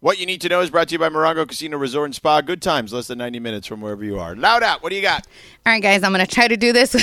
What 0.00 0.18
you 0.18 0.26
need 0.26 0.42
to 0.42 0.50
know 0.50 0.60
is 0.60 0.68
brought 0.68 0.88
to 0.88 0.92
you 0.92 0.98
by 0.98 1.08
Morongo 1.08 1.48
Casino 1.48 1.78
Resort 1.78 2.04
and 2.04 2.14
Spa. 2.14 2.42
Good 2.42 2.60
times, 2.60 2.92
less 2.92 3.06
than 3.06 3.16
90 3.16 3.40
minutes 3.40 3.66
from 3.66 3.80
wherever 3.80 4.04
you 4.04 4.18
are. 4.18 4.36
Loud 4.36 4.62
out, 4.62 4.82
what 4.82 4.90
do 4.90 4.96
you 4.96 5.00
got? 5.00 5.26
All 5.64 5.72
right, 5.72 5.82
guys, 5.82 6.02
I'm 6.02 6.12
going 6.12 6.24
to 6.24 6.30
try 6.30 6.46
to 6.46 6.56
do 6.58 6.74
this. 6.74 6.94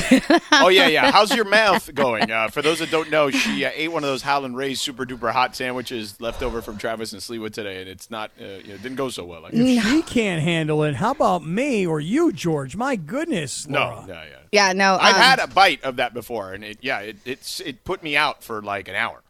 oh, 0.52 0.68
yeah, 0.68 0.86
yeah. 0.86 1.12
How's 1.12 1.36
your 1.36 1.46
mouth 1.46 1.92
going? 1.96 2.30
Uh, 2.30 2.50
for 2.50 2.62
those 2.62 2.78
that 2.80 2.92
don't 2.92 3.10
know, 3.10 3.32
she 3.32 3.66
uh, 3.66 3.72
ate 3.74 3.92
one 3.92 4.04
of 4.04 4.10
those 4.10 4.22
Howlin' 4.22 4.54
Ray's 4.54 4.80
super 4.80 5.08
duper 5.08 5.32
hot 5.32 5.56
sandwiches 5.56 6.22
left 6.22 6.44
over 6.44 6.62
from 6.62 6.78
Travis 6.78 7.14
and 7.14 7.22
Sliwa 7.22 7.52
today, 7.52 7.82
and 7.82 7.90
it's 7.90 8.12
not, 8.12 8.30
uh, 8.40 8.44
you 8.44 8.68
know, 8.68 8.76
it 8.76 8.84
didn't 8.84 8.98
go 8.98 9.10
so 9.10 9.26
well. 9.26 9.44
I. 9.48 9.50
If 9.52 9.84
she 9.84 10.04
can't 10.04 10.44
handle 10.44 10.84
it, 10.84 10.94
how 10.94 11.14
about 11.14 11.44
me 11.44 11.88
or 11.88 12.00
you, 12.00 12.32
George? 12.32 12.76
My 12.76 12.96
goodness, 12.96 13.68
Laura. 13.68 14.02
No, 14.02 14.14
no, 14.14 14.14
yeah. 14.14 14.38
yeah, 14.52 14.74
no. 14.74 15.00
I've 15.02 15.16
um, 15.16 15.22
had 15.22 15.40
a 15.40 15.48
bite 15.48 15.84
of 15.84 15.96
that 15.96 16.14
before, 16.14 16.54
and 16.54 16.64
it, 16.64 16.78
yeah, 16.82 17.00
it, 17.00 17.18
it's 17.26 17.60
it 17.62 17.84
put 17.86 18.04
me 18.04 18.16
out 18.16 18.44
for 18.44 18.62
like 18.62 18.88
an 18.88 18.94
hour. 18.94 19.24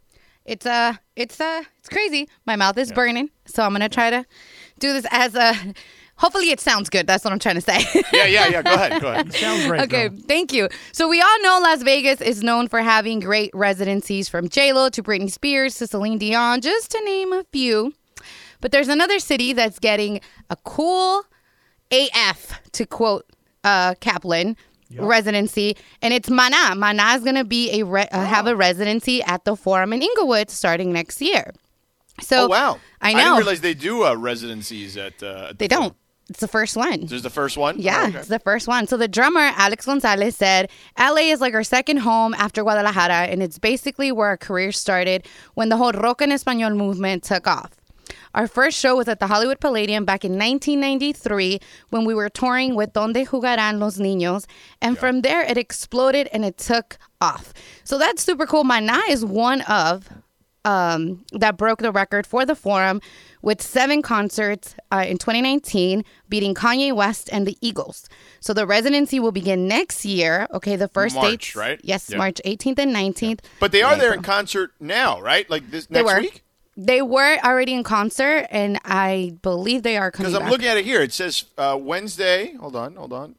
It's 0.45 0.65
uh, 0.65 0.95
it's 1.15 1.39
uh, 1.39 1.63
it's 1.79 1.89
crazy. 1.89 2.27
My 2.45 2.55
mouth 2.55 2.77
is 2.77 2.91
burning, 2.91 3.29
so 3.45 3.63
I'm 3.63 3.71
gonna 3.71 3.89
try 3.89 4.09
to 4.09 4.25
do 4.79 4.93
this 4.93 5.05
as 5.11 5.35
a. 5.35 5.55
Hopefully, 6.17 6.51
it 6.51 6.59
sounds 6.59 6.89
good. 6.89 7.07
That's 7.07 7.23
what 7.23 7.33
I'm 7.33 7.39
trying 7.39 7.55
to 7.55 7.61
say. 7.61 7.83
Yeah, 8.13 8.25
yeah, 8.25 8.47
yeah. 8.47 8.61
Go 8.61 8.73
ahead, 8.73 9.01
go 9.01 9.11
ahead. 9.11 9.33
Sounds 9.33 9.65
great. 9.65 9.81
Okay, 9.81 10.09
girl. 10.09 10.17
thank 10.27 10.53
you. 10.53 10.69
So 10.91 11.09
we 11.09 11.19
all 11.19 11.41
know 11.41 11.59
Las 11.63 11.81
Vegas 11.81 12.21
is 12.21 12.43
known 12.43 12.67
for 12.67 12.81
having 12.81 13.19
great 13.19 13.49
residencies 13.53 14.29
from 14.29 14.47
J 14.47 14.73
Lo 14.73 14.89
to 14.89 15.01
Britney 15.01 15.31
Spears 15.31 15.75
to 15.79 15.87
Celine 15.87 16.19
Dion, 16.19 16.61
just 16.61 16.91
to 16.91 17.03
name 17.03 17.33
a 17.33 17.43
few. 17.51 17.93
But 18.61 18.71
there's 18.71 18.89
another 18.89 19.19
city 19.19 19.53
that's 19.53 19.79
getting 19.79 20.21
a 20.49 20.55
cool 20.57 21.23
AF, 21.91 22.61
to 22.73 22.85
quote 22.85 23.25
uh, 23.63 23.95
Kaplan. 23.99 24.55
Residency 24.99 25.75
and 26.01 26.13
it's 26.13 26.29
Mana. 26.29 26.75
Mana 26.75 27.15
is 27.15 27.23
gonna 27.23 27.43
be 27.43 27.79
a 27.79 27.83
re- 27.83 28.07
uh, 28.11 28.25
have 28.25 28.47
a 28.47 28.55
residency 28.55 29.21
at 29.23 29.45
the 29.45 29.55
Forum 29.55 29.93
in 29.93 30.01
Inglewood 30.01 30.49
starting 30.49 30.91
next 30.93 31.21
year. 31.21 31.51
So 32.21 32.45
Oh 32.45 32.47
wow! 32.47 32.79
I 33.01 33.13
didn't 33.13 33.37
realize 33.37 33.61
they 33.61 33.73
do 33.73 34.05
uh, 34.05 34.13
residencies 34.15 34.97
at. 34.97 35.21
Uh, 35.23 35.47
at 35.49 35.59
they 35.59 35.67
the 35.67 35.75
don't. 35.75 35.95
It's 36.29 36.39
the 36.39 36.47
first 36.47 36.77
one. 36.77 37.01
This 37.01 37.11
is 37.13 37.21
the 37.23 37.29
first 37.29 37.57
one. 37.57 37.77
Yeah, 37.79 38.03
Oh, 38.05 38.07
okay. 38.07 38.19
it's 38.19 38.27
the 38.29 38.39
first 38.39 38.65
one. 38.67 38.87
So 38.87 38.95
the 38.95 39.09
drummer, 39.09 39.41
Alex 39.57 39.85
Gonzalez, 39.85 40.37
said 40.37 40.69
LA 40.97 41.33
is 41.33 41.41
like 41.41 41.53
our 41.53 41.65
second 41.65 41.97
home 41.97 42.33
after 42.35 42.63
Guadalajara, 42.63 43.27
and 43.27 43.43
it's 43.43 43.59
basically 43.59 44.09
where 44.11 44.27
our 44.29 44.37
career 44.37 44.71
started 44.71 45.27
when 45.55 45.67
the 45.67 45.75
whole 45.75 45.91
rock 45.91 46.21
en 46.21 46.29
español 46.29 46.77
movement 46.77 47.23
took 47.23 47.45
off. 47.45 47.71
Our 48.33 48.47
first 48.47 48.77
show 48.77 48.95
was 48.95 49.07
at 49.07 49.19
the 49.19 49.27
Hollywood 49.27 49.59
Palladium 49.59 50.05
back 50.05 50.25
in 50.25 50.31
1993 50.33 51.59
when 51.89 52.05
we 52.05 52.15
were 52.15 52.29
touring 52.29 52.75
with 52.75 52.93
Donde 52.93 53.15
Jugarán 53.27 53.79
Los 53.79 53.97
Niños. 53.97 54.45
And 54.81 54.97
from 54.97 55.21
there, 55.21 55.41
it 55.43 55.57
exploded 55.57 56.27
and 56.33 56.43
it 56.43 56.57
took 56.57 56.97
off. 57.21 57.53
So 57.83 57.97
that's 57.97 58.23
super 58.23 58.45
cool. 58.45 58.63
Maná 58.63 59.01
is 59.09 59.23
one 59.23 59.61
of 59.61 60.09
um, 60.65 61.25
that 61.33 61.57
broke 61.57 61.79
the 61.79 61.91
record 61.91 62.25
for 62.25 62.45
the 62.45 62.55
Forum 62.55 63.01
with 63.41 63.61
seven 63.61 64.01
concerts 64.01 64.75
uh, 64.91 65.03
in 65.05 65.17
2019, 65.17 66.03
beating 66.29 66.55
Kanye 66.55 66.95
West 66.95 67.29
and 67.31 67.45
the 67.45 67.57
Eagles. 67.61 68.07
So 68.39 68.53
the 68.53 68.65
residency 68.65 69.19
will 69.19 69.33
begin 69.33 69.67
next 69.67 70.05
year. 70.05 70.47
Okay, 70.53 70.75
the 70.77 70.87
first 70.87 71.15
March, 71.15 71.29
dates, 71.29 71.55
right? 71.55 71.79
Yes, 71.83 72.09
Yeah. 72.09 72.17
March 72.17 72.39
18th 72.45 72.79
and 72.79 72.95
19th. 72.95 73.39
But 73.59 73.73
they 73.73 73.81
are 73.81 73.97
there 73.97 74.13
in 74.13 74.21
concert 74.21 74.71
now, 74.79 75.19
right? 75.19 75.49
Like 75.49 75.69
this 75.69 75.89
next 75.89 76.19
week. 76.19 76.42
They 76.75 77.01
were 77.01 77.37
already 77.43 77.73
in 77.73 77.83
concert, 77.83 78.47
and 78.49 78.79
I 78.83 79.35
believe 79.41 79.83
they 79.83 79.97
are 79.97 80.11
coming. 80.11 80.31
Because 80.31 80.35
I'm 80.35 80.45
back. 80.45 80.51
looking 80.51 80.67
at 80.67 80.77
it 80.77 80.85
here. 80.85 81.01
It 81.01 81.13
says 81.13 81.45
uh, 81.57 81.77
Wednesday. 81.79 82.53
Hold 82.55 82.75
on, 82.75 82.95
hold 82.95 83.13
on. 83.13 83.35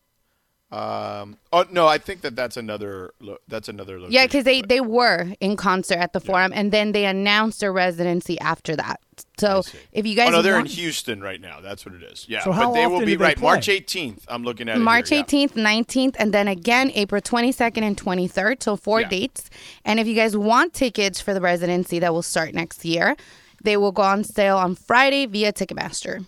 Um, 0.71 1.37
oh 1.53 1.65
no, 1.71 1.87
I 1.87 1.99
think 1.99 2.23
that 2.23 2.35
that's 2.35 2.57
another. 2.57 3.13
Lo- 3.21 3.39
that's 3.47 3.69
another. 3.69 3.99
Location. 3.99 4.13
Yeah, 4.13 4.27
because 4.27 4.45
they, 4.45 4.61
they 4.63 4.81
were 4.81 5.33
in 5.41 5.57
concert 5.57 5.99
at 5.99 6.13
the 6.13 6.21
Forum, 6.21 6.53
and 6.55 6.73
then 6.73 6.93
they 6.93 7.05
announced 7.07 7.63
a 7.63 7.71
residency 7.71 8.41
after 8.41 8.75
that. 8.77 9.01
So 9.39 9.63
if 9.93 10.07
you 10.07 10.15
guys 10.15 10.29
Oh 10.29 10.33
no, 10.33 10.43
they're 10.43 10.59
in 10.59 10.67
Houston 10.67 11.21
right 11.21 11.41
now. 11.41 11.61
That's 11.61 11.85
what 11.85 11.95
it 11.95 12.03
is. 12.03 12.27
Yeah, 12.29 12.43
So 12.43 12.53
how 12.53 12.69
but 12.69 12.75
they 12.75 12.87
will 12.87 13.01
be 13.01 13.07
they 13.07 13.17
right 13.17 13.37
play? 13.37 13.45
March 13.53 13.67
18th. 13.69 14.23
I'm 14.29 14.43
looking 14.45 14.69
at 14.69 14.77
it 14.77 14.81
March 14.81 15.11
here, 15.11 15.19
yeah. 15.19 15.25
18th, 15.25 15.53
19th, 15.55 16.17
and 16.19 16.33
then 16.33 16.49
again 16.49 16.91
April 16.95 17.21
22nd 17.21 17.83
and 17.83 17.97
23rd. 17.97 18.63
So 18.63 18.77
four 18.77 19.01
Yeah. 19.03 19.09
dates. 19.09 19.51
And 19.85 19.99
if 20.01 20.07
you 20.07 20.15
guys 20.15 20.37
want 20.37 20.73
tickets 20.75 21.21
for 21.21 21.35
the 21.35 21.41
residency 21.41 21.99
that 21.99 22.13
will 22.13 22.23
start 22.23 22.55
next 22.55 22.85
year, 22.85 23.17
they 23.63 23.77
will 23.77 23.93
go 23.93 24.03
on 24.03 24.25
sale 24.25 24.57
on 24.59 24.75
Friday 24.75 25.27
via 25.27 25.53
Ticketmaster. 25.53 26.27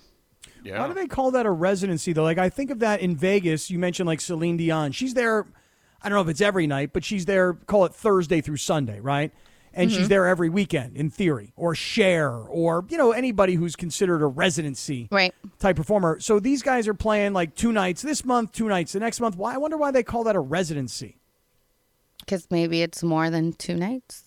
Yeah. 0.64 0.80
Why 0.80 0.88
do 0.88 0.94
they 0.94 1.06
call 1.06 1.30
that 1.30 1.47
a 1.47 1.50
residency 1.50 2.12
though? 2.12 2.24
Like 2.24 2.38
I 2.38 2.48
think 2.48 2.70
of 2.70 2.80
that 2.80 3.00
in 3.00 3.14
Vegas. 3.16 3.70
You 3.70 3.78
mentioned 3.78 4.06
like 4.08 4.20
Celine 4.20 4.56
Dion. 4.56 4.92
She's 4.92 5.14
there. 5.14 5.47
I 6.03 6.08
don't 6.08 6.16
know 6.16 6.22
if 6.22 6.28
it's 6.28 6.41
every 6.41 6.66
night, 6.66 6.91
but 6.92 7.04
she's 7.04 7.24
there. 7.24 7.54
Call 7.54 7.84
it 7.84 7.94
Thursday 7.94 8.41
through 8.41 8.58
Sunday, 8.58 9.00
right? 9.00 9.32
And 9.78 9.91
Mm-hmm. 9.91 9.98
she's 9.98 10.09
there 10.09 10.26
every 10.26 10.48
weekend 10.48 10.97
in 10.97 11.10
theory, 11.10 11.53
or 11.54 11.75
Cher, 11.75 12.31
or 12.32 12.84
you 12.88 12.97
know 12.97 13.12
anybody 13.12 13.54
who's 13.54 13.76
considered 13.76 14.22
a 14.22 14.26
residency 14.26 15.06
Right. 15.10 15.34
type 15.59 15.76
performer. 15.76 16.19
So 16.19 16.41
these 16.41 16.62
guys 16.62 16.88
are 16.88 16.94
playing 16.94 17.34
like 17.34 17.54
two 17.54 17.72
nights 17.72 18.00
this 18.03 18.25
month, 18.25 18.53
two 18.53 18.69
nights 18.69 18.92
the 18.92 19.00
next 19.00 19.20
month. 19.20 19.36
Why? 19.36 19.54
I 19.54 19.59
wonder 19.59 19.76
why 19.76 19.91
they 19.91 20.03
call 20.03 20.25
that 20.25 20.34
a 20.34 20.41
residency. 20.41 21.19
Because 22.20 22.47
maybe 22.50 22.82
it's 22.82 23.03
more 23.03 23.31
than 23.31 23.53
two 23.53 23.75
nights. 23.76 24.25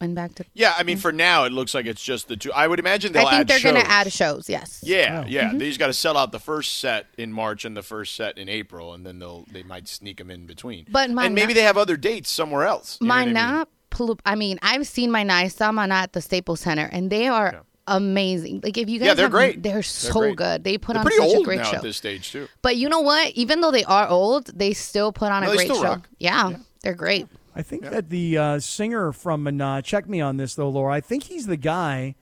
And 0.00 0.14
back 0.14 0.34
to. 0.36 0.44
Yeah, 0.54 0.74
I 0.78 0.84
mean, 0.84 0.96
for 0.96 1.10
now 1.10 1.42
it 1.44 1.52
looks 1.52 1.74
like 1.74 1.86
it's 1.86 2.02
just 2.02 2.28
the 2.28 2.36
two. 2.36 2.52
I 2.52 2.68
would 2.68 2.78
imagine 2.78 3.12
they'll 3.12 3.26
I 3.26 3.30
think 3.30 3.40
add 3.40 3.48
they're 3.48 3.58
shows. 3.58 3.72
going 3.72 3.84
to 3.84 3.90
add 3.90 4.12
shows, 4.12 4.48
yes. 4.48 4.80
Yeah, 4.84 5.24
Oh. 5.24 5.28
yeah. 5.28 5.48
Mm-hmm. 5.48 5.58
They 5.58 5.66
just 5.68 5.80
got 5.80 5.88
to 5.88 5.92
sell 5.92 6.16
out 6.16 6.30
the 6.30 6.38
first 6.38 6.78
set 6.78 7.06
in 7.16 7.32
March 7.32 7.64
and 7.64 7.76
the 7.76 7.82
first 7.82 8.14
set 8.14 8.38
in 8.38 8.48
April, 8.48 8.94
and 8.94 9.04
then 9.04 9.18
they'll 9.18 9.44
they 9.50 9.64
might 9.64 9.88
sneak 9.88 10.18
them 10.18 10.30
in 10.30 10.46
between. 10.46 10.86
But 10.88 11.10
my 11.10 11.24
and 11.26 11.34
maybe 11.34 11.52
na- 11.52 11.56
they 11.58 11.62
have 11.62 11.76
other 11.76 11.96
dates 11.96 12.30
somewhere 12.30 12.64
else. 12.64 12.98
You 13.00 13.08
know 13.08 13.14
what 13.14 13.20
I 13.20 13.24
mean? 13.24 13.66
Mana, 13.98 14.14
Plu- 14.14 14.18
I 14.26 14.34
mean, 14.34 14.58
I've 14.62 14.86
seen 14.86 15.10
my 15.10 15.26
I 15.28 15.48
saw 15.48 15.72
Mana 15.72 15.94
at 15.94 16.12
the 16.12 16.20
Staples 16.20 16.60
Center, 16.60 16.88
and 16.92 17.10
they 17.10 17.28
are 17.28 17.62
amazing. 17.86 18.60
Like 18.62 18.76
if 18.78 18.88
you 18.88 18.98
guys, 18.98 19.06
Yeah, 19.08 19.14
they're 19.14 19.24
have- 19.26 19.32
great. 19.32 19.62
They're 19.62 19.74
They're 19.74 19.82
so 19.82 20.12
great. 20.20 20.36
good. 20.36 20.64
They 20.64 20.78
put 20.78 20.92
They're 20.94 21.00
on 21.00 21.04
pretty 21.06 21.18
such 21.18 21.28
old 21.36 21.42
a 21.42 21.44
great 21.44 21.58
now 21.58 21.64
show. 21.70 21.76
at 21.76 21.82
this 21.82 21.96
stage 21.96 22.30
too. 22.32 22.48
But 22.62 22.76
you 22.76 22.88
know 22.88 23.00
what? 23.00 23.32
Even 23.32 23.60
though 23.60 23.70
they 23.70 23.84
are 23.84 24.08
old, 24.08 24.46
they 24.58 24.72
still 24.72 25.12
put 25.12 25.30
on 25.32 25.42
No, 25.42 25.52
a 25.52 25.56
great 25.56 25.68
show. 25.68 25.82
rock. 25.82 26.08
Yeah, 26.18 26.52
they're 26.82 26.94
great. 26.94 27.26
I 27.56 27.62
think 27.62 27.82
that 27.82 28.08
the 28.10 28.38
uh, 28.38 28.60
singer 28.60 29.10
from 29.12 29.42
Mana, 29.42 29.82
check 29.82 30.08
me 30.08 30.20
on 30.20 30.36
this 30.36 30.54
though, 30.54 30.68
Laura. 30.68 30.94
I 30.94 31.00
think 31.00 31.24
he's 31.24 31.46
the 31.46 31.56
guy 31.56 32.14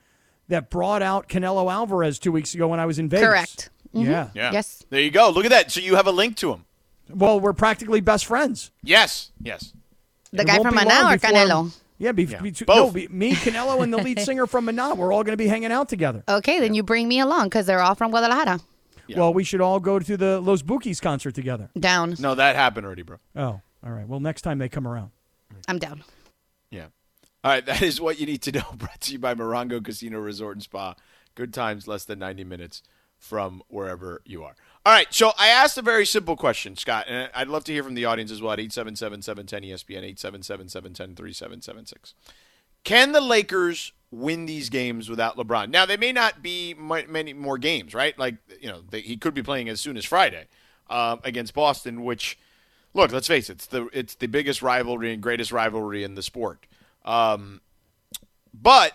that 0.48 0.70
brought 0.70 1.02
out 1.02 1.28
Canelo 1.28 1.70
Alvarez 1.70 2.18
two 2.18 2.32
weeks 2.32 2.54
ago 2.54 2.68
when 2.68 2.80
I 2.80 2.86
was 2.86 2.98
in 2.98 3.08
Vegas. 3.08 3.26
Correct. 3.26 3.70
Mm-hmm. 3.94 4.10
Yeah. 4.10 4.28
Yeah. 4.34 4.52
Yes. 4.52 4.84
There 4.90 5.00
you 5.00 5.10
go. 5.10 5.30
Look 5.30 5.44
at 5.44 5.50
that. 5.50 5.70
So 5.72 5.80
you 5.80 5.96
have 5.96 6.06
a 6.06 6.12
link 6.12 6.36
to 6.38 6.52
him. 6.52 6.64
Well, 7.10 7.38
we're 7.40 7.52
practically 7.52 8.00
best 8.00 8.26
friends. 8.26 8.70
Yes. 8.82 9.30
Yes. 9.42 9.72
The 10.36 10.42
It 10.42 10.46
guy 10.46 10.56
from 10.62 10.74
be 10.76 10.84
Mana 10.84 11.14
or 11.14 11.18
Canelo? 11.18 11.72
Yeah, 11.98 12.12
be, 12.12 12.24
Yeah. 12.24 12.40
be- 12.42 12.50
no, 12.50 12.66
Both. 12.66 12.94
be, 12.94 13.08
me, 13.08 13.32
Canelo, 13.32 13.82
and 13.82 13.92
the 13.92 13.96
lead 13.98 14.20
singer 14.28 14.46
from 14.46 14.66
Mana. 14.66 14.94
We're 14.94 15.12
all 15.12 15.24
going 15.24 15.32
to 15.32 15.36
be 15.42 15.46
hanging 15.48 15.72
out 15.72 15.88
together. 15.88 16.22
Okay, 16.28 16.60
then 16.60 16.74
you 16.74 16.82
bring 16.82 17.08
me 17.08 17.20
along 17.20 17.44
because 17.48 17.64
they're 17.66 17.80
all 17.80 17.94
from 17.94 18.10
Guadalajara. 18.10 18.60
Well, 19.16 19.32
we 19.32 19.44
should 19.44 19.60
all 19.60 19.78
go 19.80 19.98
to 20.00 20.16
the 20.16 20.40
Los 20.40 20.62
Bukis 20.62 21.00
concert 21.00 21.34
together. 21.34 21.70
Down. 21.78 22.16
No, 22.18 22.34
that 22.34 22.56
happened 22.56 22.84
already, 22.86 23.02
bro. 23.02 23.18
Oh, 23.36 23.60
all 23.84 23.92
right. 23.92 24.06
Well, 24.06 24.18
next 24.20 24.42
time 24.42 24.58
they 24.58 24.68
come 24.68 24.86
around. 24.86 25.10
Mm. 25.54 25.62
I'm 25.68 25.78
down. 25.78 26.02
Yeah. 26.70 26.86
All 27.44 27.52
right. 27.52 27.64
That 27.66 27.82
is 27.82 28.00
what 28.00 28.18
you 28.18 28.26
need 28.26 28.42
to 28.42 28.52
know. 28.52 28.64
Brought 28.76 29.00
to 29.02 29.12
you 29.12 29.18
by 29.20 29.34
Morongo 29.34 29.82
Casino 29.84 30.18
Resort 30.18 30.56
and 30.56 30.62
Spa. 30.62 30.96
Good 31.36 31.54
times, 31.54 31.86
less 31.86 32.04
than 32.04 32.18
90 32.18 32.42
minutes 32.44 32.82
from 33.16 33.62
wherever 33.68 34.20
you 34.24 34.42
are. 34.42 34.56
All 34.86 34.92
right. 34.92 35.12
So 35.12 35.32
I 35.36 35.48
asked 35.48 35.76
a 35.78 35.82
very 35.82 36.06
simple 36.06 36.36
question, 36.36 36.76
Scott, 36.76 37.06
and 37.08 37.28
I'd 37.34 37.48
love 37.48 37.64
to 37.64 37.72
hear 37.72 37.82
from 37.82 37.94
the 37.94 38.04
audience 38.04 38.30
as 38.30 38.40
well 38.40 38.52
at 38.52 38.60
877 38.60 39.20
710 39.20 39.62
ESPN, 39.62 40.04
877 40.04 40.68
710 40.68 41.16
3776. 41.16 42.14
Can 42.84 43.10
the 43.10 43.20
Lakers 43.20 43.90
win 44.12 44.46
these 44.46 44.70
games 44.70 45.10
without 45.10 45.36
LeBron? 45.36 45.70
Now, 45.70 45.86
they 45.86 45.96
may 45.96 46.12
not 46.12 46.40
be 46.40 46.72
many 46.72 47.32
more 47.32 47.58
games, 47.58 47.94
right? 47.94 48.16
Like, 48.16 48.36
you 48.60 48.68
know, 48.68 48.82
they, 48.88 49.00
he 49.00 49.16
could 49.16 49.34
be 49.34 49.42
playing 49.42 49.68
as 49.68 49.80
soon 49.80 49.96
as 49.96 50.04
Friday 50.04 50.46
um, 50.88 51.18
against 51.24 51.52
Boston, 51.52 52.04
which, 52.04 52.38
look, 52.94 53.10
let's 53.10 53.26
face 53.26 53.50
it, 53.50 53.54
it's 53.54 53.66
the, 53.66 53.88
it's 53.92 54.14
the 54.14 54.28
biggest 54.28 54.62
rivalry 54.62 55.12
and 55.12 55.20
greatest 55.20 55.50
rivalry 55.50 56.04
in 56.04 56.14
the 56.14 56.22
sport. 56.22 56.64
Um, 57.04 57.60
but 58.54 58.92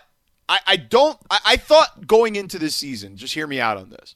I, 0.48 0.60
I 0.66 0.76
don't, 0.76 1.18
I 1.30 1.58
thought 1.58 2.06
going 2.06 2.36
into 2.36 2.58
this 2.58 2.74
season, 2.74 3.18
just 3.18 3.34
hear 3.34 3.46
me 3.46 3.60
out 3.60 3.76
on 3.76 3.90
this. 3.90 4.14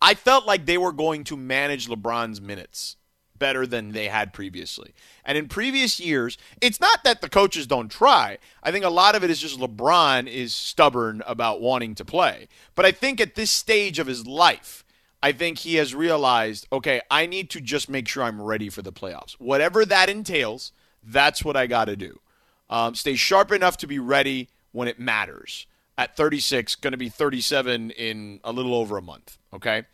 I 0.00 0.14
felt 0.14 0.46
like 0.46 0.66
they 0.66 0.78
were 0.78 0.92
going 0.92 1.24
to 1.24 1.36
manage 1.36 1.88
LeBron's 1.88 2.40
minutes 2.40 2.96
better 3.38 3.66
than 3.66 3.92
they 3.92 4.08
had 4.08 4.32
previously. 4.32 4.94
And 5.24 5.36
in 5.36 5.48
previous 5.48 6.00
years, 6.00 6.38
it's 6.60 6.80
not 6.80 7.04
that 7.04 7.20
the 7.20 7.28
coaches 7.28 7.66
don't 7.66 7.90
try. 7.90 8.38
I 8.62 8.72
think 8.72 8.84
a 8.84 8.90
lot 8.90 9.14
of 9.14 9.22
it 9.22 9.30
is 9.30 9.40
just 9.40 9.58
LeBron 9.58 10.26
is 10.26 10.54
stubborn 10.54 11.22
about 11.26 11.60
wanting 11.60 11.94
to 11.96 12.04
play. 12.04 12.48
But 12.74 12.86
I 12.86 12.92
think 12.92 13.20
at 13.20 13.34
this 13.34 13.50
stage 13.50 13.98
of 13.98 14.06
his 14.06 14.26
life, 14.26 14.84
I 15.22 15.32
think 15.32 15.58
he 15.58 15.76
has 15.76 15.94
realized, 15.94 16.66
okay, 16.72 17.00
I 17.10 17.26
need 17.26 17.50
to 17.50 17.60
just 17.60 17.88
make 17.88 18.08
sure 18.08 18.22
I'm 18.22 18.40
ready 18.40 18.68
for 18.68 18.82
the 18.82 18.92
playoffs. 18.92 19.32
Whatever 19.32 19.84
that 19.84 20.08
entails, 20.08 20.72
that's 21.02 21.44
what 21.44 21.56
I 21.56 21.66
got 21.66 21.86
to 21.86 21.96
do. 21.96 22.20
Um, 22.68 22.94
stay 22.94 23.14
sharp 23.16 23.52
enough 23.52 23.76
to 23.78 23.86
be 23.86 23.98
ready 23.98 24.48
when 24.72 24.88
it 24.88 24.98
matters. 24.98 25.66
At 25.98 26.16
36, 26.16 26.74
going 26.76 26.92
to 26.92 26.98
be 26.98 27.08
37 27.08 27.90
in 27.90 28.40
a 28.44 28.52
little 28.52 28.74
over 28.74 28.98
a 28.98 29.02
month. 29.02 29.38
Okay. 29.54 29.84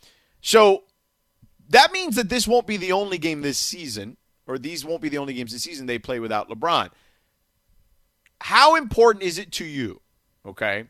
So 0.41 0.83
that 1.69 1.91
means 1.93 2.17
that 2.17 2.29
this 2.29 2.47
won't 2.47 2.67
be 2.67 2.77
the 2.77 2.91
only 2.91 3.17
game 3.17 3.41
this 3.41 3.57
season, 3.57 4.17
or 4.45 4.57
these 4.57 4.83
won't 4.83 5.01
be 5.01 5.09
the 5.09 5.17
only 5.17 5.33
games 5.33 5.53
this 5.53 5.63
season 5.63 5.85
they 5.85 5.99
play 5.99 6.19
without 6.19 6.49
LeBron. 6.49 6.89
How 8.41 8.75
important 8.75 9.23
is 9.23 9.37
it 9.37 9.53
to 9.53 9.65
you, 9.65 10.01
okay, 10.45 10.89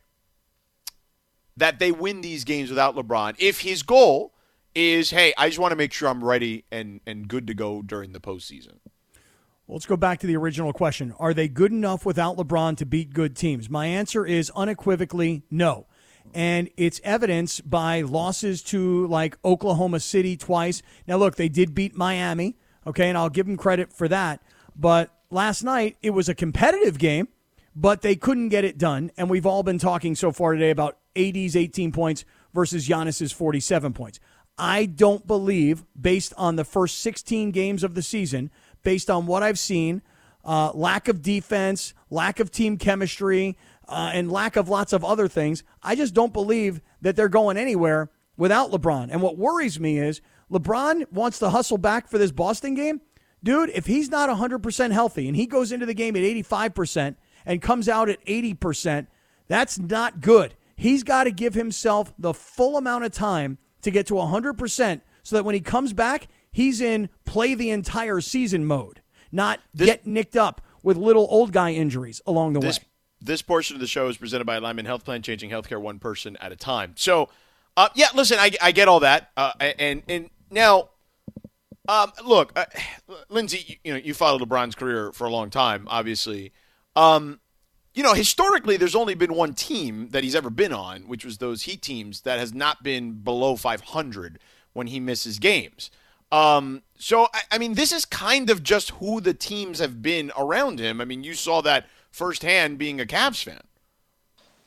that 1.55 1.77
they 1.77 1.91
win 1.91 2.21
these 2.21 2.43
games 2.43 2.69
without 2.69 2.95
LeBron 2.95 3.35
if 3.37 3.61
his 3.61 3.83
goal 3.83 4.33
is, 4.73 5.11
hey, 5.11 5.33
I 5.37 5.47
just 5.49 5.59
want 5.59 5.71
to 5.71 5.75
make 5.75 5.93
sure 5.93 6.09
I'm 6.09 6.23
ready 6.23 6.65
and, 6.71 6.99
and 7.05 7.27
good 7.27 7.45
to 7.47 7.53
go 7.53 7.83
during 7.83 8.11
the 8.11 8.19
postseason? 8.19 8.79
Well, 9.65 9.75
let's 9.75 9.85
go 9.85 9.95
back 9.95 10.19
to 10.19 10.27
the 10.27 10.35
original 10.35 10.73
question. 10.73 11.13
Are 11.19 11.33
they 11.33 11.47
good 11.47 11.71
enough 11.71 12.05
without 12.05 12.35
LeBron 12.35 12.75
to 12.77 12.85
beat 12.85 13.13
good 13.13 13.33
teams? 13.33 13.69
My 13.69 13.85
answer 13.85 14.25
is 14.25 14.51
unequivocally 14.57 15.43
no. 15.49 15.87
And 16.33 16.69
it's 16.75 16.99
evidenced 17.01 17.69
by 17.69 18.01
losses 18.01 18.61
to 18.63 19.07
like 19.07 19.37
Oklahoma 19.45 20.01
City 20.01 20.35
twice. 20.35 20.81
Now, 21.07 21.15
look, 21.15 21.37
they 21.37 21.47
did 21.47 21.73
beat 21.73 21.95
Miami, 21.95 22.57
okay, 22.85 23.07
and 23.07 23.17
I'll 23.17 23.29
give 23.29 23.45
them 23.45 23.55
credit 23.55 23.93
for 23.93 24.09
that. 24.09 24.41
But 24.75 25.13
last 25.29 25.63
night, 25.63 25.95
it 26.01 26.09
was 26.09 26.27
a 26.27 26.35
competitive 26.35 26.97
game, 26.97 27.29
but 27.73 28.01
they 28.01 28.17
couldn't 28.17 28.49
get 28.49 28.65
it 28.65 28.77
done. 28.77 29.11
And 29.15 29.29
we've 29.29 29.45
all 29.45 29.63
been 29.63 29.79
talking 29.79 30.13
so 30.15 30.33
far 30.33 30.53
today 30.53 30.71
about 30.71 30.97
AD's 31.15 31.55
18 31.55 31.93
points 31.93 32.25
versus 32.53 32.85
Giannis's 32.87 33.31
47 33.31 33.93
points. 33.93 34.19
I 34.57 34.85
don't 34.85 35.25
believe, 35.25 35.85
based 35.99 36.33
on 36.37 36.57
the 36.57 36.65
first 36.65 36.99
16 36.99 37.51
games 37.51 37.83
of 37.83 37.95
the 37.95 38.03
season, 38.03 38.51
based 38.83 39.09
on 39.09 39.25
what 39.25 39.43
I've 39.43 39.59
seen, 39.59 40.01
uh, 40.45 40.71
lack 40.73 41.07
of 41.07 41.21
defense, 41.21 41.93
lack 42.09 42.39
of 42.39 42.51
team 42.51 42.77
chemistry, 42.77 43.57
uh, 43.87 44.11
and 44.13 44.31
lack 44.31 44.55
of 44.55 44.69
lots 44.69 44.93
of 44.93 45.03
other 45.03 45.27
things, 45.27 45.63
I 45.81 45.95
just 45.95 46.13
don't 46.13 46.33
believe 46.33 46.81
that 47.01 47.15
they're 47.15 47.29
going 47.29 47.57
anywhere 47.57 48.09
without 48.37 48.71
LeBron. 48.71 49.09
And 49.11 49.21
what 49.21 49.37
worries 49.37 49.79
me 49.79 49.99
is 49.99 50.21
LeBron 50.51 51.11
wants 51.11 51.39
to 51.39 51.49
hustle 51.49 51.77
back 51.77 52.07
for 52.07 52.17
this 52.17 52.31
Boston 52.31 52.75
game. 52.75 53.01
Dude, 53.43 53.71
if 53.71 53.85
he's 53.85 54.09
not 54.09 54.29
100% 54.29 54.91
healthy 54.91 55.27
and 55.27 55.35
he 55.35 55.45
goes 55.45 55.71
into 55.71 55.85
the 55.85 55.93
game 55.93 56.15
at 56.15 56.21
85% 56.21 57.15
and 57.45 57.61
comes 57.61 57.89
out 57.89 58.09
at 58.09 58.25
80%, 58.25 59.07
that's 59.47 59.77
not 59.77 60.21
good. 60.21 60.55
He's 60.75 61.03
got 61.03 61.25
to 61.25 61.31
give 61.31 61.53
himself 61.53 62.13
the 62.17 62.33
full 62.33 62.77
amount 62.77 63.03
of 63.03 63.11
time 63.11 63.57
to 63.81 63.91
get 63.91 64.07
to 64.07 64.13
100% 64.13 65.01
so 65.23 65.35
that 65.35 65.43
when 65.43 65.55
he 65.55 65.61
comes 65.61 65.93
back, 65.93 66.27
he's 66.53 66.79
in 66.79 67.09
play 67.25 67.53
the 67.55 67.69
entire 67.69 68.21
season 68.21 68.65
mode, 68.65 69.01
not 69.31 69.59
this, 69.73 69.87
get 69.87 70.07
nicked 70.07 70.37
up 70.37 70.61
with 70.81 70.95
little 70.95 71.27
old 71.29 71.51
guy 71.51 71.71
injuries 71.71 72.21
along 72.25 72.53
the 72.53 72.61
this, 72.61 72.79
way. 72.79 72.85
This 73.19 73.41
portion 73.41 73.75
of 73.75 73.81
the 73.81 73.87
show 73.87 74.07
is 74.07 74.15
presented 74.15 74.45
by 74.45 74.55
Alignment 74.55 74.87
Health 74.87 75.03
Plan, 75.03 75.21
changing 75.21 75.49
healthcare 75.49 75.81
one 75.81 75.99
person 75.99 76.37
at 76.37 76.53
a 76.53 76.55
time. 76.55 76.93
So, 76.95 77.27
uh, 77.75 77.89
yeah, 77.95 78.07
listen, 78.13 78.37
I, 78.39 78.51
I 78.61 78.71
get 78.71 78.87
all 78.87 79.01
that, 79.01 79.31
uh, 79.35 79.51
and 79.59 80.03
and 80.07 80.29
now, 80.51 80.89
um, 81.89 82.11
look, 82.23 82.53
uh, 82.55 82.65
Lindsay, 83.29 83.65
you, 83.67 83.75
you, 83.83 83.93
know 83.93 83.99
you 83.99 84.13
followed 84.13 84.47
LeBron's 84.47 84.75
career 84.75 85.11
for 85.11 85.25
a 85.25 85.31
long 85.31 85.49
time, 85.49 85.87
obviously. 85.89 86.53
Um, 86.95 87.39
you 87.95 88.01
know, 88.01 88.13
historically, 88.13 88.77
there's 88.77 88.95
only 88.95 89.13
been 89.13 89.33
one 89.33 89.53
team 89.53 90.09
that 90.09 90.23
he's 90.23 90.35
ever 90.35 90.49
been 90.49 90.73
on, 90.73 91.07
which 91.07 91.23
was 91.23 91.37
those 91.37 91.63
Heat 91.63 91.81
teams 91.81 92.21
that 92.21 92.39
has 92.39 92.53
not 92.53 92.83
been 92.83 93.13
below 93.13 93.55
500 93.55 94.39
when 94.73 94.87
he 94.87 94.99
misses 94.99 95.37
games. 95.37 95.91
Um, 96.33 96.81
so, 96.97 97.27
I, 97.31 97.41
I, 97.51 97.57
mean, 97.59 97.75
this 97.75 97.91
is 97.91 98.05
kind 98.05 98.49
of 98.49 98.63
just 98.63 98.89
who 98.91 99.21
the 99.21 99.35
teams 99.35 99.77
have 99.77 100.01
been 100.01 100.31
around 100.35 100.79
him. 100.79 100.99
I 100.99 101.05
mean, 101.05 101.23
you 101.23 101.35
saw 101.35 101.61
that 101.61 101.85
firsthand 102.09 102.79
being 102.79 102.99
a 102.99 103.05
Cavs 103.05 103.43
fan. 103.43 103.61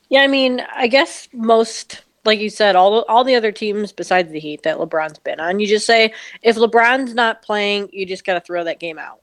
Yeah, 0.08 0.20
I 0.20 0.28
mean, 0.28 0.62
I 0.72 0.86
guess 0.86 1.28
most, 1.32 2.02
like 2.24 2.38
you 2.38 2.50
said, 2.50 2.76
all 2.76 3.00
all 3.08 3.24
the 3.24 3.34
other 3.34 3.50
teams 3.50 3.90
besides 3.90 4.30
the 4.30 4.38
Heat 4.38 4.62
that 4.62 4.76
LeBron's 4.76 5.18
been 5.18 5.40
on, 5.40 5.58
you 5.58 5.66
just 5.66 5.86
say 5.86 6.14
if 6.40 6.54
LeBron's 6.54 7.14
not 7.14 7.42
playing, 7.42 7.88
you 7.92 8.06
just 8.06 8.24
got 8.24 8.34
to 8.34 8.40
throw 8.40 8.62
that 8.62 8.78
game 8.78 8.98
out. 8.98 9.20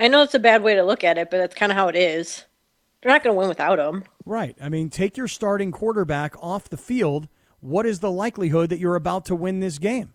I 0.00 0.08
know 0.08 0.22
it's 0.22 0.34
a 0.34 0.38
bad 0.38 0.62
way 0.62 0.76
to 0.76 0.82
look 0.82 1.04
at 1.04 1.18
it, 1.18 1.30
but 1.30 1.36
that's 1.36 1.54
kind 1.54 1.70
of 1.70 1.76
how 1.76 1.88
it 1.88 1.96
is. 1.96 2.46
They're 3.02 3.12
not 3.12 3.22
going 3.22 3.34
to 3.34 3.38
win 3.38 3.48
without 3.48 3.78
him. 3.78 4.04
Right. 4.24 4.56
I 4.60 4.70
mean, 4.70 4.88
take 4.88 5.18
your 5.18 5.28
starting 5.28 5.72
quarterback 5.72 6.34
off 6.42 6.70
the 6.70 6.78
field. 6.78 7.28
What 7.60 7.84
is 7.84 8.00
the 8.00 8.10
likelihood 8.10 8.70
that 8.70 8.78
you're 8.78 8.96
about 8.96 9.26
to 9.26 9.36
win 9.36 9.60
this 9.60 9.78
game? 9.78 10.14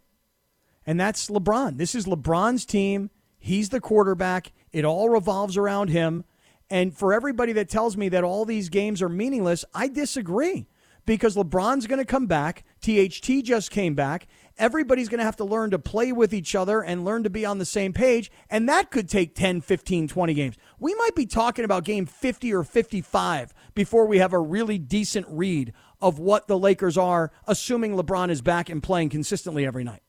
And 0.86 1.00
that's 1.00 1.30
LeBron. 1.30 1.78
This 1.78 1.96
is 1.96 2.06
LeBron's 2.06 2.66
team. 2.66 3.10
He's 3.38 3.70
the 3.70 3.82
quarterback. 3.82 4.52
It 4.72 4.86
all 4.86 5.10
revolves 5.10 5.58
around 5.58 5.90
him. 5.90 6.24
And 6.70 6.96
for 6.98 7.14
everybody 7.14 7.54
that 7.54 7.70
tells 7.70 7.98
me 7.98 8.10
that 8.10 8.24
all 8.24 8.46
these 8.46 8.70
games 8.70 9.02
are 9.02 9.10
meaningless, 9.10 9.66
I 9.74 9.88
disagree 9.88 10.68
because 11.06 11.36
LeBron's 11.36 11.88
going 11.88 12.00
to 12.00 12.06
come 12.06 12.28
back. 12.28 12.64
THT 12.82 13.44
just 13.44 13.72
came 13.72 13.96
back. 13.96 14.28
Everybody's 14.58 15.10
going 15.10 15.20
to 15.20 15.26
have 15.26 15.38
to 15.38 15.44
learn 15.44 15.72
to 15.72 15.80
play 15.80 16.12
with 16.12 16.34
each 16.34 16.56
other 16.56 16.82
and 16.82 17.04
learn 17.04 17.24
to 17.24 17.30
be 17.30 17.46
on 17.46 17.58
the 17.58 17.66
same 17.66 17.94
page. 17.94 18.32
And 18.50 18.70
that 18.70 18.92
could 18.92 19.10
take 19.10 19.36
10, 19.36 19.62
15, 19.62 20.08
20 20.08 20.34
games. 20.34 20.56
We 20.80 20.94
might 20.96 21.16
be 21.16 21.26
talking 21.26 21.66
about 21.66 21.84
game 21.84 22.06
50 22.06 22.54
or 22.54 22.64
55 22.64 23.54
before 23.74 24.06
we 24.06 24.20
have 24.20 24.34
a 24.34 24.40
really 24.40 24.78
decent 24.78 25.26
read 25.30 25.74
of 26.00 26.20
what 26.20 26.48
the 26.48 26.58
Lakers 26.58 26.98
are, 26.98 27.32
assuming 27.48 27.96
LeBron 27.96 28.30
is 28.30 28.42
back 28.42 28.70
and 28.70 28.82
playing 28.82 29.10
consistently 29.10 29.66
every 29.66 29.84
night. 29.84 30.02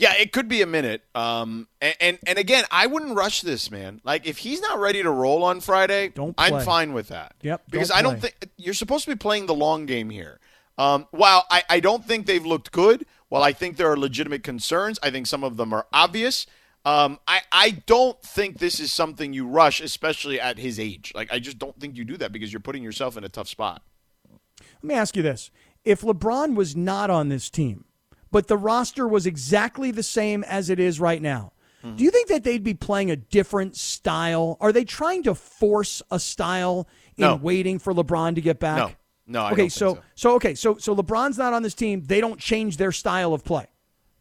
Yeah, 0.00 0.14
it 0.14 0.32
could 0.32 0.48
be 0.48 0.62
a 0.62 0.66
minute. 0.66 1.02
Um, 1.14 1.68
and, 1.82 1.94
and, 2.00 2.18
and 2.26 2.38
again, 2.38 2.64
I 2.70 2.86
wouldn't 2.86 3.14
rush 3.14 3.42
this, 3.42 3.70
man. 3.70 4.00
Like 4.02 4.26
if 4.26 4.38
he's 4.38 4.62
not 4.62 4.78
ready 4.78 5.02
to 5.02 5.10
roll 5.10 5.44
on 5.44 5.60
Friday, 5.60 6.08
don't 6.08 6.34
I'm 6.38 6.64
fine 6.64 6.94
with 6.94 7.08
that. 7.08 7.34
Yep. 7.42 7.64
Because 7.70 7.88
don't 7.88 7.98
I 7.98 8.02
don't 8.02 8.18
think 8.18 8.48
you're 8.56 8.72
supposed 8.72 9.04
to 9.04 9.10
be 9.10 9.16
playing 9.16 9.44
the 9.44 9.54
long 9.54 9.84
game 9.84 10.08
here. 10.08 10.40
Um, 10.78 11.06
while 11.10 11.44
I, 11.50 11.64
I 11.68 11.80
don't 11.80 12.02
think 12.02 12.24
they've 12.24 12.44
looked 12.44 12.72
good, 12.72 13.04
while 13.28 13.42
I 13.42 13.52
think 13.52 13.76
there 13.76 13.90
are 13.92 13.96
legitimate 13.96 14.42
concerns, 14.42 14.98
I 15.02 15.10
think 15.10 15.26
some 15.26 15.44
of 15.44 15.58
them 15.58 15.74
are 15.74 15.86
obvious. 15.92 16.46
Um, 16.86 17.18
I, 17.28 17.42
I 17.52 17.70
don't 17.84 18.20
think 18.22 18.58
this 18.58 18.80
is 18.80 18.90
something 18.90 19.34
you 19.34 19.46
rush, 19.46 19.82
especially 19.82 20.40
at 20.40 20.58
his 20.58 20.80
age. 20.80 21.12
Like 21.14 21.30
I 21.30 21.38
just 21.40 21.58
don't 21.58 21.78
think 21.78 21.98
you 21.98 22.06
do 22.06 22.16
that 22.16 22.32
because 22.32 22.50
you're 22.54 22.60
putting 22.60 22.82
yourself 22.82 23.18
in 23.18 23.24
a 23.24 23.28
tough 23.28 23.48
spot. 23.48 23.82
Let 24.30 24.84
me 24.84 24.94
ask 24.94 25.14
you 25.14 25.22
this: 25.22 25.50
If 25.84 26.00
LeBron 26.00 26.54
was 26.54 26.74
not 26.74 27.10
on 27.10 27.28
this 27.28 27.50
team, 27.50 27.84
but 28.30 28.48
the 28.48 28.56
roster 28.56 29.06
was 29.06 29.26
exactly 29.26 29.90
the 29.90 30.02
same 30.02 30.44
as 30.44 30.70
it 30.70 30.78
is 30.78 31.00
right 31.00 31.20
now. 31.20 31.52
Mm-hmm. 31.84 31.96
Do 31.96 32.04
you 32.04 32.10
think 32.10 32.28
that 32.28 32.44
they'd 32.44 32.62
be 32.62 32.74
playing 32.74 33.10
a 33.10 33.16
different 33.16 33.76
style? 33.76 34.56
Are 34.60 34.72
they 34.72 34.84
trying 34.84 35.22
to 35.24 35.34
force 35.34 36.02
a 36.10 36.20
style 36.20 36.86
in 37.16 37.22
no. 37.22 37.36
waiting 37.36 37.78
for 37.78 37.94
LeBron 37.94 38.34
to 38.34 38.40
get 38.40 38.60
back? 38.60 38.78
No. 38.78 38.92
No, 39.26 39.42
I 39.42 39.52
okay, 39.52 39.68
so, 39.68 39.94
so 39.94 40.02
so 40.16 40.34
okay, 40.34 40.56
so 40.56 40.76
so 40.78 40.94
LeBron's 40.94 41.38
not 41.38 41.52
on 41.52 41.62
this 41.62 41.74
team. 41.74 42.02
They 42.04 42.20
don't 42.20 42.40
change 42.40 42.78
their 42.78 42.90
style 42.90 43.32
of 43.32 43.44
play. 43.44 43.68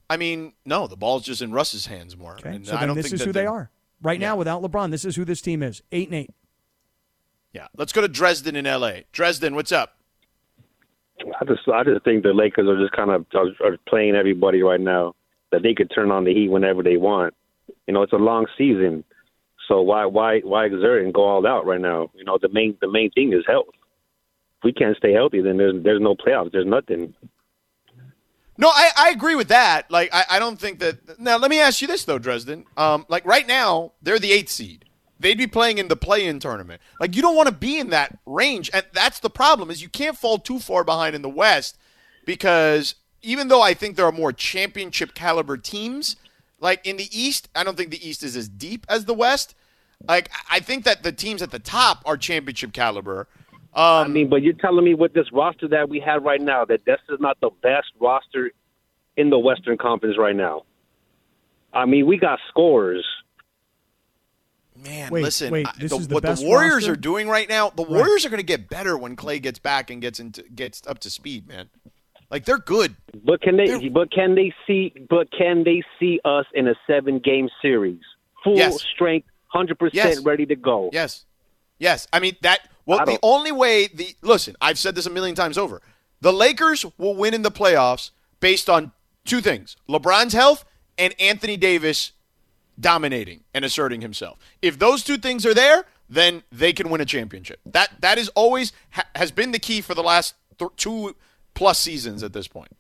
I 0.08 0.18
mean, 0.18 0.54
no, 0.66 0.86
the 0.86 0.98
ball's 0.98 1.24
just 1.24 1.42
in 1.42 1.52
Russ's 1.52 1.88
hands 1.88 2.16
more. 2.16 2.34
Okay, 2.34 2.56
and 2.56 2.68
so 2.68 2.78
then 2.78 2.94
this 2.94 3.12
is 3.12 3.24
who 3.24 3.32
they 3.32 3.48
are 3.48 3.72
right 4.04 4.20
yeah. 4.20 4.28
now 4.30 4.36
without 4.36 4.62
LeBron. 4.62 4.92
This 4.92 5.06
is 5.06 5.16
who 5.16 5.26
this 5.26 5.42
team 5.42 5.64
is. 5.64 5.82
Eight 5.92 6.10
and 6.10 6.16
eight. 6.16 6.30
Yeah, 7.54 7.68
let's 7.76 7.92
go 7.92 8.02
to 8.02 8.08
Dresden 8.08 8.56
in 8.56 8.68
L.A. 8.68 9.06
Dresden, 9.12 9.56
what's 9.56 9.72
up? 9.72 9.99
I 11.40 11.46
just 11.46 11.68
I 11.68 11.84
just 11.84 12.04
think 12.04 12.24
the 12.24 12.34
Lakers 12.34 12.68
are 12.68 12.80
just 12.80 12.94
kind 12.94 13.12
of 13.12 13.26
are 13.36 13.78
playing 13.88 14.16
everybody 14.16 14.62
right 14.62 14.80
now 14.80 15.16
that 15.52 15.64
they 15.64 15.74
could 15.74 15.92
turn 15.94 16.12
on 16.12 16.24
the 16.24 16.34
heat 16.34 16.50
whenever 16.50 16.84
they 16.84 16.98
want. 16.98 17.34
You 17.88 17.94
know, 17.94 18.04
it's 18.04 18.14
a 18.14 18.18
long 18.18 18.46
season, 18.58 19.04
so 19.68 19.82
why 19.82 20.06
why 20.06 20.40
why 20.40 20.66
exert 20.66 21.04
and 21.04 21.14
go 21.14 21.24
all 21.24 21.46
out 21.46 21.66
right 21.66 21.82
now? 21.82 22.10
You 22.14 22.24
know, 22.24 22.38
the 22.42 22.50
main 22.50 22.78
the 22.82 22.90
main 22.90 23.12
thing 23.12 23.34
is 23.34 23.44
health. 23.48 23.68
If 24.60 24.64
we 24.64 24.74
can't 24.74 24.98
stay 24.98 25.14
healthy, 25.14 25.42
then 25.42 25.58
there's 25.58 25.84
there's 25.84 26.02
no 26.02 26.16
playoffs. 26.16 26.52
There's 26.52 26.66
nothing. 26.66 27.14
No, 28.58 28.68
I, 28.68 28.90
I 28.98 29.10
agree 29.12 29.36
with 29.36 29.48
that. 29.48 29.90
Like 29.90 30.10
I, 30.12 30.26
I 30.32 30.40
don't 30.40 30.60
think 30.60 30.80
that 30.80 31.20
now 31.20 31.38
let 31.38 31.50
me 31.50 31.60
ask 31.60 31.82
you 31.82 31.88
this 31.88 32.04
though, 32.04 32.20
Dresden. 32.20 32.66
Um 32.78 33.06
like 33.08 33.26
right 33.26 33.48
now, 33.48 33.94
they're 34.02 34.20
the 34.20 34.32
eighth 34.32 34.50
seed 34.50 34.86
they'd 35.20 35.38
be 35.38 35.48
playing 35.48 35.78
in 35.78 35.88
the 35.88 35.96
play-in 35.96 36.40
tournament. 36.40 36.82
Like 37.00 37.16
you 37.16 37.22
don't 37.22 37.36
want 37.36 37.48
to 37.48 37.56
be 37.56 37.80
in 37.80 37.90
that 37.90 38.18
range, 38.26 38.70
and 38.74 38.86
that's 38.94 39.20
the 39.20 39.30
problem 39.30 39.70
is 39.70 39.82
you 39.82 39.90
can't 39.90 40.18
fall 40.18 40.38
too 40.38 40.60
far 40.60 40.84
behind 40.84 41.16
in 41.16 41.22
the 41.22 41.30
West 41.30 41.78
because 42.26 42.96
even 43.22 43.48
though 43.50 43.62
I 43.62 43.74
think 43.74 43.96
there 43.96 44.06
are 44.06 44.12
more 44.12 44.32
championship 44.32 45.14
caliber 45.14 45.58
teams, 45.58 46.16
like 46.60 46.86
in 46.86 46.98
the 46.98 47.10
East, 47.12 47.50
I 47.56 47.64
don't 47.64 47.78
think 47.78 47.92
the 47.92 48.08
East 48.08 48.24
is 48.24 48.36
as 48.36 48.48
deep 48.48 48.86
as 48.90 49.06
the 49.06 49.14
West. 49.14 49.56
Like 50.08 50.30
I 50.50 50.60
think 50.60 50.86
that 50.86 51.04
the 51.04 51.12
teams 51.12 51.42
at 51.42 51.52
the 51.52 51.60
top 51.60 52.02
are 52.06 52.18
championship 52.18 52.72
caliber. 52.74 53.28
Um, 53.74 53.84
I 53.84 54.08
mean, 54.08 54.30
but 54.30 54.42
you're 54.42 54.54
telling 54.54 54.84
me 54.84 54.94
with 54.96 55.14
this 55.14 55.32
roster 55.32 55.68
that 55.68 55.90
we 55.90 56.00
have 56.00 56.24
right 56.24 56.42
now 56.42 56.66
that 56.66 56.86
this 56.86 57.00
is 57.10 57.20
not 57.20 57.40
the 57.40 57.52
best 57.62 57.88
roster 58.00 58.52
in 59.16 59.30
the 59.30 59.38
Western 59.38 59.78
Conference 59.78 60.18
right 60.18 60.36
now. 60.36 60.64
I 61.74 61.86
mean, 61.86 62.08
we 62.08 62.18
got 62.18 62.40
scores 62.48 63.06
Man, 64.84 65.12
wait, 65.12 65.24
listen, 65.24 65.52
wait, 65.52 65.68
the, 65.78 65.88
the 65.88 66.08
what 66.14 66.24
the 66.24 66.42
Warriors 66.42 66.76
roster? 66.76 66.94
are 66.94 66.96
doing 66.96 67.28
right 67.28 67.50
now, 67.50 67.70
the 67.70 67.82
Warriors 67.82 68.24
right. 68.24 68.26
are 68.26 68.30
going 68.30 68.40
to 68.40 68.46
get 68.46 68.70
better 68.70 68.98
when 68.98 69.16
Clay 69.16 69.40
gets 69.40 69.60
back 69.60 69.90
and 69.90 70.02
gets 70.02 70.20
into 70.20 70.44
gets 70.44 70.82
up 70.88 71.00
to 71.00 71.10
speed, 71.10 71.48
man. 71.48 71.70
Like 72.32 72.46
they're 72.46 72.60
good. 72.60 72.96
But 73.24 73.42
can 73.42 73.58
they 73.58 73.68
they're... 73.68 73.90
but 73.90 74.12
can 74.12 74.36
they 74.36 74.54
see 74.68 74.94
but 75.10 75.32
can 75.32 75.64
they 75.64 75.84
see 76.00 76.20
us 76.24 76.46
in 76.54 76.68
a 76.68 76.76
7-game 76.88 77.50
series? 77.62 78.02
Full 78.44 78.56
yes. 78.56 78.82
strength, 78.82 79.28
100% 79.54 79.90
yes. 79.94 80.20
ready 80.20 80.46
to 80.46 80.56
go. 80.56 80.90
Yes. 80.94 81.26
Yes. 81.78 82.08
I 82.14 82.20
mean 82.20 82.36
that 82.42 82.70
well 82.86 83.06
the 83.06 83.20
only 83.24 83.52
way 83.52 83.88
the 83.88 84.16
listen, 84.22 84.56
I've 84.62 84.80
said 84.80 84.96
this 84.96 85.06
a 85.06 85.10
million 85.10 85.36
times 85.36 85.58
over. 85.58 85.82
The 86.22 86.34
Lakers 86.34 86.86
will 86.98 87.16
win 87.16 87.34
in 87.34 87.42
the 87.42 87.52
playoffs 87.52 88.12
based 88.40 88.70
on 88.70 88.92
two 89.26 89.42
things. 89.42 89.76
LeBron's 89.90 90.34
health 90.34 90.66
and 90.98 91.16
Anthony 91.20 91.58
Davis 91.58 92.12
dominating 92.80 93.44
and 93.54 93.66
asserting 93.66 94.02
himself. 94.02 94.38
If 94.62 94.80
those 94.80 95.04
two 95.04 95.18
things 95.18 95.46
are 95.46 95.54
there, 95.54 95.86
then 96.10 96.44
they 96.52 96.74
can 96.74 96.90
win 96.90 97.02
a 97.02 97.06
championship. 97.06 97.60
That 97.66 97.90
that 98.02 98.18
is 98.18 98.30
always 98.30 98.72
ha- 98.92 99.06
has 99.16 99.32
been 99.32 99.52
the 99.52 99.60
key 99.60 99.82
for 99.82 99.94
the 99.94 100.04
last 100.04 100.36
th- 100.58 100.72
two 100.78 101.16
plus 101.54 101.78
seasons 101.80 102.24
at 102.24 102.34
this 102.34 102.48
point. 102.48 102.72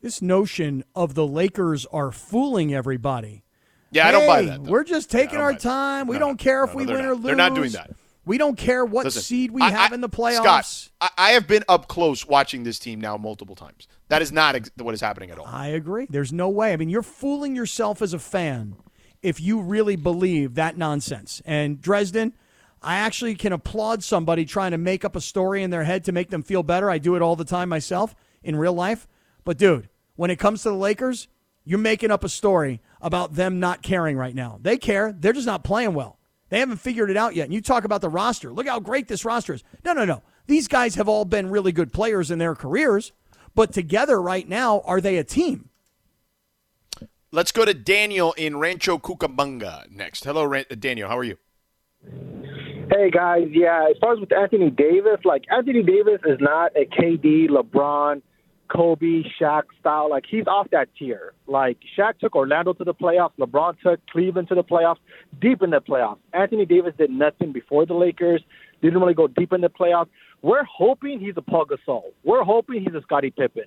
This 0.00 0.22
notion 0.22 0.84
of 0.94 1.14
the 1.14 1.26
Lakers 1.26 1.84
are 1.86 2.12
fooling 2.12 2.72
everybody. 2.72 3.42
Yeah, 3.90 4.06
I 4.06 4.12
don't 4.12 4.26
buy 4.26 4.42
that. 4.42 4.62
though. 4.64 4.70
We're 4.70 4.84
just 4.84 5.10
taking 5.10 5.36
don't 5.38 5.42
our 5.42 5.54
time. 5.54 6.06
We 6.06 6.14
No, 6.14 6.20
don't 6.26 6.36
care 6.38 6.58
no, 6.58 6.64
if 6.64 6.70
no, 6.70 6.76
we 6.76 6.86
win 6.86 6.96
not. 6.96 7.04
or 7.06 7.14
lose. 7.14 7.22
They're 7.24 7.36
not 7.36 7.54
doing 7.54 7.72
that. 7.72 7.90
We 8.24 8.36
don't 8.36 8.56
care 8.58 8.84
what 8.84 9.06
Listen, 9.06 9.22
seed 9.22 9.50
we 9.50 9.62
I- 9.62 9.70
have 9.70 9.92
I- 9.92 9.94
in 9.94 10.00
the 10.02 10.08
playoffs. 10.08 10.34
Scott, 10.42 10.88
I, 11.00 11.28
I 11.28 11.30
have 11.30 11.46
been 11.48 11.64
up 11.68 11.88
close 11.88 12.26
watching 12.26 12.62
this 12.62 12.78
team 12.78 13.00
now 13.00 13.16
multiple 13.16 13.56
times. 13.56 13.88
That 14.08 14.22
is 14.22 14.32
not 14.32 14.54
ex- 14.54 14.70
what 14.76 14.94
is 14.94 15.00
happening 15.00 15.30
at 15.30 15.38
all. 15.38 15.46
I 15.46 15.68
agree. 15.68 16.06
There's 16.08 16.32
no 16.32 16.48
way. 16.48 16.72
I 16.72 16.76
mean, 16.76 16.88
you're 16.88 17.02
fooling 17.02 17.54
yourself 17.54 18.00
as 18.02 18.12
a 18.12 18.18
fan 18.18 18.76
if 19.22 19.40
you 19.40 19.60
really 19.60 19.96
believe 19.96 20.54
that 20.54 20.78
nonsense. 20.78 21.42
And 21.44 21.80
Dresden, 21.80 22.32
I 22.82 22.96
actually 22.96 23.34
can 23.34 23.52
applaud 23.52 24.02
somebody 24.02 24.44
trying 24.44 24.70
to 24.70 24.78
make 24.78 25.04
up 25.04 25.16
a 25.16 25.20
story 25.20 25.62
in 25.62 25.70
their 25.70 25.84
head 25.84 26.04
to 26.04 26.12
make 26.12 26.30
them 26.30 26.42
feel 26.42 26.62
better. 26.62 26.90
I 26.90 26.98
do 26.98 27.16
it 27.16 27.22
all 27.22 27.36
the 27.36 27.44
time 27.44 27.68
myself 27.68 28.14
in 28.42 28.56
real 28.56 28.72
life. 28.72 29.06
But 29.44 29.58
dude, 29.58 29.88
when 30.16 30.30
it 30.30 30.38
comes 30.38 30.62
to 30.62 30.70
the 30.70 30.76
Lakers, 30.76 31.28
you're 31.64 31.78
making 31.78 32.10
up 32.10 32.24
a 32.24 32.28
story 32.28 32.80
about 33.00 33.34
them 33.34 33.60
not 33.60 33.82
caring 33.82 34.16
right 34.16 34.34
now. 34.34 34.58
They 34.62 34.78
care. 34.78 35.12
They're 35.12 35.32
just 35.32 35.46
not 35.46 35.64
playing 35.64 35.94
well. 35.94 36.18
They 36.48 36.60
haven't 36.60 36.78
figured 36.78 37.10
it 37.10 37.16
out 37.16 37.34
yet. 37.36 37.44
And 37.44 37.52
you 37.52 37.60
talk 37.60 37.84
about 37.84 38.00
the 38.00 38.08
roster. 38.08 38.50
Look 38.52 38.66
how 38.66 38.80
great 38.80 39.08
this 39.08 39.24
roster 39.24 39.52
is. 39.52 39.62
No, 39.84 39.92
no, 39.92 40.04
no. 40.04 40.22
These 40.46 40.66
guys 40.66 40.94
have 40.94 41.08
all 41.08 41.26
been 41.26 41.50
really 41.50 41.72
good 41.72 41.92
players 41.92 42.30
in 42.30 42.38
their 42.38 42.54
careers, 42.54 43.12
but 43.54 43.72
together 43.72 44.20
right 44.20 44.48
now, 44.48 44.80
are 44.80 45.00
they 45.00 45.18
a 45.18 45.24
team? 45.24 45.68
Let's 47.30 47.52
go 47.52 47.64
to 47.66 47.74
Daniel 47.74 48.32
in 48.38 48.56
Rancho 48.58 48.96
Cucamonga 48.98 49.90
next. 49.90 50.24
Hello, 50.24 50.44
Ran- 50.44 50.64
uh, 50.70 50.74
Daniel. 50.74 51.08
How 51.08 51.18
are 51.18 51.24
you? 51.24 51.36
Hey 52.90 53.10
guys, 53.10 53.48
yeah. 53.50 53.86
As 53.90 53.98
far 54.00 54.14
as 54.14 54.20
with 54.20 54.32
Anthony 54.32 54.70
Davis, 54.70 55.20
like 55.26 55.44
Anthony 55.50 55.82
Davis 55.82 56.20
is 56.24 56.38
not 56.40 56.72
a 56.74 56.86
KD, 56.86 57.50
LeBron, 57.50 58.22
Kobe, 58.74 59.24
Shaq 59.38 59.64
style. 59.78 60.08
Like 60.08 60.24
he's 60.26 60.46
off 60.46 60.68
that 60.70 60.88
tier. 60.98 61.34
Like 61.46 61.76
Shaq 61.98 62.18
took 62.18 62.34
Orlando 62.34 62.72
to 62.72 62.84
the 62.84 62.94
playoffs, 62.94 63.32
LeBron 63.38 63.78
took 63.80 64.00
Cleveland 64.06 64.48
to 64.48 64.54
the 64.54 64.64
playoffs, 64.64 65.00
deep 65.38 65.62
in 65.62 65.68
the 65.68 65.82
playoffs. 65.82 66.18
Anthony 66.32 66.64
Davis 66.64 66.94
did 66.96 67.10
nothing 67.10 67.52
before 67.52 67.84
the 67.84 67.92
Lakers. 67.92 68.42
Didn't 68.80 69.00
really 69.00 69.12
go 69.12 69.26
deep 69.26 69.52
in 69.52 69.60
the 69.60 69.68
playoffs. 69.68 70.08
We're 70.42 70.64
hoping 70.64 71.20
he's 71.20 71.34
a 71.36 71.42
Paul 71.42 71.66
Gasol. 71.66 72.02
We're 72.24 72.44
hoping 72.44 72.82
he's 72.82 72.94
a 72.94 73.02
Scottie 73.02 73.30
Pippen. 73.30 73.64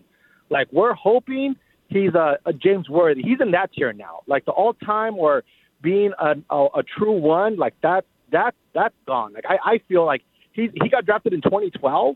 Like 0.50 0.68
we're 0.72 0.94
hoping 0.94 1.56
he's 1.88 2.13
a, 2.13 2.38
a 2.46 2.54
James 2.54 2.90
Worthy. 2.90 3.22
He's 3.22 3.40
in 3.42 3.51
that 3.51 3.74
tier 3.74 3.94
now. 3.94 4.22
Like 4.28 4.46
the 4.46 4.51
all 4.51 4.74
time 4.74 5.18
or 5.18 5.44
being 5.82 6.12
a, 6.20 6.36
a, 6.50 6.66
a 6.78 6.84
true 6.84 7.20
one, 7.20 7.58
like 7.58 7.74
that 7.82 8.06
that 8.32 8.56
that's 8.74 8.96
gone. 9.06 9.34
Like 9.34 9.46
I, 9.48 9.58
I 9.63 9.82
feel 9.88 10.06
like 10.06 10.24
he 10.54 10.70
he 10.82 10.90
got 10.90 11.06
drafted 11.06 11.34
in 11.34 11.42
2012, 11.42 12.16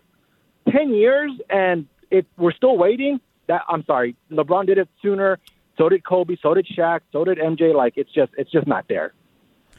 10 0.72 0.94
years, 0.94 1.32
and 1.50 1.88
it 2.12 2.26
we're 2.38 2.54
still 2.54 2.78
waiting. 2.78 3.20
That 3.48 3.62
I'm 3.68 3.84
sorry, 3.86 4.16
LeBron 4.32 4.68
did 4.68 4.78
it 4.78 4.90
sooner. 5.02 5.40
So 5.78 5.90
did 5.90 6.06
Kobe. 6.06 6.38
So 6.42 6.54
did 6.54 6.68
Shaq. 6.68 7.02
So 7.12 7.26
did 7.26 7.38
MJ. 7.38 7.76
Like 7.76 7.94
it's 7.98 8.12
just 8.12 8.32
it's 8.38 8.52
just 8.52 8.68
not 8.68 8.86
there. 8.88 9.14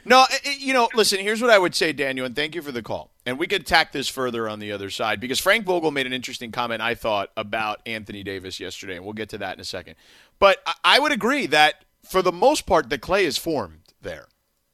No, 0.08 0.20
i- 0.20 0.38
i- 0.46 0.56
you 0.58 0.72
know, 0.72 0.88
listen, 0.94 1.18
here's 1.18 1.42
what 1.42 1.50
I 1.50 1.58
would 1.58 1.74
say, 1.74 1.92
Daniel, 1.92 2.24
and 2.24 2.34
thank 2.36 2.54
you 2.54 2.62
for 2.62 2.72
the 2.72 2.82
call. 2.82 3.10
And 3.26 3.38
we 3.38 3.46
could 3.46 3.66
tack 3.66 3.92
this 3.92 4.08
further 4.08 4.48
on 4.48 4.60
the 4.60 4.70
other 4.72 4.88
side 4.88 5.18
because 5.20 5.38
Frank 5.40 5.66
Vogel 5.66 5.90
made 5.90 6.06
an 6.06 6.12
interesting 6.12 6.52
comment, 6.52 6.80
I 6.80 6.94
thought, 6.94 7.30
about 7.36 7.80
Anthony 7.86 8.22
Davis 8.22 8.60
yesterday, 8.60 8.96
and 8.96 9.04
we'll 9.04 9.14
get 9.14 9.28
to 9.30 9.38
that 9.38 9.54
in 9.54 9.60
a 9.60 9.64
second. 9.64 9.96
But 10.38 10.62
I- 10.66 10.74
I 10.84 10.98
would 11.00 11.12
agree 11.12 11.46
that 11.46 11.84
for 12.04 12.22
the 12.22 12.32
most 12.32 12.66
part, 12.66 12.88
the 12.88 12.98
clay 12.98 13.24
is 13.24 13.36
formed 13.36 13.80
there. 14.00 14.28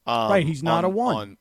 Um, 0.06 0.30
Right, 0.30 0.46
he's 0.46 0.62
not 0.62 0.84
a 0.84 0.88
one. 0.88 1.16
on- 1.16 1.36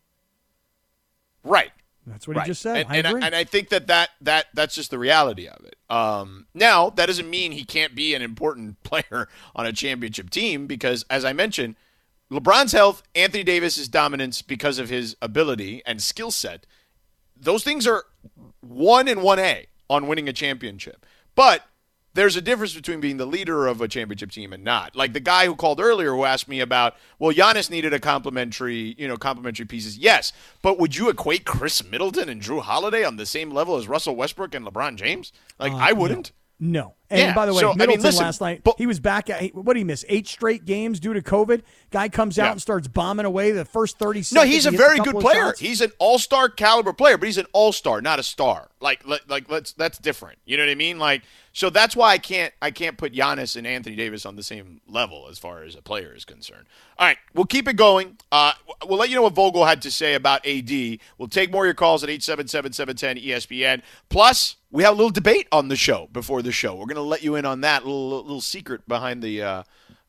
right. 1.43 1.71
That's 2.07 2.27
what 2.27 2.37
right. 2.37 2.45
he 2.45 2.51
just 2.51 2.61
said. 2.61 2.77
And, 2.77 2.87
I 2.89 2.95
and 2.97 3.07
agree. 3.07 3.21
and 3.23 3.35
I 3.35 3.43
think 3.43 3.69
that, 3.69 3.87
that 3.87 4.09
that 4.21 4.47
that's 4.55 4.73
just 4.73 4.89
the 4.89 4.97
reality 4.97 5.47
of 5.47 5.63
it. 5.65 5.75
Um, 5.89 6.47
now, 6.53 6.89
that 6.91 7.05
doesn't 7.05 7.29
mean 7.29 7.51
he 7.51 7.63
can't 7.63 7.93
be 7.93 8.15
an 8.15 8.21
important 8.23 8.81
player 8.83 9.27
on 9.55 9.65
a 9.67 9.71
championship 9.73 10.29
team 10.31 10.65
because, 10.65 11.05
as 11.09 11.23
I 11.25 11.33
mentioned, 11.33 11.75
LeBron's 12.31 12.71
health, 12.71 13.03
Anthony 13.13 13.43
Davis's 13.43 13.89
dominance 13.89 14.41
because 14.41 14.79
of 14.79 14.89
his 14.89 15.17
ability 15.21 15.81
and 15.85 16.01
skill 16.01 16.31
set, 16.31 16.65
those 17.35 17.63
things 17.63 17.85
are 17.85 18.05
one 18.61 19.07
and 19.07 19.21
one 19.21 19.39
A 19.39 19.67
on 19.89 20.07
winning 20.07 20.29
a 20.29 20.33
championship. 20.33 21.05
But 21.35 21.65
there's 22.13 22.35
a 22.35 22.41
difference 22.41 22.73
between 22.73 22.99
being 22.99 23.17
the 23.17 23.25
leader 23.25 23.67
of 23.67 23.81
a 23.81 23.87
championship 23.87 24.31
team 24.31 24.53
and 24.53 24.63
not. 24.63 24.95
Like 24.95 25.13
the 25.13 25.19
guy 25.19 25.45
who 25.45 25.55
called 25.55 25.79
earlier 25.79 26.11
who 26.11 26.23
asked 26.25 26.47
me 26.47 26.59
about, 26.59 26.95
well, 27.19 27.33
Giannis 27.33 27.69
needed 27.69 27.93
a 27.93 27.99
complimentary, 27.99 28.95
you 28.97 29.07
know, 29.07 29.17
complimentary 29.17 29.65
pieces. 29.65 29.97
Yes, 29.97 30.33
but 30.61 30.79
would 30.79 30.95
you 30.95 31.09
equate 31.09 31.45
Khris 31.45 31.83
Middleton 31.89 32.29
and 32.29 32.41
Jrue 32.41 32.61
Holiday 32.61 33.03
on 33.03 33.17
the 33.17 33.25
same 33.25 33.51
level 33.51 33.75
as 33.77 33.87
Russell 33.87 34.15
Westbrook 34.15 34.55
and 34.55 34.65
LeBron 34.65 34.95
James? 34.95 35.31
Like 35.59 35.73
uh, 35.73 35.77
I 35.77 35.93
wouldn't. 35.93 36.31
No. 36.63 36.93
And 37.09 37.19
Yeah, 37.19 37.33
by 37.33 37.45
the 37.47 37.53
way, 37.53 37.59
so, 37.59 37.67
I 37.67 37.71
mean, 37.71 37.77
Middleton 37.79 38.03
listen, 38.03 38.23
last 38.23 38.39
night, 38.39 38.61
but- 38.63 38.75
he 38.77 38.85
was 38.85 38.99
back 39.01 39.29
at, 39.29 39.53
what 39.53 39.73
did 39.73 39.79
he 39.79 39.83
miss? 39.83 40.05
Eight 40.07 40.27
straight 40.27 40.63
games 40.63 40.99
due 40.99 41.11
to 41.13 41.21
COVID. 41.21 41.63
Guy 41.89 42.07
comes 42.07 42.39
out 42.39 42.45
Yeah. 42.45 42.51
and 42.53 42.61
starts 42.61 42.87
bombing 42.87 43.25
away 43.25 43.51
the 43.51 43.65
first 43.65 43.97
30 43.97 44.21
seconds. 44.21 44.35
No, 44.45 44.49
he's 44.49 44.65
a 44.65 44.71
he 44.71 44.77
very 44.77 44.99
good 44.99 45.15
player. 45.19 45.47
shots. 45.47 45.59
He's 45.59 45.81
an 45.81 45.91
all-star 45.99 46.47
caliber 46.49 46.93
player, 46.93 47.17
but 47.17 47.25
he's 47.25 47.39
an 47.39 47.47
all-star, 47.51 47.99
not 47.99 48.19
a 48.19 48.23
star. 48.23 48.69
Like, 48.79 49.01
like, 49.05 49.49
let's 49.49 49.73
that's 49.73 49.97
different. 49.97 50.37
You 50.45 50.55
know 50.55 50.63
what 50.63 50.71
I 50.71 50.75
mean? 50.75 50.99
Like, 50.99 51.23
so 51.51 51.69
that's 51.69 51.95
why 51.97 52.11
I 52.11 52.17
can't 52.17 52.53
I 52.61 52.71
can't 52.71 52.97
put 52.97 53.13
Giannis 53.13 53.57
and 53.57 53.67
Anthony 53.67 53.95
Davis 53.97 54.25
on 54.25 54.35
the 54.37 54.43
same 54.43 54.79
level 54.87 55.27
as 55.29 55.37
far 55.37 55.63
as 55.63 55.75
a 55.75 55.81
player 55.81 56.13
is 56.15 56.23
concerned. 56.23 56.65
All 56.97 57.07
right, 57.07 57.17
we'll 57.33 57.45
keep 57.45 57.67
it 57.67 57.75
going. 57.75 58.17
Uh, 58.31 58.53
we'll 58.87 58.97
let 58.99 59.09
you 59.09 59.15
know 59.15 59.23
what 59.23 59.33
Vogel 59.33 59.65
had 59.65 59.81
to 59.81 59.91
say 59.91 60.13
about 60.13 60.45
AD. 60.47 60.99
We'll 61.17 61.27
take 61.27 61.51
more 61.51 61.63
of 61.65 61.67
your 61.67 61.73
calls 61.73 62.03
at 62.03 62.09
877-710-ESPN. 62.09 63.81
Plus, 64.09 64.55
we 64.71 64.83
have 64.83 64.93
a 64.93 64.95
little 64.95 65.11
debate 65.11 65.47
on 65.51 65.67
the 65.67 65.75
show 65.75 66.07
before 66.11 66.41
the 66.41 66.51
show. 66.51 66.75
We're 66.75 66.85
going 66.85 66.95
to 66.95 67.01
let 67.01 67.23
you 67.23 67.35
in 67.35 67.45
on 67.45 67.61
that 67.61 67.85
little 67.85 68.09
little 68.23 68.41
secret 68.41 68.87
behind 68.87 69.21
the 69.21 69.41
uh, 69.41 69.63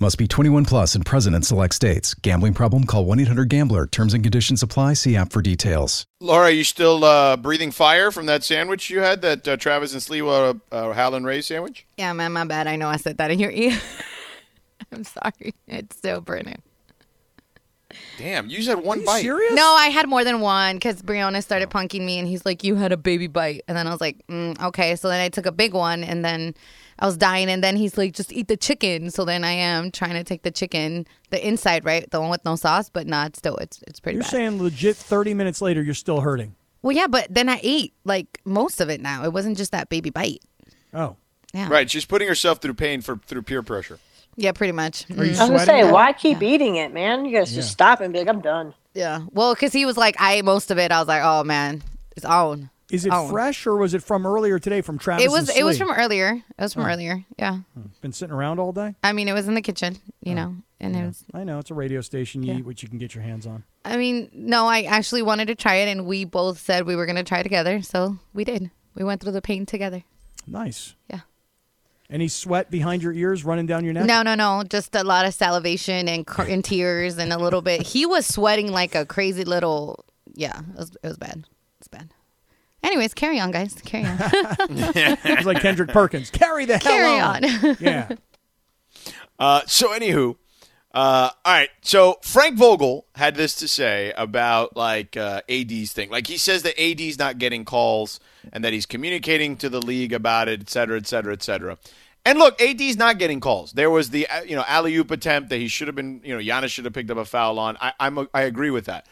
Must 0.00 0.18
be 0.18 0.26
21 0.26 0.64
plus 0.64 0.94
and 0.94 1.06
present 1.06 1.36
in 1.36 1.42
select 1.42 1.74
states. 1.74 2.14
Gambling 2.14 2.54
problem? 2.54 2.84
Call 2.84 3.04
1 3.04 3.20
800 3.20 3.48
Gambler. 3.48 3.86
Terms 3.86 4.14
and 4.14 4.24
conditions 4.24 4.62
apply. 4.62 4.94
See 4.94 5.14
app 5.14 5.32
for 5.32 5.42
details. 5.42 6.06
Laura, 6.20 6.50
you 6.50 6.64
still 6.64 7.04
uh, 7.04 7.36
breathing 7.36 7.70
fire 7.70 8.10
from 8.10 8.26
that 8.26 8.42
sandwich 8.42 8.90
you 8.90 9.00
had, 9.00 9.22
that 9.22 9.46
uh, 9.46 9.56
Travis 9.56 9.92
and 9.92 10.02
Sliwa 10.02 10.60
uh, 10.72 10.92
Howlin' 10.92 11.24
Ray 11.24 11.40
sandwich? 11.40 11.86
Yeah, 11.98 12.12
man, 12.14 12.32
my 12.32 12.44
bad. 12.44 12.66
I 12.66 12.76
know 12.76 12.88
I 12.88 12.96
said 12.96 13.18
that 13.18 13.30
in 13.30 13.38
your 13.38 13.52
ear. 13.52 13.78
I'm 14.92 15.04
sorry. 15.04 15.54
It's 15.68 15.96
still 15.96 16.20
burning. 16.20 16.62
Damn, 18.22 18.48
you 18.48 18.56
just 18.58 18.68
had 18.68 18.78
one 18.82 18.98
Are 18.98 19.00
you 19.00 19.06
bite. 19.06 19.22
serious? 19.22 19.52
No, 19.54 19.64
I 19.78 19.88
had 19.88 20.08
more 20.08 20.22
than 20.24 20.40
one 20.40 20.76
because 20.76 21.02
Brianna 21.02 21.42
started 21.42 21.70
punking 21.70 22.02
me, 22.04 22.18
and 22.18 22.28
he's 22.28 22.46
like, 22.46 22.62
"You 22.62 22.76
had 22.76 22.92
a 22.92 22.96
baby 22.96 23.26
bite," 23.26 23.62
and 23.66 23.76
then 23.76 23.86
I 23.86 23.90
was 23.90 24.00
like, 24.00 24.24
mm, 24.28 24.60
"Okay." 24.62 24.94
So 24.96 25.08
then 25.08 25.20
I 25.20 25.28
took 25.28 25.44
a 25.46 25.52
big 25.52 25.74
one, 25.74 26.04
and 26.04 26.24
then 26.24 26.54
I 27.00 27.06
was 27.06 27.16
dying, 27.16 27.48
and 27.50 27.64
then 27.64 27.74
he's 27.76 27.98
like, 27.98 28.12
"Just 28.14 28.32
eat 28.32 28.46
the 28.48 28.56
chicken." 28.56 29.10
So 29.10 29.24
then 29.24 29.42
I 29.42 29.50
am 29.52 29.90
trying 29.90 30.14
to 30.14 30.22
take 30.24 30.42
the 30.42 30.50
chicken, 30.52 31.06
the 31.30 31.44
inside, 31.46 31.84
right, 31.84 32.08
the 32.10 32.20
one 32.20 32.30
with 32.30 32.44
no 32.44 32.54
sauce, 32.54 32.88
but 32.88 33.06
not 33.06 33.34
still. 33.36 33.56
It's 33.56 33.80
it's 33.88 33.98
pretty 33.98 34.16
You're 34.16 34.22
bad. 34.22 34.30
saying 34.30 34.62
legit 34.62 34.96
30 34.96 35.34
minutes 35.34 35.60
later, 35.60 35.82
you're 35.82 35.94
still 35.94 36.20
hurting. 36.20 36.54
well, 36.82 36.96
yeah, 36.96 37.08
but 37.08 37.26
then 37.28 37.48
I 37.48 37.58
ate 37.62 37.92
like 38.04 38.40
most 38.44 38.80
of 38.80 38.88
it. 38.88 39.00
Now 39.00 39.24
it 39.24 39.32
wasn't 39.32 39.56
just 39.56 39.72
that 39.72 39.88
baby 39.88 40.10
bite. 40.10 40.42
Oh. 40.94 41.16
Yeah, 41.54 41.68
Right, 41.68 41.90
she's 41.90 42.06
putting 42.06 42.28
herself 42.28 42.60
through 42.62 42.74
pain 42.74 43.02
for 43.02 43.18
through 43.26 43.42
peer 43.42 43.62
pressure. 43.62 43.98
Yeah, 44.36 44.52
pretty 44.52 44.72
much. 44.72 45.08
Are 45.10 45.14
you 45.14 45.16
Mm. 45.16 45.24
I 45.24 45.28
was 45.28 45.38
gonna 45.38 45.58
sweating? 45.64 45.86
say, 45.86 45.92
why 45.92 46.12
keep 46.12 46.42
eating 46.42 46.76
it, 46.76 46.92
man? 46.94 47.24
You 47.24 47.36
guys 47.38 47.52
just 47.52 47.70
stop 47.70 48.00
and 48.00 48.12
be 48.12 48.20
like, 48.20 48.28
I'm 48.28 48.40
done. 48.40 48.74
Yeah. 48.94 49.22
Well, 49.30 49.54
because 49.54 49.72
he 49.72 49.84
was 49.86 49.96
like, 49.96 50.20
I 50.20 50.34
ate 50.34 50.44
most 50.44 50.70
of 50.70 50.78
it. 50.78 50.90
I 50.92 50.98
was 50.98 51.08
like, 51.08 51.22
oh 51.24 51.44
man, 51.44 51.82
it's 52.16 52.24
on. 52.24 52.70
Is 52.90 53.06
it 53.06 53.12
Oh. 53.14 53.28
fresh 53.28 53.66
or 53.66 53.76
was 53.76 53.94
it 53.94 54.02
from 54.02 54.26
earlier 54.26 54.58
today 54.58 54.82
from 54.82 54.98
Travis? 54.98 55.24
It 55.24 55.30
was. 55.30 55.48
It 55.56 55.64
was 55.64 55.78
from 55.78 55.90
earlier. 55.90 56.32
It 56.58 56.62
was 56.62 56.74
from 56.74 56.84
earlier. 56.84 57.24
Yeah. 57.38 57.60
Been 58.02 58.12
sitting 58.12 58.34
around 58.34 58.58
all 58.58 58.72
day? 58.72 58.94
I 59.02 59.12
mean, 59.14 59.28
it 59.28 59.32
was 59.32 59.48
in 59.48 59.54
the 59.54 59.62
kitchen, 59.62 59.96
you 60.22 60.34
know, 60.34 60.56
and 60.78 60.94
it 60.94 61.06
was. 61.06 61.24
I 61.32 61.44
know. 61.44 61.58
It's 61.58 61.70
a 61.70 61.74
radio 61.74 62.02
station. 62.02 62.42
You 62.42 62.52
Yeah. 62.52 62.58
eat 62.58 62.66
what 62.66 62.82
you 62.82 62.88
can 62.90 62.98
get 62.98 63.14
your 63.14 63.24
hands 63.24 63.46
on. 63.46 63.64
I 63.84 63.96
mean, 63.96 64.28
no, 64.34 64.66
I 64.66 64.82
actually 64.82 65.22
wanted 65.22 65.46
to 65.46 65.54
try 65.54 65.76
it, 65.76 65.88
and 65.88 66.04
we 66.04 66.24
both 66.26 66.58
said 66.60 66.84
we 66.86 66.94
were 66.96 67.06
gonna 67.06 67.24
try 67.24 67.42
together, 67.42 67.80
so 67.80 68.18
we 68.34 68.44
did. 68.44 68.70
We 68.94 69.04
went 69.04 69.22
through 69.22 69.32
the 69.32 69.40
pain 69.42 69.64
together. 69.64 70.02
Nice. 70.46 70.94
Yeah. 71.08 71.20
Any 72.12 72.28
sweat 72.28 72.70
behind 72.70 73.02
your 73.02 73.14
ears 73.14 73.42
running 73.42 73.64
down 73.64 73.84
your 73.84 73.94
neck? 73.94 74.04
No, 74.04 74.22
no, 74.22 74.34
no, 74.34 74.62
just 74.68 74.94
a 74.94 75.02
lot 75.02 75.24
of 75.24 75.32
salivation 75.32 76.08
and, 76.10 76.26
cr- 76.26 76.42
and 76.42 76.62
tears 76.62 77.16
and 77.16 77.32
a 77.32 77.38
little 77.38 77.62
bit. 77.62 77.80
He 77.80 78.04
was 78.04 78.26
sweating 78.26 78.70
like 78.70 78.94
a 78.94 79.06
crazy 79.06 79.44
little. 79.44 80.04
Yeah, 80.34 80.58
it 80.58 80.76
was, 80.76 80.90
it 81.02 81.06
was 81.08 81.16
bad. 81.16 81.46
It's 81.78 81.88
bad. 81.88 82.10
Anyways, 82.82 83.14
carry 83.14 83.40
on, 83.40 83.50
guys. 83.50 83.74
Carry 83.84 84.04
on. 84.04 84.18
It's 84.68 85.46
like 85.46 85.60
Kendrick 85.62 85.88
Perkins. 85.90 86.30
Carry 86.30 86.66
the 86.66 86.76
hell 86.78 86.92
carry 86.92 87.18
on. 87.18 87.44
on. 87.44 87.76
Yeah. 87.80 88.08
Uh, 89.38 89.62
so, 89.66 89.88
anywho, 89.88 90.36
uh, 90.94 91.30
all 91.44 91.52
right. 91.52 91.70
So 91.80 92.18
Frank 92.22 92.56
Vogel 92.56 93.06
had 93.16 93.34
this 93.34 93.56
to 93.56 93.66
say 93.66 94.12
about 94.16 94.76
like 94.76 95.16
uh, 95.16 95.40
AD's 95.48 95.92
thing. 95.92 96.10
Like 96.10 96.28
he 96.28 96.36
says 96.36 96.62
that 96.62 96.80
AD's 96.80 97.18
not 97.18 97.38
getting 97.38 97.64
calls 97.64 98.20
and 98.52 98.64
that 98.64 98.72
he's 98.72 98.86
communicating 98.86 99.56
to 99.56 99.68
the 99.68 99.80
league 99.80 100.12
about 100.12 100.48
it, 100.48 100.60
et 100.60 100.70
cetera, 100.70 100.96
et 100.96 101.06
cetera, 101.06 101.32
et 101.32 101.42
cetera. 101.42 101.78
And 102.24 102.38
look, 102.38 102.60
AD's 102.60 102.96
not 102.96 103.18
getting 103.18 103.40
calls. 103.40 103.72
There 103.72 103.90
was 103.90 104.10
the 104.10 104.26
uh, 104.28 104.42
you 104.42 104.56
know 104.56 104.64
alley 104.66 104.94
oop 104.96 105.10
attempt 105.10 105.50
that 105.50 105.58
he 105.58 105.68
should 105.68 105.88
have 105.88 105.96
been 105.96 106.20
you 106.24 106.36
know 106.36 106.42
Giannis 106.42 106.68
should 106.68 106.84
have 106.84 106.94
picked 106.94 107.10
up 107.10 107.18
a 107.18 107.24
foul 107.24 107.58
on. 107.58 107.76
I, 107.80 107.92
I'm 107.98 108.18
a, 108.18 108.28
I 108.32 108.42
agree 108.42 108.70
with 108.70 108.86
that. 108.86 109.06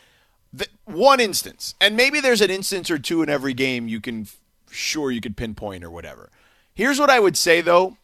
The, 0.53 0.67
one 0.85 1.21
instance, 1.21 1.75
and 1.81 1.97
maybe 1.97 2.21
there's 2.21 2.41
an 2.41 2.51
instance 2.51 2.91
or 2.91 2.99
two 2.99 3.23
in 3.23 3.29
every 3.29 3.55
game 3.55 3.89
you 3.89 4.01
can 4.01 4.27
sure 4.71 5.11
you 5.11 5.21
could 5.21 5.37
pinpoint 5.37 5.85
or 5.85 5.91
whatever. 5.91 6.31
Here's 6.75 6.99
what 6.99 7.11
I 7.11 7.21
would 7.21 7.37
say 7.37 7.61
though 7.61 7.97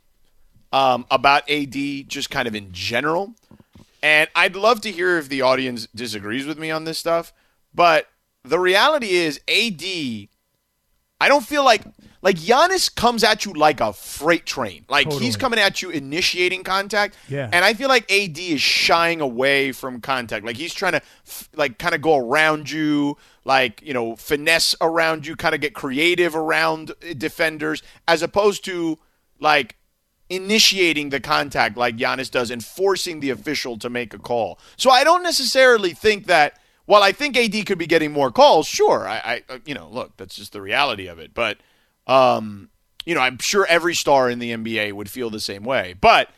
um, 0.72 1.06
about 1.10 1.48
AD, 1.48 1.74
just 2.08 2.30
kind 2.30 2.48
of 2.48 2.54
in 2.54 2.72
general. 2.72 3.34
And 4.02 4.28
I'd 4.34 4.56
love 4.56 4.80
to 4.82 4.90
hear 4.90 5.18
if 5.18 5.28
the 5.28 5.42
audience 5.42 5.86
disagrees 5.94 6.46
with 6.46 6.58
me 6.58 6.70
on 6.70 6.84
this 6.84 6.98
stuff. 6.98 7.32
But 7.74 8.08
the 8.44 8.58
reality 8.58 9.10
is, 9.10 9.40
AD, 9.48 10.28
I 11.20 11.28
don't 11.28 11.44
feel 11.44 11.64
like 11.64 11.82
like 12.22 12.36
Giannis 12.36 12.92
comes 12.92 13.22
at 13.22 13.44
you 13.44 13.52
like 13.52 13.80
a 13.80 13.92
freight 13.92 14.46
train. 14.46 14.84
Like 14.88 15.04
Totally. 15.04 15.24
he's 15.24 15.36
coming 15.36 15.60
at 15.60 15.80
you 15.80 15.90
initiating 15.90 16.64
contact. 16.64 17.16
Yeah. 17.28 17.48
And 17.52 17.64
I 17.64 17.74
feel 17.74 17.88
like 17.88 18.10
AD 18.10 18.36
is 18.36 18.60
shying 18.60 19.20
away 19.20 19.70
from 19.70 20.00
contact. 20.00 20.44
Like 20.44 20.56
he's 20.56 20.74
trying 20.74 20.92
to 20.92 21.02
f- 21.26 21.48
like 21.54 21.78
kind 21.78 21.94
of 21.94 22.02
go 22.02 22.16
around 22.16 22.68
you, 22.68 23.16
like, 23.44 23.80
you 23.82 23.94
know, 23.94 24.16
finesse 24.16 24.74
around 24.80 25.24
you, 25.24 25.36
kind 25.36 25.54
of 25.54 25.60
get 25.60 25.72
creative 25.74 26.34
around 26.34 26.90
uh, 26.90 27.14
defenders 27.16 27.82
as 28.08 28.22
opposed 28.22 28.64
to 28.64 28.98
like 29.38 29.76
initiating 30.28 31.10
the 31.10 31.20
contact 31.20 31.76
like 31.76 31.96
Giannis 31.96 32.30
does 32.30 32.50
and 32.50 32.64
forcing 32.64 33.20
the 33.20 33.30
official 33.30 33.78
to 33.78 33.88
make 33.88 34.12
a 34.12 34.18
call. 34.18 34.58
So 34.76 34.90
I 34.90 35.04
don't 35.04 35.22
necessarily 35.22 35.92
think 35.92 36.26
that 36.26 36.58
while 36.86 37.02
I 37.02 37.12
think 37.12 37.36
AD 37.36 37.66
could 37.66 37.78
be 37.78 37.86
getting 37.86 38.12
more 38.12 38.30
calls, 38.30 38.66
sure, 38.66 39.06
I, 39.06 39.42
I 39.48 39.60
you 39.66 39.74
know, 39.74 39.88
look, 39.88 40.16
that's 40.16 40.34
just 40.34 40.52
the 40.52 40.62
reality 40.62 41.06
of 41.06 41.18
it. 41.18 41.34
But 41.34 41.58
um, 42.06 42.70
you 43.04 43.14
know, 43.14 43.20
I'm 43.20 43.38
sure 43.38 43.66
every 43.68 43.94
star 43.94 44.30
in 44.30 44.38
the 44.38 44.52
NBA 44.52 44.92
would 44.92 45.10
feel 45.10 45.30
the 45.30 45.40
same 45.40 45.64
way. 45.64 45.94
But 46.00 46.30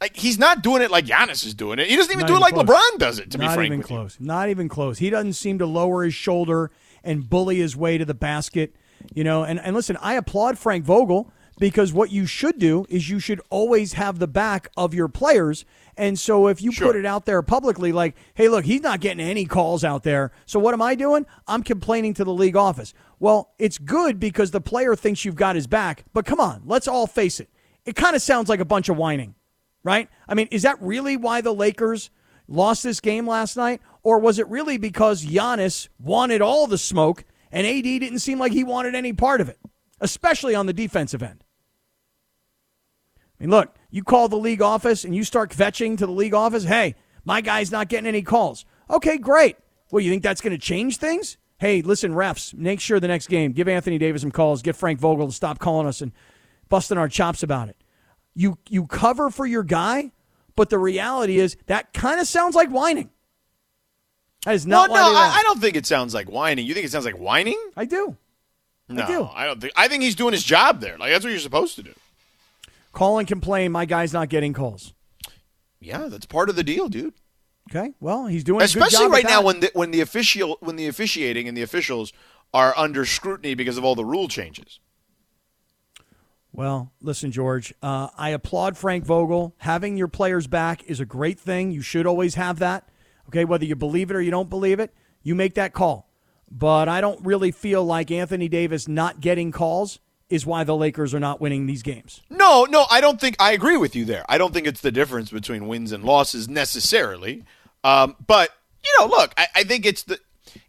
like 0.00 0.16
he's 0.16 0.38
not 0.38 0.62
doing 0.62 0.82
it 0.82 0.90
like 0.90 1.04
Giannis 1.04 1.44
is 1.44 1.54
doing 1.54 1.78
it. 1.78 1.88
He 1.88 1.96
doesn't 1.96 2.10
even 2.12 2.20
Not 2.20 2.28
do 2.28 2.36
it 2.36 2.40
like 2.40 2.54
close. 2.54 2.66
LeBron 2.66 2.98
does 2.98 3.18
it, 3.18 3.30
to 3.32 3.38
be 3.38 3.44
Not 3.44 3.54
frank 3.54 3.66
even 3.66 3.78
with 3.78 3.90
you. 3.90 3.96
close. 3.96 4.16
Not 4.18 4.48
even 4.48 4.68
close. 4.68 4.98
He 4.98 5.10
doesn't 5.10 5.34
seem 5.34 5.58
to 5.58 5.66
lower 5.66 6.04
his 6.04 6.14
shoulder 6.14 6.70
and 7.04 7.28
bully 7.28 7.56
his 7.58 7.76
way 7.76 7.98
to 7.98 8.04
the 8.04 8.14
basket. 8.14 8.74
You 9.14 9.24
know, 9.24 9.44
and, 9.44 9.58
and 9.60 9.74
listen, 9.74 9.96
I 10.00 10.14
applaud 10.14 10.58
Frank 10.58 10.84
Vogel 10.84 11.32
because 11.58 11.92
what 11.92 12.10
you 12.10 12.26
should 12.26 12.58
do 12.58 12.86
is 12.88 13.08
you 13.08 13.18
should 13.18 13.40
always 13.50 13.94
have 13.94 14.18
the 14.18 14.26
back 14.26 14.70
of 14.76 14.92
your 14.94 15.08
players. 15.08 15.64
And 15.96 16.18
so 16.18 16.48
if 16.48 16.62
you 16.62 16.72
put 16.72 16.96
it 16.96 17.04
out 17.04 17.26
there 17.26 17.42
publicly, 17.42 17.92
like, 17.92 18.16
hey, 18.34 18.48
look, 18.48 18.64
he's 18.64 18.82
not 18.82 19.00
getting 19.00 19.24
any 19.24 19.44
calls 19.44 19.84
out 19.84 20.02
there. 20.02 20.32
So 20.46 20.58
what 20.58 20.74
am 20.74 20.82
I 20.82 20.94
doing? 20.94 21.26
I'm 21.46 21.62
complaining 21.62 22.14
to 22.14 22.24
the 22.24 22.32
league 22.32 22.56
office. 22.56 22.94
Well, 23.18 23.52
it's 23.58 23.78
good 23.78 24.18
because 24.18 24.50
the 24.50 24.60
player 24.60 24.96
thinks 24.96 25.24
you've 25.24 25.34
got 25.36 25.56
his 25.56 25.66
back. 25.66 26.04
But 26.12 26.24
come 26.24 26.40
on, 26.40 26.62
let's 26.64 26.88
all 26.88 27.06
face 27.06 27.40
it. 27.40 27.50
It 27.84 27.96
kind 27.96 28.16
of 28.16 28.22
sounds 28.22 28.48
like 28.48 28.60
a 28.60 28.64
bunch 28.64 28.88
of 28.88 28.96
whining 28.96 29.34
right? 29.82 30.08
I 30.28 30.34
mean, 30.34 30.48
is 30.50 30.62
that 30.62 30.80
really 30.80 31.16
why 31.16 31.40
the 31.40 31.54
Lakers 31.54 32.10
lost 32.48 32.82
this 32.82 33.00
game 33.00 33.26
last 33.26 33.56
night? 33.56 33.80
Or 34.02 34.18
was 34.18 34.38
it 34.38 34.48
really 34.48 34.78
because 34.78 35.24
Giannis 35.24 35.88
wanted 35.98 36.42
all 36.42 36.66
the 36.66 36.78
smoke 36.78 37.24
and 37.52 37.66
AD 37.66 37.84
didn't 37.84 38.20
seem 38.20 38.38
like 38.38 38.52
he 38.52 38.64
wanted 38.64 38.94
any 38.94 39.12
part 39.12 39.40
of 39.40 39.48
it, 39.48 39.58
especially 40.00 40.54
on 40.54 40.66
the 40.66 40.72
defensive 40.72 41.22
end? 41.22 41.44
I 43.18 43.44
mean, 43.44 43.50
look, 43.50 43.74
you 43.90 44.04
call 44.04 44.28
the 44.28 44.36
league 44.36 44.62
office 44.62 45.04
and 45.04 45.14
you 45.14 45.24
start 45.24 45.50
kvetching 45.50 45.98
to 45.98 46.06
the 46.06 46.12
league 46.12 46.34
office, 46.34 46.64
hey, 46.64 46.94
my 47.24 47.40
guy's 47.40 47.70
not 47.70 47.88
getting 47.88 48.06
any 48.06 48.22
calls. 48.22 48.64
Okay, 48.88 49.18
great. 49.18 49.56
Well, 49.90 50.00
you 50.00 50.10
think 50.10 50.22
that's 50.22 50.40
going 50.40 50.52
to 50.52 50.58
change 50.58 50.96
things? 50.98 51.36
Hey, 51.58 51.82
listen, 51.82 52.12
refs, 52.12 52.54
make 52.54 52.80
sure 52.80 53.00
the 53.00 53.08
next 53.08 53.28
game, 53.28 53.52
give 53.52 53.68
Anthony 53.68 53.98
Davis 53.98 54.22
some 54.22 54.30
calls, 54.30 54.62
get 54.62 54.76
Frank 54.76 54.98
Vogel 54.98 55.26
to 55.26 55.32
stop 55.32 55.58
calling 55.58 55.86
us 55.86 56.00
and 56.00 56.12
busting 56.68 56.96
our 56.96 57.08
chops 57.08 57.42
about 57.42 57.68
it 57.68 57.76
you 58.34 58.58
you 58.68 58.86
cover 58.86 59.30
for 59.30 59.46
your 59.46 59.62
guy, 59.62 60.12
but 60.56 60.70
the 60.70 60.78
reality 60.78 61.38
is 61.38 61.56
that 61.66 61.92
kind 61.92 62.20
of 62.20 62.26
sounds 62.26 62.54
like 62.54 62.70
whining. 62.70 63.10
That 64.44 64.54
is 64.54 64.66
not 64.66 64.90
well, 64.90 65.12
no, 65.12 65.18
I. 65.18 65.40
I 65.40 65.42
don't 65.42 65.60
think 65.60 65.76
it 65.76 65.86
sounds 65.86 66.14
like 66.14 66.30
whining. 66.30 66.66
You 66.66 66.74
think 66.74 66.86
it 66.86 66.92
sounds 66.92 67.04
like 67.04 67.18
whining? 67.18 67.58
I 67.76 67.84
do. 67.84 68.16
No, 68.88 69.06
do. 69.06 69.28
I 69.32 69.46
don't 69.46 69.60
think. 69.60 69.72
I 69.76 69.88
think 69.88 70.02
he's 70.02 70.14
doing 70.14 70.32
his 70.32 70.42
job 70.42 70.80
there. 70.80 70.96
Like 70.98 71.12
that's 71.12 71.24
what 71.24 71.30
you're 71.30 71.40
supposed 71.40 71.76
to 71.76 71.82
do. 71.82 71.92
Call 72.92 73.18
and 73.18 73.28
complain. 73.28 73.72
My 73.72 73.84
guy's 73.84 74.12
not 74.12 74.28
getting 74.28 74.52
calls. 74.52 74.94
Yeah, 75.80 76.08
that's 76.08 76.26
part 76.26 76.48
of 76.48 76.56
the 76.56 76.64
deal, 76.64 76.88
dude. 76.88 77.14
Okay, 77.70 77.92
well 78.00 78.26
he's 78.26 78.42
doing 78.42 78.60
a 78.60 78.66
good 78.66 78.82
Especially 78.82 79.08
right 79.08 79.24
now 79.24 79.42
when 79.42 79.60
the 79.60 79.70
when 79.74 79.92
the 79.92 80.00
official 80.00 80.56
when 80.60 80.76
the 80.76 80.88
officiating 80.88 81.46
and 81.46 81.56
the 81.56 81.62
officials 81.62 82.12
are 82.52 82.76
under 82.76 83.04
scrutiny 83.04 83.54
because 83.54 83.78
of 83.78 83.84
all 83.84 83.94
the 83.94 84.04
rule 84.04 84.26
changes. 84.26 84.80
Well, 86.52 86.92
listen, 87.00 87.30
George. 87.30 87.72
Uh, 87.80 88.08
I 88.18 88.30
applaud 88.30 88.76
Frank 88.76 89.04
Vogel. 89.04 89.54
Having 89.58 89.96
your 89.96 90.08
players 90.08 90.48
back 90.48 90.82
is 90.84 90.98
a 90.98 91.04
great 91.04 91.38
thing. 91.38 91.70
You 91.70 91.80
should 91.80 92.06
always 92.06 92.34
have 92.34 92.58
that. 92.58 92.88
Okay, 93.28 93.44
whether 93.44 93.64
you 93.64 93.76
believe 93.76 94.10
it 94.10 94.16
or 94.16 94.20
you 94.20 94.32
don't 94.32 94.50
believe 94.50 94.80
it, 94.80 94.92
you 95.22 95.36
make 95.36 95.54
that 95.54 95.72
call. 95.72 96.10
But 96.50 96.88
I 96.88 97.00
don't 97.00 97.24
really 97.24 97.52
feel 97.52 97.84
like 97.84 98.10
Anthony 98.10 98.48
Davis 98.48 98.88
not 98.88 99.20
getting 99.20 99.52
calls 99.52 100.00
is 100.30 100.46
why 100.46 100.64
the 100.64 100.76
Lakers 100.76 101.12
are 101.12 101.20
not 101.20 101.40
winning 101.40 101.66
these 101.66 101.82
games. 101.82 102.22
No, 102.30 102.64
no, 102.64 102.86
I 102.90 103.00
don't 103.00 103.20
think 103.20 103.36
I 103.40 103.52
agree 103.52 103.76
with 103.76 103.94
you 103.96 104.04
there. 104.04 104.24
I 104.28 104.38
don't 104.38 104.54
think 104.54 104.66
it's 104.66 104.80
the 104.80 104.92
difference 104.92 105.30
between 105.30 105.66
wins 105.68 105.92
and 105.92 106.04
losses 106.04 106.48
necessarily. 106.48 107.44
Um, 107.84 108.16
but 108.26 108.50
you 108.84 108.90
know, 108.98 109.06
look, 109.06 109.34
I, 109.36 109.46
I 109.56 109.64
think 109.64 109.84
it's 109.84 110.04
the 110.04 110.18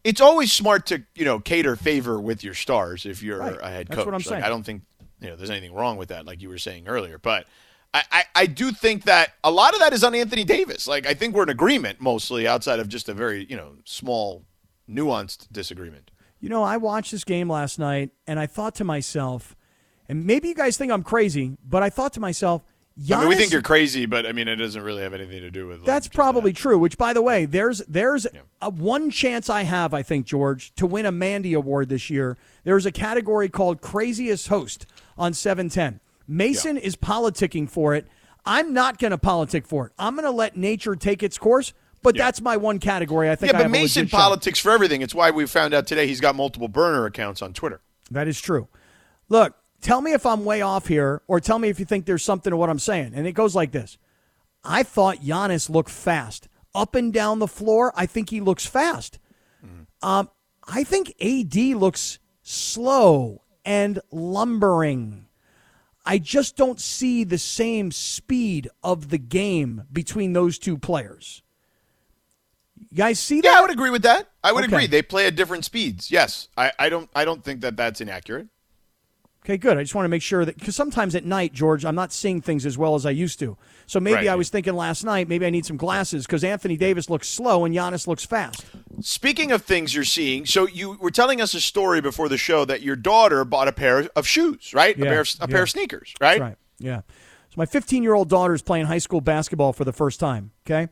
it's 0.03 0.19
always 0.21 0.51
smart 0.51 0.85
to 0.87 1.03
you 1.15 1.25
know 1.25 1.39
cater 1.39 1.75
favor 1.75 2.19
with 2.19 2.43
your 2.43 2.53
stars 2.53 3.05
if 3.05 3.21
you're 3.23 3.39
Right. 3.39 3.57
a 3.61 3.69
head 3.69 3.87
That's 3.87 3.97
coach. 3.97 4.05
what 4.07 4.13
I'm 4.13 4.19
Like, 4.19 4.25
saying. 4.25 4.43
I 4.43 4.49
don't 4.49 4.63
think 4.63 4.81
you 5.21 5.29
know 5.29 5.35
there's 5.35 5.49
anything 5.51 5.73
wrong 5.73 5.97
with 5.97 6.09
that, 6.09 6.25
like 6.25 6.41
you 6.41 6.49
were 6.49 6.57
saying 6.57 6.87
earlier. 6.87 7.17
But 7.19 7.45
I, 7.93 8.03
I, 8.11 8.23
I 8.35 8.45
do 8.47 8.71
think 8.71 9.03
that 9.03 9.33
a 9.43 9.51
lot 9.51 9.73
of 9.73 9.79
that 9.81 9.91
is 9.93 10.03
on 10.03 10.15
Anthony 10.15 10.43
Davis. 10.43 10.87
Like 10.87 11.05
I 11.05 11.13
think 11.13 11.35
we're 11.35 11.43
in 11.43 11.49
agreement 11.49 12.01
mostly, 12.01 12.47
outside 12.47 12.79
of 12.79 12.87
just 12.89 13.07
a 13.09 13.13
very 13.13 13.45
you 13.49 13.55
know 13.55 13.73
small, 13.85 14.43
nuanced 14.89 15.47
disagreement. 15.51 16.09
You 16.41 16.49
know, 16.49 16.63
I 16.63 16.77
watched 16.77 17.11
this 17.11 17.23
game 17.23 17.49
last 17.49 17.79
night 17.79 18.09
and 18.27 18.39
I 18.39 18.47
thought 18.47 18.75
to 18.75 18.83
myself, 18.83 19.55
and 20.09 20.25
maybe 20.25 20.49
you 20.49 20.55
guys 20.55 20.75
think 20.75 20.91
I'm 20.91 21.03
crazy, 21.03 21.55
but 21.63 21.83
I 21.83 21.89
thought 21.89 22.13
to 22.13 22.19
myself, 22.19 22.63
Giannis, 22.99 23.15
I 23.15 23.19
mean, 23.21 23.29
we 23.29 23.35
think 23.35 23.51
you're 23.53 23.61
crazy, 23.61 24.05
but 24.05 24.25
I 24.25 24.33
mean, 24.33 24.49
it 24.49 24.57
doesn't 24.57 24.81
really 24.81 25.01
have 25.01 25.13
anything 25.13 25.41
to 25.41 25.49
do 25.49 25.67
with. 25.67 25.77
like, 25.77 25.85
That's 25.85 26.07
probably 26.09 26.51
that. 26.51 26.57
true. 26.57 26.77
Which, 26.77 26.97
by 26.97 27.13
the 27.13 27.21
way, 27.21 27.45
there's 27.45 27.79
there's 27.87 28.27
a 28.61 28.69
one 28.69 29.09
chance 29.09 29.49
I 29.49 29.63
have, 29.63 29.93
I 29.93 30.03
think, 30.03 30.25
George, 30.25 30.75
to 30.75 30.85
win 30.85 31.05
a 31.05 31.11
Mandy 31.11 31.53
Award 31.53 31.87
this 31.87 32.09
year. 32.09 32.37
There's 32.65 32.85
a 32.85 32.91
category 32.91 33.47
called 33.47 33.79
Craziest 33.79 34.49
Host 34.49 34.85
on 35.17 35.33
710. 35.33 36.01
Mason 36.27 36.77
is 36.77 36.95
politicking 36.97 37.69
for 37.69 37.95
it. 37.95 38.07
I'm 38.45 38.73
not 38.73 38.97
going 38.97 39.11
to 39.11 39.17
politic 39.17 39.65
for 39.67 39.87
it. 39.87 39.93
I'm 39.97 40.15
going 40.15 40.25
to 40.25 40.31
let 40.31 40.57
nature 40.57 40.95
take 40.95 41.23
its 41.23 41.37
course. 41.37 41.73
But 42.03 42.17
that's 42.17 42.41
my 42.41 42.57
one 42.57 42.79
category. 42.79 43.29
I 43.29 43.35
think. 43.35 43.51
Yeah, 43.53 43.59
I 43.59 43.63
but 43.63 43.71
Mason 43.71 44.01
legit 44.01 44.11
shot. 44.11 44.21
politics 44.21 44.59
for 44.59 44.71
everything. 44.71 45.01
It's 45.01 45.13
why 45.13 45.31
we 45.31 45.45
found 45.45 45.73
out 45.73 45.87
today 45.87 46.07
he's 46.07 46.19
got 46.19 46.35
multiple 46.35 46.67
burner 46.67 47.05
accounts 47.05 47.41
on 47.41 47.53
Twitter. 47.53 47.81
That 48.09 48.27
is 48.27 48.39
true. 48.41 48.67
Look, 49.29 49.55
tell 49.81 50.01
me 50.01 50.13
if 50.13 50.25
I'm 50.25 50.43
way 50.43 50.61
off 50.61 50.87
here, 50.87 51.21
or 51.27 51.39
tell 51.39 51.59
me 51.59 51.69
if 51.69 51.79
you 51.79 51.85
think 51.85 52.05
there's 52.05 52.23
something 52.23 52.51
to 52.51 52.57
what 52.57 52.69
I'm 52.69 52.79
saying. 52.79 53.13
And 53.15 53.27
it 53.27 53.33
goes 53.33 53.55
like 53.55 53.71
this 53.71 53.97
I 54.63 54.83
thought 54.83 55.17
Giannis 55.17 55.69
looked 55.69 55.89
fast. 55.89 56.47
Up 56.73 56.95
and 56.95 57.11
down 57.11 57.39
the 57.39 57.47
floor, 57.47 57.91
I 57.95 58.05
think 58.05 58.29
he 58.29 58.39
looks 58.39 58.65
fast. 58.65 59.19
Um, 60.01 60.29
I 60.67 60.83
think 60.83 61.13
AD 61.21 61.55
looks 61.77 62.19
slow 62.43 63.43
and 63.65 63.99
lumbering. 64.11 65.27
I 66.05 66.17
just 66.17 66.55
don't 66.55 66.79
see 66.79 67.23
the 67.23 67.37
same 67.37 67.91
speed 67.91 68.69
of 68.83 69.09
the 69.09 69.19
game 69.19 69.83
between 69.91 70.33
those 70.33 70.57
two 70.57 70.77
players. 70.77 71.43
You 72.91 72.97
guys 72.97 73.19
see 73.19 73.39
that? 73.41 73.47
Yeah, 73.47 73.57
I 73.57 73.61
would 73.61 73.71
agree 73.71 73.89
with 73.89 74.03
that. 74.03 74.27
I 74.43 74.51
would 74.51 74.65
Okay. 74.65 74.75
agree. 74.75 74.87
They 74.87 75.01
play 75.01 75.25
at 75.25 75.35
different 75.35 75.63
speeds. 75.65 76.11
Yes, 76.11 76.49
I, 76.57 76.71
I 76.77 76.89
don't. 76.89 77.09
I 77.15 77.23
don't 77.25 77.43
think 77.43 77.61
that 77.61 77.77
that's 77.77 78.01
inaccurate. 78.01 78.47
Okay, 79.43 79.57
good. 79.57 79.75
I 79.77 79.81
just 79.81 79.95
want 79.95 80.03
to 80.05 80.09
make 80.09 80.21
sure 80.21 80.45
that 80.45 80.55
because 80.59 80.75
sometimes 80.75 81.15
at 81.15 81.25
night, 81.25 81.51
George, 81.51 81.83
I'm 81.83 81.95
not 81.95 82.13
seeing 82.13 82.41
things 82.41 82.63
as 82.63 82.77
well 82.77 82.93
as 82.93 83.07
I 83.07 83.09
used 83.09 83.39
to. 83.39 83.57
So 83.87 83.99
maybe 83.99 84.15
Right. 84.17 84.27
I 84.27 84.35
was 84.35 84.49
thinking 84.49 84.75
last 84.75 85.03
night, 85.03 85.27
maybe 85.27 85.47
I 85.47 85.49
need 85.49 85.65
some 85.65 85.77
glasses 85.77 86.27
because 86.27 86.43
Anthony 86.43 86.77
Davis 86.77 87.09
looks 87.09 87.27
slow 87.27 87.65
and 87.65 87.73
Giannis 87.73 88.05
looks 88.05 88.23
fast. 88.23 88.63
Speaking 88.99 89.51
of 89.51 89.63
things 89.63 89.95
you're 89.95 90.03
seeing, 90.03 90.45
so 90.45 90.67
you 90.67 90.91
were 91.01 91.09
telling 91.09 91.41
us 91.41 91.55
a 91.55 91.61
story 91.61 92.01
before 92.01 92.29
the 92.29 92.37
show 92.37 92.65
that 92.65 92.81
your 92.83 92.95
daughter 92.95 93.43
bought 93.43 93.67
a 93.67 93.71
pair 93.71 94.07
of 94.15 94.27
shoes, 94.27 94.75
right? 94.75 94.95
Yeah, 94.95 95.05
a 95.05 95.07
pair 95.09 95.21
of, 95.21 95.29
a 95.39 95.47
pair 95.47 95.63
of 95.63 95.69
sneakers, 95.71 96.13
right? 96.21 96.37
That's 96.37 96.41
right. 96.41 96.57
Yeah. 96.77 97.01
So 97.49 97.55
my 97.57 97.65
15 97.65 98.03
year 98.03 98.13
old 98.13 98.29
daughter 98.29 98.53
is 98.53 98.61
playing 98.61 98.85
high 98.85 98.99
school 98.99 99.21
basketball 99.21 99.73
for 99.73 99.85
the 99.85 99.93
first 99.93 100.19
time. 100.19 100.51
Okay. 100.67 100.87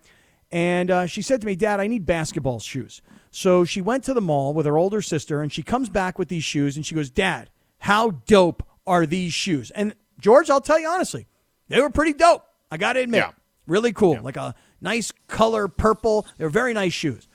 And 0.52 0.90
uh, 0.90 1.06
she 1.06 1.22
said 1.22 1.42
to 1.42 1.48
me, 1.48 1.56
Dad, 1.56 1.80
I 1.80 1.88
need 1.88 2.06
basketball 2.06 2.60
shoes. 2.60 3.02
So 3.32 3.64
she 3.66 3.82
went 3.82 4.04
to 4.06 4.14
the 4.14 4.22
mall 4.22 4.54
with 4.54 4.66
her 4.66 4.78
older 4.78 5.02
sister 5.02 5.42
and 5.42 5.54
she 5.54 5.62
comes 5.62 5.90
back 5.90 6.18
with 6.18 6.28
these 6.30 6.44
shoes 6.44 6.76
and 6.76 6.86
she 6.86 6.96
goes, 6.96 7.10
Dad, 7.12 7.50
how 7.80 8.12
dope 8.26 8.64
are 8.88 9.06
these 9.06 9.34
shoes? 9.34 9.70
And 9.72 9.94
George, 10.20 10.50
I'll 10.50 10.62
tell 10.62 10.80
you 10.80 10.88
honestly, 10.90 11.28
they 11.68 11.80
were 11.80 11.92
pretty 11.92 12.14
dope. 12.14 12.44
I 12.72 12.78
got 12.78 12.94
to 12.94 13.02
admit. 13.02 13.20
Yeah. 13.20 13.32
Really 13.68 13.94
cool. 13.94 14.20
Like 14.22 14.38
a 14.38 14.56
nice 14.82 15.12
color 15.28 15.68
purple. 15.68 16.26
They're 16.38 16.50
very 16.50 16.74
nice 16.74 16.94
shoes. 16.94 17.28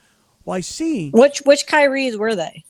Well, 0.43 0.57
I 0.57 0.59
see. 0.61 1.09
Which 1.11 1.39
which 1.45 1.65
Kyrie's 1.65 2.17
were 2.17 2.35
they? 2.35 2.65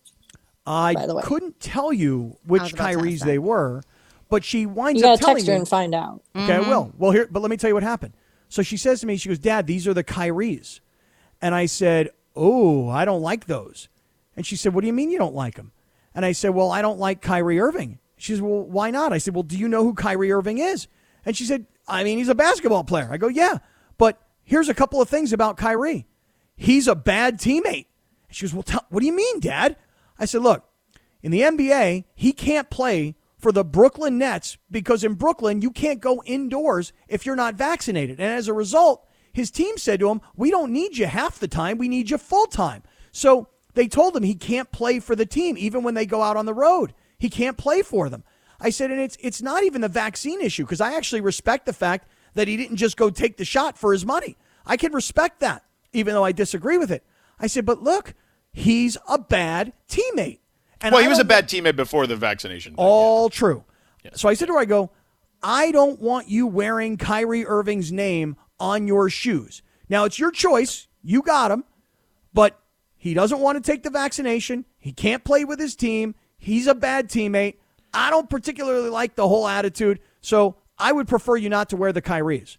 I 0.67 0.93
the 0.93 1.21
couldn't 1.23 1.60
tell 1.60 1.91
you 1.91 2.38
which 2.45 2.73
about 2.73 2.93
Kyries 2.93 3.21
they 3.23 3.38
were, 3.39 3.81
but 4.29 4.43
she 4.43 4.65
winds 4.65 5.01
You 5.01 5.08
up 5.08 5.13
gotta 5.13 5.21
telling 5.21 5.36
text 5.38 5.47
her 5.47 5.53
me. 5.53 5.58
and 5.60 5.67
find 5.67 5.93
out. 5.95 6.21
Okay, 6.36 6.53
I 6.53 6.60
will. 6.60 6.91
Well, 6.97 7.12
here, 7.12 7.27
but 7.29 7.41
let 7.41 7.51
me 7.51 7.58
tell 7.58 7.69
you 7.69 7.73
what 7.75 7.84
happened. 7.84 8.13
So 8.49 8.62
she 8.62 8.77
says 8.77 9.01
to 9.01 9.08
me, 9.08 9.17
she 9.17 9.29
goes, 9.29 9.39
Dad, 9.39 9.67
these 9.67 9.88
are 9.88 9.93
the 9.93 10.03
Kyries. 10.03 10.79
And 11.41 11.53
I 11.53 11.65
said, 11.65 12.10
Oh, 12.36 12.89
I 12.89 13.05
don't 13.05 13.21
like 13.21 13.45
those. 13.45 13.88
And 14.36 14.45
she 14.45 14.55
said, 14.55 14.73
What 14.73 14.81
do 14.81 14.88
you 14.88 14.93
mean 14.93 15.12
you 15.12 15.17
don't 15.17 15.36
like 15.36 15.55
them? 15.55 15.71
And 16.13 16.25
I 16.25 16.31
said, 16.31 16.49
Well, 16.49 16.71
I 16.71 16.81
don't 16.81 16.99
like 16.99 17.21
Kyrie 17.21 17.60
Irving. 17.60 17.99
She 18.17 18.34
says, 18.34 18.41
Well, 18.41 18.63
why 18.63 18.91
not? 18.91 19.13
I 19.13 19.17
said, 19.17 19.34
Well, 19.34 19.43
do 19.43 19.58
you 19.58 19.67
know 19.67 19.84
who 19.84 19.93
Kyrie 19.93 20.31
Irving 20.31 20.58
is? 20.58 20.88
And 21.25 21.36
she 21.36 21.45
said, 21.45 21.65
I 21.88 22.03
mean, 22.03 22.17
he's 22.17 22.29
a 22.29 22.36
basketball 22.36 22.84
player. 22.84 23.10
I 23.12 23.17
go, 23.17 23.27
Yeah, 23.27 23.60
but 23.97 24.21
here's 24.43 24.69
a 24.69 24.73
couple 24.73 25.01
of 25.01 25.10
things 25.10 25.34
about 25.34 25.58
Kyrie. 25.58 26.08
He's 26.55 26.88
a 26.88 26.95
bad 26.95 27.39
teammate. 27.39 27.88
She 28.29 28.45
goes, 28.45 28.53
Well, 28.53 28.63
tell, 28.63 28.86
what 28.89 29.01
do 29.01 29.05
you 29.05 29.15
mean, 29.15 29.39
Dad? 29.39 29.77
I 30.17 30.25
said, 30.25 30.41
Look, 30.41 30.65
in 31.21 31.31
the 31.31 31.41
NBA, 31.41 32.05
he 32.13 32.31
can't 32.31 32.69
play 32.69 33.15
for 33.45 33.51
the 33.51 33.63
Brooklyn 33.63 34.17
Nets 34.17 34.58
because 34.71 35.03
in 35.03 35.13
Brooklyn, 35.13 35.62
you 35.62 35.69
can't 35.69 35.99
go 35.99 36.23
indoors 36.25 36.91
if 37.08 37.27
you're 37.27 37.36
not 37.36 37.53
vaccinated. 37.53 38.19
And 38.19 38.31
as 38.31 38.47
a 38.47 38.53
result, 38.53 39.08
his 39.34 39.51
team 39.51 39.77
said 39.77 39.99
to 39.99 40.10
him, 40.10 40.21
We 40.36 40.49
don't 40.49 40.73
need 40.73 40.97
you 40.97 41.05
half 41.05 41.38
the 41.38 41.47
time, 41.47 41.77
we 41.77 41.88
need 41.88 42.10
you 42.10 42.17
full 42.17 42.47
time. 42.47 42.81
So 43.12 43.47
they 43.75 43.88
told 43.88 44.17
him 44.17 44.23
he 44.23 44.34
can't 44.34 44.71
play 44.71 44.99
for 44.99 45.15
the 45.15 45.27
team, 45.27 45.60
even 45.60 45.84
when 45.84 45.93
they 45.93 46.08
go 46.08 46.23
out 46.23 46.38
on 46.38 46.47
the 46.47 46.55
road. 46.55 46.95
He 47.19 47.29
can't 47.29 47.55
play 47.55 47.84
for 47.84 48.10
them. 48.10 48.23
I 48.60 48.71
said, 48.71 48.89
and 48.89 48.99
it's 48.99 49.15
it's 49.19 49.43
not 49.43 49.63
even 49.63 49.81
the 49.81 49.89
vaccine 49.89 50.41
issue, 50.41 50.63
because 50.63 50.81
I 50.81 50.95
actually 50.95 51.21
respect 51.21 51.67
the 51.67 51.71
fact 51.73 52.10
that 52.34 52.47
he 52.47 52.58
didn't 52.58 52.77
just 52.77 52.97
go 52.97 53.12
take 53.12 53.38
the 53.38 53.45
shot 53.45 53.77
for 53.77 53.93
his 53.93 54.08
money. 54.08 54.38
I 54.65 54.75
can 54.75 54.91
respect 54.91 55.39
that, 55.41 55.63
even 55.93 56.15
though 56.15 56.25
I 56.25 56.31
disagree 56.31 56.79
with 56.79 56.89
it. 56.89 57.05
I 57.39 57.45
said, 57.45 57.67
but 57.67 57.84
look, 57.84 58.15
he's 58.51 58.97
a 59.08 59.19
bad 59.19 59.73
teammate. 59.88 60.39
And 60.85 60.93
well, 60.93 61.01
he 61.01 61.07
was 61.07 61.19
a 61.19 61.25
bad 61.25 61.49
teammate 61.49 61.75
before 61.75 62.05
the 62.05 62.15
vaccination. 62.15 62.73
thing. 62.75 62.85
all 62.85 63.29
true. 63.29 63.63
So 64.13 64.29
I 64.29 64.35
said 64.35 64.45
to 64.47 64.53
her, 64.53 64.59
I 64.59 64.65
go, 64.65 64.91
I 65.41 65.71
don't 65.71 65.99
want 65.99 66.29
you 66.29 66.45
wearing 66.45 66.95
Kyrie 66.97 67.45
Irving's 67.45 67.91
name 67.91 68.37
on 68.59 68.87
your 68.87 69.09
shoes. 69.09 69.63
Now 69.89 70.05
it's 70.05 70.19
your 70.19 70.29
choice. 70.29 70.87
You 71.01 71.23
got 71.23 71.49
him, 71.49 71.63
but 72.33 72.59
he 72.95 73.13
doesn't 73.15 73.39
want 73.39 73.63
to 73.63 73.71
take 73.71 73.81
the 73.81 73.89
vaccination. 73.89 74.65
He 74.77 74.91
can't 74.91 75.23
play 75.23 75.43
with 75.43 75.59
his 75.59 75.75
team. 75.75 76.13
He's 76.37 76.67
a 76.67 76.75
bad 76.75 77.09
teammate. 77.09 77.55
I 77.93 78.11
don't 78.11 78.29
particularly 78.29 78.89
like 78.89 79.15
the 79.15 79.27
whole 79.27 79.47
attitude. 79.47 79.99
So 80.21 80.57
I 80.77 80.91
would 80.91 81.07
prefer 81.07 81.35
you 81.35 81.49
not 81.49 81.69
to 81.69 81.77
wear 81.77 81.91
the 81.93 82.01
Kyries. 82.01 82.57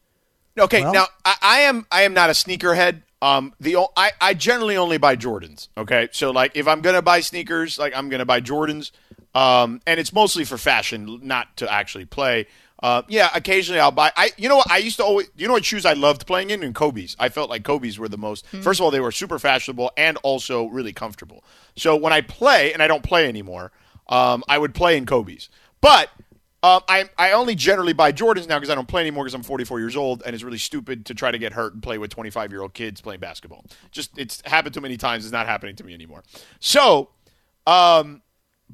Okay, 0.58 0.82
Well- 0.82 0.92
now 0.92 1.06
I, 1.24 1.36
I 1.42 1.60
am 1.60 1.86
I 1.92 2.02
am 2.02 2.14
not 2.14 2.30
a 2.30 2.32
sneakerhead. 2.32 3.02
Um, 3.26 3.54
the 3.58 3.76
I 3.96 4.34
generally 4.34 4.76
only 4.76 4.98
buy 4.98 5.16
Jordans. 5.16 5.68
Okay, 5.76 6.08
so 6.12 6.30
like 6.30 6.52
if 6.54 6.68
I'm 6.68 6.80
gonna 6.80 7.02
buy 7.02 7.20
sneakers, 7.20 7.78
like 7.78 7.92
I'm 7.96 8.08
gonna 8.08 8.24
buy 8.24 8.40
Jordans. 8.40 8.92
Um, 9.34 9.82
and 9.86 10.00
it's 10.00 10.14
mostly 10.14 10.44
for 10.44 10.56
fashion, 10.56 11.20
not 11.22 11.58
to 11.58 11.70
actually 11.70 12.06
play. 12.06 12.46
Uh, 12.82 13.02
yeah, 13.08 13.28
occasionally 13.34 13.80
I'll 13.80 13.90
buy. 13.90 14.12
I 14.16 14.30
you 14.36 14.48
know 14.48 14.56
what 14.56 14.70
I 14.70 14.78
used 14.78 14.98
to 14.98 15.04
always 15.04 15.28
you 15.36 15.48
know 15.48 15.54
what 15.54 15.64
shoes 15.64 15.84
I 15.84 15.94
loved 15.94 16.26
playing 16.26 16.50
in 16.50 16.62
and 16.62 16.74
Kobe's. 16.74 17.16
I 17.18 17.28
felt 17.28 17.50
like 17.50 17.64
Kobe's 17.64 17.98
were 17.98 18.08
the 18.08 18.18
most. 18.18 18.46
First 18.46 18.80
of 18.80 18.84
all, 18.84 18.90
they 18.90 19.00
were 19.00 19.12
super 19.12 19.38
fashionable 19.38 19.90
and 19.96 20.18
also 20.22 20.66
really 20.66 20.92
comfortable. 20.92 21.42
So 21.74 21.96
when 21.96 22.12
I 22.12 22.20
play 22.20 22.72
and 22.72 22.82
I 22.82 22.86
don't 22.86 23.02
play 23.02 23.28
anymore, 23.28 23.72
um, 24.08 24.44
I 24.48 24.58
would 24.58 24.74
play 24.74 24.96
in 24.96 25.04
Kobe's. 25.04 25.48
But 25.80 26.10
um, 26.62 26.80
I 26.88 27.08
I 27.18 27.32
only 27.32 27.54
generally 27.54 27.92
buy 27.92 28.12
Jordans 28.12 28.48
now 28.48 28.56
because 28.58 28.70
I 28.70 28.74
don't 28.74 28.88
play 28.88 29.02
anymore 29.02 29.24
because 29.24 29.34
I'm 29.34 29.42
44 29.42 29.78
years 29.78 29.96
old 29.96 30.22
and 30.24 30.34
it's 30.34 30.42
really 30.42 30.58
stupid 30.58 31.06
to 31.06 31.14
try 31.14 31.30
to 31.30 31.38
get 31.38 31.52
hurt 31.52 31.74
and 31.74 31.82
play 31.82 31.98
with 31.98 32.10
25 32.10 32.50
year 32.50 32.62
old 32.62 32.74
kids 32.74 33.00
playing 33.00 33.20
basketball. 33.20 33.64
Just 33.90 34.18
it's 34.18 34.42
happened 34.46 34.74
too 34.74 34.80
many 34.80 34.96
times. 34.96 35.24
It's 35.24 35.32
not 35.32 35.46
happening 35.46 35.76
to 35.76 35.84
me 35.84 35.94
anymore. 35.94 36.24
So, 36.58 37.10
um, 37.66 38.22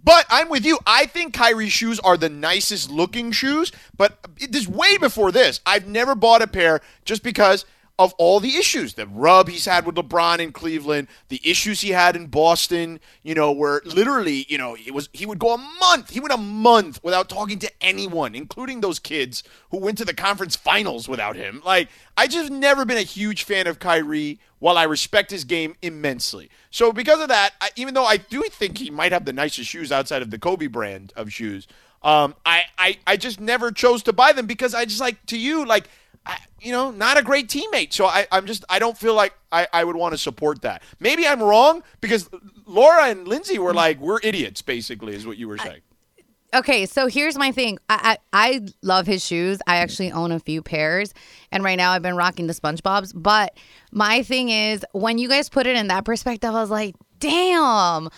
but 0.02 0.26
I'm 0.30 0.48
with 0.48 0.64
you. 0.64 0.78
I 0.86 1.06
think 1.06 1.34
Kyrie's 1.34 1.72
shoes 1.72 1.98
are 2.00 2.16
the 2.16 2.28
nicest 2.28 2.90
looking 2.90 3.32
shoes. 3.32 3.72
But 3.96 4.18
it 4.38 4.54
is 4.54 4.68
way 4.68 4.96
before 4.98 5.32
this. 5.32 5.60
I've 5.66 5.86
never 5.86 6.14
bought 6.14 6.40
a 6.40 6.46
pair 6.46 6.80
just 7.04 7.22
because 7.22 7.64
of 7.98 8.14
all 8.14 8.40
the 8.40 8.56
issues 8.56 8.94
the 8.94 9.06
rub 9.06 9.48
he's 9.48 9.66
had 9.66 9.86
with 9.86 9.94
LeBron 9.94 10.38
in 10.38 10.52
Cleveland, 10.52 11.08
the 11.28 11.40
issues 11.44 11.80
he 11.80 11.90
had 11.90 12.16
in 12.16 12.26
Boston. 12.26 13.00
You 13.22 13.34
know, 13.34 13.52
where 13.52 13.82
literally, 13.84 14.46
you 14.48 14.58
know, 14.58 14.76
it 14.76 14.92
was 14.94 15.08
he 15.12 15.26
would 15.26 15.38
go 15.38 15.54
a 15.54 15.58
month. 15.58 16.10
He 16.10 16.20
went 16.20 16.32
a 16.32 16.38
month 16.38 17.02
without 17.02 17.28
talking 17.28 17.58
to 17.60 17.70
anyone, 17.80 18.34
including 18.34 18.80
those 18.80 18.98
kids 18.98 19.42
who 19.70 19.78
went 19.78 19.98
to 19.98 20.04
the 20.04 20.14
conference 20.14 20.56
finals 20.56 21.08
without 21.08 21.36
him. 21.36 21.62
Like, 21.64 21.88
I 22.16 22.26
just 22.26 22.50
never 22.50 22.84
been 22.84 22.98
a 22.98 23.02
huge 23.02 23.44
fan 23.44 23.66
of 23.66 23.78
Kyrie. 23.78 24.40
While 24.58 24.78
I 24.78 24.84
respect 24.84 25.32
his 25.32 25.42
game 25.42 25.74
immensely, 25.82 26.48
so 26.70 26.92
because 26.92 27.20
of 27.20 27.26
that, 27.30 27.50
I, 27.60 27.70
even 27.74 27.94
though 27.94 28.04
I 28.04 28.18
do 28.18 28.42
think 28.42 28.78
he 28.78 28.90
might 28.90 29.10
have 29.10 29.24
the 29.24 29.32
nicest 29.32 29.68
shoes 29.68 29.90
outside 29.90 30.22
of 30.22 30.30
the 30.30 30.38
Kobe 30.38 30.68
brand 30.68 31.12
of 31.16 31.32
shoes, 31.32 31.66
um, 32.04 32.34
I, 32.44 32.62
I 32.78 32.98
I 33.06 33.16
just 33.16 33.40
never 33.40 33.70
chose 33.70 34.02
to 34.04 34.12
buy 34.12 34.32
them 34.32 34.46
because 34.46 34.74
I 34.74 34.84
just 34.84 35.00
like 35.00 35.24
to 35.26 35.38
you 35.38 35.64
like 35.64 35.88
I, 36.24 36.38
you 36.60 36.72
know, 36.72 36.90
not 36.90 37.18
a 37.18 37.22
great 37.22 37.48
teammate. 37.48 37.92
So 37.92 38.06
I, 38.06 38.26
I'm 38.30 38.46
just, 38.46 38.64
I 38.68 38.78
don't 38.78 38.96
feel 38.96 39.14
like 39.14 39.34
I, 39.50 39.66
I 39.72 39.84
would 39.84 39.96
want 39.96 40.12
to 40.12 40.18
support 40.18 40.62
that. 40.62 40.82
Maybe 41.00 41.26
I'm 41.26 41.42
wrong 41.42 41.82
because 42.00 42.28
Laura 42.66 43.04
and 43.04 43.26
Lindsay 43.26 43.58
were 43.58 43.74
like, 43.74 44.00
we're 44.00 44.20
idiots, 44.22 44.62
basically, 44.62 45.14
is 45.14 45.26
what 45.26 45.36
you 45.36 45.48
were 45.48 45.58
saying. 45.58 45.80
Okay, 46.54 46.84
so 46.84 47.06
here's 47.06 47.38
my 47.38 47.50
thing. 47.50 47.78
I, 47.88 48.18
I 48.32 48.50
I 48.50 48.60
love 48.82 49.06
his 49.06 49.24
shoes. 49.24 49.58
I 49.66 49.76
actually 49.76 50.12
own 50.12 50.32
a 50.32 50.38
few 50.38 50.60
pairs, 50.60 51.14
and 51.50 51.64
right 51.64 51.76
now 51.76 51.92
I've 51.92 52.02
been 52.02 52.14
rocking 52.14 52.46
the 52.46 52.52
SpongeBob's. 52.52 53.14
But 53.14 53.56
my 53.90 54.22
thing 54.22 54.50
is, 54.50 54.84
when 54.92 55.16
you 55.16 55.30
guys 55.30 55.48
put 55.48 55.66
it 55.66 55.76
in 55.76 55.86
that 55.86 56.04
perspective, 56.04 56.50
I 56.50 56.60
was 56.60 56.68
like, 56.68 56.94
damn. 57.20 58.10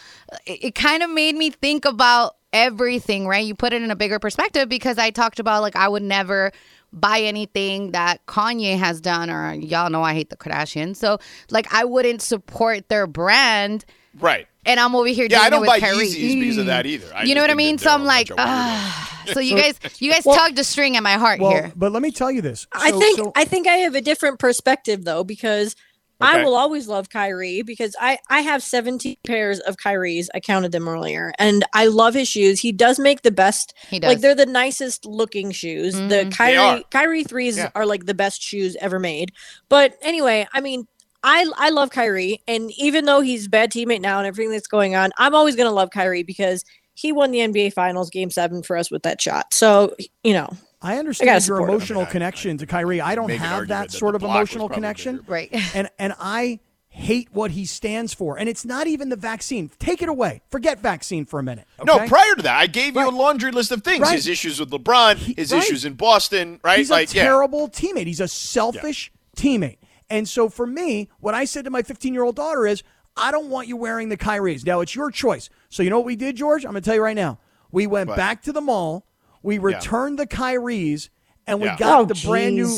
It, 0.46 0.64
it 0.64 0.74
kind 0.74 1.04
of 1.04 1.10
made 1.10 1.36
me 1.36 1.50
think 1.50 1.84
about 1.84 2.34
everything. 2.52 3.28
Right? 3.28 3.46
You 3.46 3.54
put 3.54 3.72
it 3.72 3.82
in 3.82 3.92
a 3.92 3.96
bigger 3.96 4.18
perspective 4.18 4.68
because 4.68 4.98
I 4.98 5.10
talked 5.10 5.38
about 5.38 5.62
like 5.62 5.76
I 5.76 5.86
would 5.86 6.02
never 6.02 6.50
buy 6.94 7.20
anything 7.20 7.90
that 7.90 8.24
Kanye 8.26 8.78
has 8.78 9.00
done, 9.00 9.28
or 9.28 9.52
y'all 9.54 9.90
know 9.90 10.02
I 10.02 10.14
hate 10.14 10.30
the 10.30 10.36
Kardashians. 10.36 10.96
So 10.96 11.18
like 11.50 11.72
I 11.74 11.84
wouldn't 11.84 12.22
support 12.22 12.88
their 12.88 13.06
brand. 13.06 13.84
right. 14.18 14.46
And 14.66 14.80
I'm 14.80 14.96
over 14.96 15.08
here. 15.08 15.26
Yeah, 15.28 15.40
I 15.40 15.50
don't 15.50 15.58
it 15.58 15.60
with 15.60 15.68
buy 15.68 15.80
Kyrie. 15.80 16.06
Yeezys 16.08 16.40
because 16.40 16.56
of 16.56 16.66
that 16.66 16.86
either. 16.86 17.06
I 17.14 17.24
you 17.24 17.34
know 17.34 17.42
what 17.42 17.50
I 17.50 17.54
mean? 17.54 17.76
So 17.76 17.90
I'm 17.90 18.04
like, 18.04 18.28
bunch 18.28 18.40
of 18.40 18.46
weirdos. 18.46 18.48
ah. 18.48 19.22
so 19.34 19.40
you 19.40 19.56
guys, 19.60 19.78
you 19.98 20.10
guys 20.10 20.24
tugged 20.24 20.58
a 20.58 20.64
string 20.64 20.96
at 20.96 21.02
my 21.02 21.14
heart 21.14 21.38
Well, 21.38 21.50
here. 21.50 21.72
but 21.76 21.92
let 21.92 22.00
me 22.00 22.10
tell 22.10 22.30
you 22.30 22.40
this. 22.40 22.66
I 22.72 22.90
think 22.92 23.18
so- 23.18 23.32
I 23.36 23.44
think 23.44 23.66
I 23.66 23.74
have 23.84 23.94
a 23.94 24.00
different 24.00 24.38
perspective 24.38 25.04
though 25.04 25.22
because 25.22 25.76
Okay. 26.24 26.40
I 26.40 26.44
will 26.44 26.54
always 26.54 26.88
love 26.88 27.10
Kyrie 27.10 27.62
because 27.62 27.94
I 28.00 28.18
I 28.30 28.40
have 28.40 28.62
17 28.62 29.16
pairs 29.26 29.60
of 29.60 29.76
Kyrie's. 29.76 30.30
I 30.34 30.40
counted 30.40 30.72
them 30.72 30.88
earlier, 30.88 31.32
and 31.38 31.64
I 31.74 31.86
love 31.86 32.14
his 32.14 32.28
shoes. 32.28 32.60
He 32.60 32.72
does 32.72 32.98
make 32.98 33.22
the 33.22 33.30
best. 33.30 33.74
He 33.90 33.98
does. 34.00 34.08
Like 34.08 34.20
they're 34.20 34.34
the 34.34 34.46
nicest 34.46 35.04
looking 35.06 35.50
shoes. 35.50 35.94
The 35.94 36.00
Mhm. 36.00 36.08
They 36.38 36.56
are. 36.56 36.70
Kyrie 36.72 36.84
Kyrie 36.90 37.24
threes 37.24 37.56
Yeah. 37.58 37.70
are 37.74 37.86
like 37.86 38.06
the 38.06 38.14
best 38.14 38.42
shoes 38.42 38.76
ever 38.80 38.98
made. 38.98 39.32
But 39.68 39.96
anyway, 40.02 40.46
I 40.52 40.60
mean. 40.60 40.86
I, 41.26 41.50
I 41.56 41.70
love 41.70 41.88
Kyrie, 41.88 42.42
and 42.46 42.70
even 42.76 43.06
though 43.06 43.22
he's 43.22 43.46
a 43.46 43.48
bad 43.48 43.72
teammate 43.72 44.02
now 44.02 44.18
and 44.18 44.26
everything 44.26 44.52
that's 44.52 44.66
going 44.66 44.94
on, 44.94 45.10
I'm 45.16 45.34
always 45.34 45.56
going 45.56 45.66
to 45.66 45.74
love 45.74 45.88
Kyrie 45.88 46.22
because 46.22 46.66
he 46.92 47.12
won 47.12 47.30
the 47.30 47.38
NBA 47.38 47.72
Finals 47.72 48.10
Game 48.10 48.28
Seven 48.30 48.62
for 48.62 48.76
us 48.76 48.90
with 48.90 49.04
that 49.04 49.22
shot. 49.22 49.54
So 49.54 49.96
you 50.22 50.34
know, 50.34 50.50
I 50.84 50.94
I 50.94 50.98
understand 50.98 51.26
gotta 51.28 51.34
your 51.34 51.40
support 51.56 51.68
him. 51.70 51.74
emotional 51.74 52.00
I- 52.02 52.04
I- 52.04 52.10
connection 52.10 52.58
to 52.58 52.66
Kyrie. 52.66 53.00
I 53.00 53.14
don't 53.14 53.30
have 53.30 53.68
that 53.68 53.90
that 53.90 53.90
sort 53.92 54.12
the 54.12 54.16
of 54.16 54.22
emotional 54.22 54.68
connection. 54.68 55.16
bigger. 55.18 55.32
right. 55.32 55.48
and 55.74 55.88
and 55.98 56.14
I 56.20 56.60
hate 56.88 57.28
what 57.32 57.50
he 57.50 57.64
stands 57.64 58.14
for. 58.14 58.38
And 58.38 58.48
it's 58.48 58.64
not 58.64 58.86
even 58.86 59.08
the 59.08 59.16
vaccine. 59.16 59.68
Take 59.80 60.00
it 60.00 60.08
away. 60.08 60.42
Forget 60.50 60.78
vaccine 60.78 61.24
for 61.24 61.40
a 61.40 61.42
minute. 61.42 61.66
No, 61.84 61.98
prior 62.06 62.34
to 62.36 62.42
that, 62.42 62.56
I 62.56 62.68
gave 62.68 62.94
you 62.94 63.08
a 63.08 63.10
laundry 63.10 63.50
list 63.50 63.72
of 63.72 63.82
things. 63.82 64.00
Right. 64.02 64.14
His 64.14 64.28
issues 64.28 64.60
with 64.60 64.70
LeBron, 64.70 65.16
He- 65.16 65.34
his 65.36 65.52
right. 65.52 65.60
issues 65.60 65.84
in 65.84 65.94
Boston, 65.94 66.60
right? 66.62 66.78
He's 66.78 66.90
like, 66.90 67.08
a 67.10 67.12
terrible 67.12 67.68
teammate. 67.68 68.06
He's 68.06 68.20
a 68.20 68.28
selfish 68.28 69.10
teammate. 69.36 69.78
And 70.08 70.28
so 70.28 70.48
for 70.48 70.66
me, 70.68 71.08
what 71.18 71.34
I 71.34 71.46
said 71.46 71.64
to 71.64 71.70
my 71.70 71.82
15 71.82 72.14
year 72.14 72.22
old 72.22 72.36
daughter 72.36 72.64
is, 72.64 72.84
I 73.16 73.32
don't 73.32 73.48
want 73.48 73.66
you 73.66 73.76
wearing 73.76 74.08
the 74.08 74.16
Kyries. 74.16 74.64
Now 74.64 74.80
it's 74.80 74.94
your 74.94 75.10
choice. 75.10 75.50
So 75.70 75.82
you 75.82 75.90
know 75.90 75.96
what 75.98 76.06
we 76.06 76.14
did, 76.14 76.36
George? 76.36 76.64
I'm 76.64 76.70
going 76.72 76.82
to 76.82 76.86
tell 76.86 76.94
you 76.94 77.02
right 77.02 77.16
now. 77.16 77.38
We 77.72 77.88
went 77.88 78.08
What? 78.10 78.16
back 78.16 78.42
to 78.42 78.52
the 78.52 78.60
mall. 78.60 79.04
We 79.44 79.58
returned 79.58 80.18
the 80.18 80.26
Kyries, 80.26 81.10
and 81.46 81.60
we 81.60 81.66
Yeah. 81.66 81.76
got 81.76 82.00
Oh, 82.00 82.04
the 82.06 82.20
brand 82.26 82.56
new. 82.56 82.76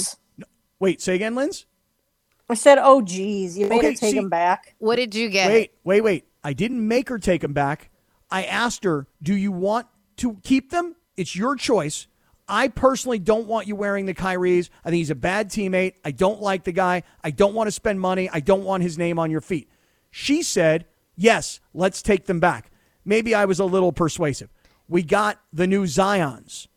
Wait, 0.80 1.00
say 1.00 1.14
again, 1.14 1.34
Linz. 1.36 1.64
I 2.48 2.54
said, 2.54 2.78
"Oh, 2.80 3.00
geez, 3.00 3.56
you 3.56 3.68
made 3.68 3.78
Okay, 3.78 3.86
her 3.92 3.94
take 3.94 4.10
see- 4.10 4.18
him 4.18 4.28
back." 4.28 4.74
What 4.78 4.96
did 4.96 5.14
you 5.14 5.28
get? 5.30 5.48
Wait, 5.48 5.70
wait, 5.84 6.00
wait. 6.02 6.24
I 6.44 6.52
didn't 6.52 6.86
make 6.86 7.08
her 7.08 7.18
take 7.18 7.40
them 7.40 7.52
back. 7.52 7.90
I 8.30 8.44
asked 8.44 8.82
her, 8.84 9.06
"Do 9.22 9.34
you 9.34 9.52
want 9.52 9.86
to 10.18 10.38
keep 10.42 10.70
them? 10.70 10.96
It's 11.16 11.34
your 11.36 11.54
choice. 11.56 12.08
I 12.48 12.68
personally 12.68 13.18
don't 13.20 13.46
want 13.46 13.66
you 13.68 13.74
wearing 13.76 14.06
the 14.06 14.14
Kyrie's. 14.14 14.68
I 14.84 14.90
think 14.90 14.98
he's 14.98 15.10
a 15.10 15.14
bad 15.16 15.48
teammate. 15.50 15.94
I 16.04 16.10
don't 16.10 16.40
like 16.42 16.64
the 16.64 16.72
guy. 16.72 17.02
I 17.24 17.30
don't 17.30 17.54
want 17.54 17.68
to 17.68 17.72
spend 17.72 18.00
money. 18.00 18.28
I 18.32 18.40
don't 18.40 18.64
want 18.64 18.82
his 18.82 18.98
name 18.98 19.18
on 19.18 19.30
your 19.30 19.40
feet. 19.40 19.68
She 20.10 20.42
said, 20.42 20.86
yes, 21.16 21.58
let's 21.74 22.02
take 22.02 22.26
them 22.26 22.38
back. 22.38 22.70
Maybe 23.04 23.34
I 23.34 23.44
was 23.46 23.58
a 23.58 23.64
little 23.64 23.92
persuasive. 23.92 24.48
We 24.88 25.02
got 25.02 25.40
the 25.52 25.66
new 25.66 25.84
Zions. 25.84 26.68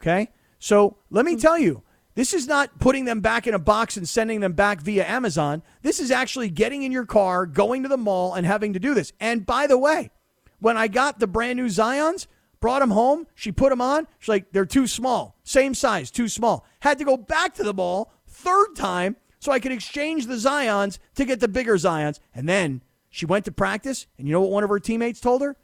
Okay? 0.00 0.30
So 0.58 0.96
let 1.10 1.24
me 1.24 1.36
tell 1.36 1.58
you, 1.58 1.82
this 2.14 2.34
is 2.34 2.46
not 2.46 2.78
putting 2.78 3.04
them 3.04 3.20
back 3.20 3.46
in 3.46 3.54
a 3.54 3.58
box 3.58 3.96
and 3.96 4.08
sending 4.08 4.40
them 4.40 4.52
back 4.52 4.80
via 4.82 5.06
Amazon. 5.06 5.62
This 5.82 6.00
is 6.00 6.10
actually 6.10 6.50
getting 6.50 6.82
in 6.82 6.92
your 6.92 7.06
car, 7.06 7.46
going 7.46 7.82
to 7.82 7.88
the 7.88 7.96
mall, 7.96 8.34
and 8.34 8.46
having 8.46 8.72
to 8.72 8.80
do 8.80 8.94
this. 8.94 9.12
And 9.20 9.46
by 9.46 9.66
the 9.66 9.78
way, 9.78 10.10
when 10.58 10.76
I 10.76 10.88
got 10.88 11.18
the 11.18 11.26
brand 11.26 11.56
new 11.56 11.66
Zions, 11.66 12.26
brought 12.60 12.80
them 12.80 12.90
home, 12.90 13.26
she 13.34 13.52
put 13.52 13.70
them 13.70 13.80
on. 13.80 14.06
She's 14.18 14.28
like, 14.28 14.52
they're 14.52 14.66
too 14.66 14.86
small. 14.86 15.38
Same 15.44 15.72
size, 15.72 16.10
too 16.10 16.28
small. 16.28 16.66
Had 16.80 16.98
to 16.98 17.04
go 17.04 17.16
back 17.16 17.54
to 17.54 17.62
the 17.62 17.72
mall 17.72 18.12
third 18.26 18.74
time 18.76 19.16
so 19.38 19.52
I 19.52 19.60
could 19.60 19.72
exchange 19.72 20.26
the 20.26 20.34
Zions 20.34 20.98
to 21.14 21.24
get 21.24 21.40
the 21.40 21.48
bigger 21.48 21.76
Zions. 21.76 22.20
And 22.34 22.48
then 22.48 22.82
she 23.08 23.24
went 23.24 23.46
to 23.46 23.52
practice, 23.52 24.06
and 24.18 24.28
you 24.28 24.32
know 24.32 24.42
what 24.42 24.50
one 24.50 24.64
of 24.64 24.70
her 24.70 24.78
teammates 24.78 25.20
told 25.20 25.40
her? 25.40 25.56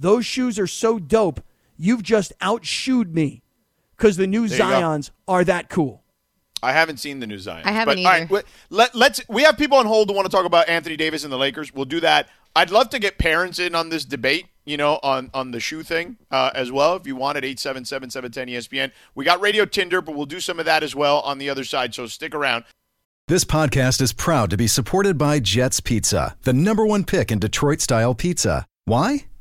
Those 0.00 0.24
shoes 0.24 0.58
are 0.58 0.66
so 0.66 0.98
dope, 0.98 1.44
you've 1.76 2.02
just 2.02 2.32
outshoed 2.40 3.12
me 3.12 3.42
because 3.96 4.16
the 4.16 4.26
new 4.26 4.48
There 4.48 4.58
go. 4.58 4.64
Zions 4.64 5.10
are 5.28 5.44
that 5.44 5.68
cool. 5.68 6.02
I 6.62 6.72
haven't 6.72 6.96
seen 6.96 7.20
the 7.20 7.26
new 7.26 7.38
Zion. 7.38 7.66
I 7.66 7.72
haven't 7.72 8.02
but, 8.02 8.06
all 8.06 8.10
right, 8.10 8.22
either. 8.22 8.34
wait, 8.34 8.44
let, 8.70 8.94
let's. 8.94 9.20
We 9.28 9.42
have 9.42 9.58
people 9.58 9.78
on 9.78 9.86
hold 9.86 10.08
who 10.08 10.16
want 10.16 10.26
to 10.26 10.34
talk 10.34 10.46
about 10.46 10.68
Anthony 10.68 10.96
Davis 10.96 11.22
and 11.22 11.32
the 11.32 11.38
Lakers. 11.38 11.72
We'll 11.72 11.84
do 11.84 12.00
that. 12.00 12.28
I'd 12.56 12.70
love 12.70 12.90
to 12.90 12.98
get 12.98 13.18
parents 13.18 13.58
in 13.58 13.74
on 13.74 13.90
this 13.90 14.04
debate. 14.04 14.46
You 14.64 14.76
know, 14.76 15.00
on 15.02 15.30
on 15.32 15.50
the 15.50 15.60
shoe 15.60 15.82
thing 15.82 16.16
uh, 16.30 16.50
as 16.54 16.72
well. 16.72 16.96
If 16.96 17.06
you 17.06 17.16
want 17.16 17.36
at 17.36 17.44
eight 17.44 17.58
seven 17.58 17.84
seven 17.84 18.10
seven 18.10 18.30
ten 18.30 18.48
ESPN. 18.48 18.92
We 19.14 19.24
got 19.24 19.40
Radio 19.40 19.64
Tinder, 19.64 20.00
but 20.00 20.14
we'll 20.14 20.26
do 20.26 20.40
some 20.40 20.58
of 20.58 20.66
that 20.66 20.82
as 20.82 20.94
well 20.94 21.20
on 21.20 21.38
the 21.38 21.48
other 21.50 21.64
side. 21.64 21.94
So 21.94 22.06
stick 22.06 22.34
around. 22.34 22.64
This 23.28 23.44
podcast 23.44 24.00
is 24.00 24.12
proud 24.12 24.50
to 24.50 24.56
be 24.56 24.66
supported 24.66 25.16
by 25.16 25.40
Jets 25.40 25.80
Pizza, 25.80 26.36
the 26.42 26.52
number 26.52 26.84
one 26.84 27.04
pick 27.04 27.30
in 27.30 27.38
Detroit 27.38 27.80
style 27.80 28.14
pizza. 28.14 28.66
Why? 28.84 29.26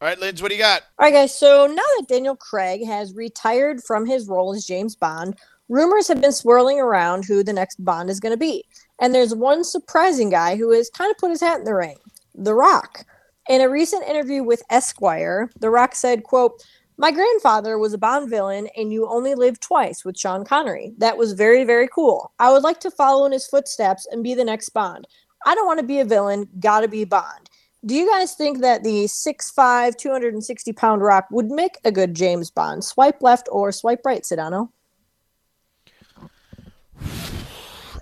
All 0.00 0.08
right, 0.08 0.18
Lids, 0.18 0.42
what 0.42 0.50
do 0.50 0.56
you 0.56 0.60
got? 0.60 0.82
All 0.98 1.06
right, 1.06 1.12
guys. 1.12 1.38
So 1.38 1.66
now 1.66 1.74
that 1.76 2.06
Daniel 2.08 2.36
Craig 2.36 2.84
has 2.84 3.14
retired 3.14 3.82
from 3.82 4.04
his 4.04 4.28
role 4.28 4.54
as 4.54 4.66
James 4.66 4.96
Bond, 4.96 5.38
rumors 5.68 6.08
have 6.08 6.20
been 6.20 6.32
swirling 6.32 6.80
around 6.80 7.24
who 7.24 7.42
the 7.42 7.52
next 7.52 7.82
Bond 7.84 8.10
is 8.10 8.20
going 8.20 8.34
to 8.34 8.38
be. 8.38 8.64
And 9.00 9.14
there's 9.14 9.34
one 9.34 9.64
surprising 9.64 10.30
guy 10.30 10.56
who 10.56 10.72
has 10.72 10.90
kind 10.90 11.10
of 11.10 11.18
put 11.18 11.30
his 11.30 11.40
hat 11.40 11.58
in 11.58 11.64
the 11.64 11.74
ring 11.74 11.96
The 12.34 12.54
Rock. 12.54 13.06
In 13.48 13.60
a 13.60 13.68
recent 13.68 14.06
interview 14.08 14.42
with 14.42 14.62
Esquire, 14.70 15.50
The 15.60 15.70
Rock 15.70 15.94
said, 15.94 16.24
quote, 16.24 16.62
my 16.96 17.10
grandfather 17.10 17.76
was 17.76 17.92
a 17.92 17.98
Bond 17.98 18.30
villain, 18.30 18.68
and 18.76 18.92
you 18.92 19.08
only 19.08 19.34
live 19.34 19.58
twice 19.58 20.04
with 20.04 20.16
Sean 20.16 20.44
Connery. 20.44 20.92
That 20.98 21.16
was 21.16 21.32
very, 21.32 21.64
very 21.64 21.88
cool. 21.88 22.32
I 22.38 22.52
would 22.52 22.62
like 22.62 22.78
to 22.80 22.90
follow 22.90 23.26
in 23.26 23.32
his 23.32 23.48
footsteps 23.48 24.06
and 24.10 24.22
be 24.22 24.34
the 24.34 24.44
next 24.44 24.68
Bond. 24.68 25.08
I 25.44 25.54
don't 25.54 25.66
want 25.66 25.80
to 25.80 25.86
be 25.86 26.00
a 26.00 26.04
villain, 26.04 26.48
gotta 26.60 26.86
be 26.86 27.04
Bond. 27.04 27.50
Do 27.84 27.94
you 27.94 28.10
guys 28.10 28.34
think 28.34 28.60
that 28.60 28.82
the 28.82 29.04
6'5, 29.04 29.96
260 29.96 30.72
pound 30.72 31.02
rock 31.02 31.26
would 31.30 31.50
make 31.50 31.76
a 31.84 31.92
good 31.92 32.14
James 32.14 32.50
Bond? 32.50 32.82
Swipe 32.82 33.22
left 33.22 33.46
or 33.52 33.72
swipe 33.72 34.00
right, 34.06 34.22
Sedano? 34.22 34.70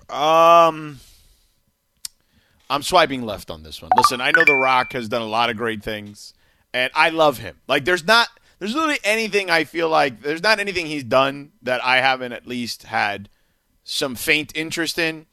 Um, 0.09 0.99
I'm 2.69 2.81
swiping 2.83 3.23
left 3.23 3.49
on 3.49 3.63
this 3.63 3.81
one. 3.81 3.91
Listen, 3.97 4.21
I 4.21 4.31
know 4.31 4.45
The 4.45 4.55
Rock 4.55 4.93
has 4.93 5.09
done 5.09 5.21
a 5.21 5.27
lot 5.27 5.49
of 5.49 5.57
great 5.57 5.83
things, 5.83 6.33
and 6.73 6.91
I 6.95 7.09
love 7.09 7.39
him. 7.39 7.57
Like, 7.67 7.83
there's 7.83 8.05
not, 8.05 8.29
there's 8.59 8.75
literally 8.75 8.99
anything 9.03 9.49
I 9.49 9.63
feel 9.63 9.89
like 9.89 10.21
there's 10.21 10.43
not 10.43 10.59
anything 10.59 10.85
he's 10.85 11.03
done 11.03 11.51
that 11.63 11.83
I 11.83 11.97
haven't 11.97 12.31
at 12.31 12.47
least 12.47 12.83
had 12.83 13.27
some 13.83 14.15
faint 14.15 14.55
interest 14.55 14.97
in. 14.97 15.25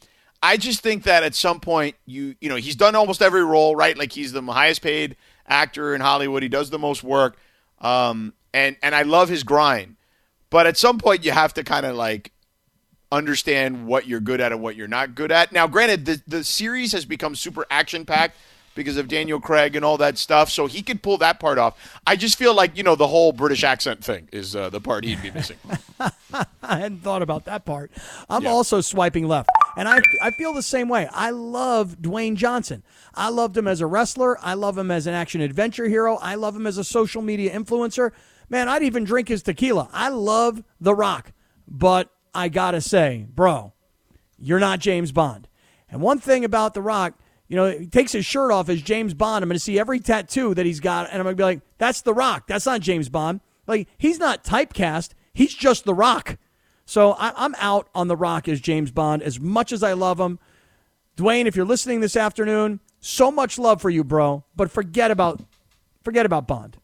I 0.42 0.56
just 0.56 0.80
think 0.80 1.02
that 1.04 1.22
at 1.22 1.34
some 1.34 1.60
point 1.60 1.96
you 2.06 2.34
you 2.40 2.48
know 2.48 2.56
he's 2.56 2.76
done 2.76 2.94
almost 2.94 3.20
every 3.22 3.44
role 3.44 3.76
right 3.76 3.96
like 3.98 4.12
he's 4.12 4.32
the 4.32 4.42
highest 4.42 4.80
paid 4.82 5.16
actor 5.46 5.94
in 5.94 6.00
Hollywood 6.00 6.42
he 6.42 6.48
does 6.48 6.70
the 6.70 6.78
most 6.78 7.02
work 7.04 7.36
um, 7.80 8.32
and 8.54 8.76
and 8.82 8.94
I 8.94 9.02
love 9.02 9.28
his 9.28 9.42
grind 9.42 9.96
but 10.48 10.66
at 10.66 10.76
some 10.76 10.98
point 10.98 11.24
you 11.24 11.32
have 11.32 11.52
to 11.54 11.62
kind 11.64 11.84
of 11.86 11.94
like 11.96 12.32
understand 13.12 13.86
what 13.86 14.06
you're 14.06 14.20
good 14.20 14.40
at 14.40 14.52
and 14.52 14.62
what 14.62 14.76
you're 14.76 14.88
not 14.88 15.14
good 15.14 15.32
at. 15.32 15.52
Now, 15.52 15.66
granted, 15.66 16.04
the 16.06 16.22
the 16.26 16.44
series 16.44 16.92
has 16.92 17.04
become 17.04 17.34
super 17.34 17.66
action 17.70 18.04
packed 18.06 18.36
because 18.76 18.96
of 18.96 19.08
Daniel 19.08 19.40
Craig 19.40 19.74
and 19.74 19.84
all 19.84 19.96
that 19.98 20.16
stuff, 20.16 20.48
so 20.48 20.66
he 20.66 20.80
could 20.82 21.02
pull 21.02 21.18
that 21.18 21.40
part 21.40 21.58
off. 21.58 21.76
I 22.06 22.14
just 22.16 22.38
feel 22.38 22.54
like 22.54 22.76
you 22.76 22.82
know 22.84 22.94
the 22.94 23.08
whole 23.08 23.32
British 23.32 23.64
accent 23.64 24.04
thing 24.04 24.28
is 24.32 24.54
uh, 24.54 24.70
the 24.70 24.80
part 24.80 25.04
he'd 25.04 25.20
be 25.22 25.30
missing. 25.32 25.56
I 26.00 26.78
hadn't 26.78 27.00
thought 27.00 27.22
about 27.22 27.46
that 27.46 27.64
part. 27.64 27.90
I'm 28.28 28.44
Yeah. 28.44 28.50
also 28.50 28.80
swiping 28.80 29.26
left. 29.26 29.48
And 29.80 29.88
I, 29.88 30.02
I 30.20 30.30
feel 30.30 30.52
the 30.52 30.62
same 30.62 30.90
way. 30.90 31.08
I 31.10 31.30
love 31.30 31.96
Dwayne 32.02 32.34
Johnson. 32.34 32.82
I 33.14 33.30
loved 33.30 33.56
him 33.56 33.66
as 33.66 33.80
a 33.80 33.86
wrestler. 33.86 34.38
I 34.44 34.52
love 34.52 34.76
him 34.76 34.90
as 34.90 35.06
an 35.06 35.14
action 35.14 35.40
adventure 35.40 35.88
hero. 35.88 36.18
I 36.20 36.34
love 36.34 36.54
him 36.54 36.66
as 36.66 36.76
a 36.76 36.84
social 36.84 37.22
media 37.22 37.58
influencer. 37.58 38.10
Man, 38.50 38.68
I'd 38.68 38.82
even 38.82 39.04
drink 39.04 39.28
his 39.28 39.42
tequila. 39.42 39.88
I 39.90 40.10
love 40.10 40.62
The 40.82 40.94
Rock. 40.94 41.32
But 41.66 42.10
I 42.34 42.50
got 42.50 42.72
to 42.72 42.82
say, 42.82 43.26
bro, 43.34 43.72
you're 44.38 44.58
not 44.58 44.80
James 44.80 45.12
Bond. 45.12 45.48
And 45.88 46.02
one 46.02 46.18
thing 46.18 46.44
about 46.44 46.74
The 46.74 46.82
Rock, 46.82 47.14
you 47.48 47.56
know, 47.56 47.70
he 47.70 47.86
takes 47.86 48.12
his 48.12 48.26
shirt 48.26 48.52
off 48.52 48.68
as 48.68 48.82
James 48.82 49.14
Bond. 49.14 49.42
I'm 49.42 49.48
going 49.48 49.56
to 49.56 49.64
see 49.64 49.78
every 49.78 49.98
tattoo 49.98 50.52
that 50.56 50.66
he's 50.66 50.80
got, 50.80 51.06
and 51.06 51.20
I'm 51.20 51.24
going 51.24 51.36
to 51.36 51.40
be 51.40 51.44
like, 51.44 51.60
that's 51.78 52.02
The 52.02 52.12
Rock. 52.12 52.46
That's 52.48 52.66
not 52.66 52.82
James 52.82 53.08
Bond. 53.08 53.40
Like, 53.66 53.88
he's 53.96 54.18
not 54.18 54.44
typecast. 54.44 55.12
He's 55.32 55.54
just 55.54 55.86
The 55.86 55.94
Rock. 55.94 56.36
So 56.90 57.12
I, 57.12 57.32
I'm 57.36 57.54
out 57.58 57.88
on 57.94 58.08
The 58.08 58.16
Rock 58.16 58.48
as 58.48 58.60
James 58.60 58.90
Bond 58.90 59.22
as 59.22 59.38
much 59.38 59.70
as 59.70 59.84
I 59.84 59.92
love 59.92 60.18
him. 60.18 60.40
Dwayne, 61.16 61.46
if 61.46 61.54
you're 61.54 61.64
listening 61.64 62.00
this 62.00 62.16
afternoon, 62.16 62.80
so 62.98 63.30
much 63.30 63.60
love 63.60 63.80
for 63.80 63.90
you, 63.90 64.02
bro. 64.02 64.42
But 64.56 64.72
forget 64.72 65.12
about 65.12 65.40
forget 66.02 66.26
about 66.26 66.48
Bond. 66.48 66.76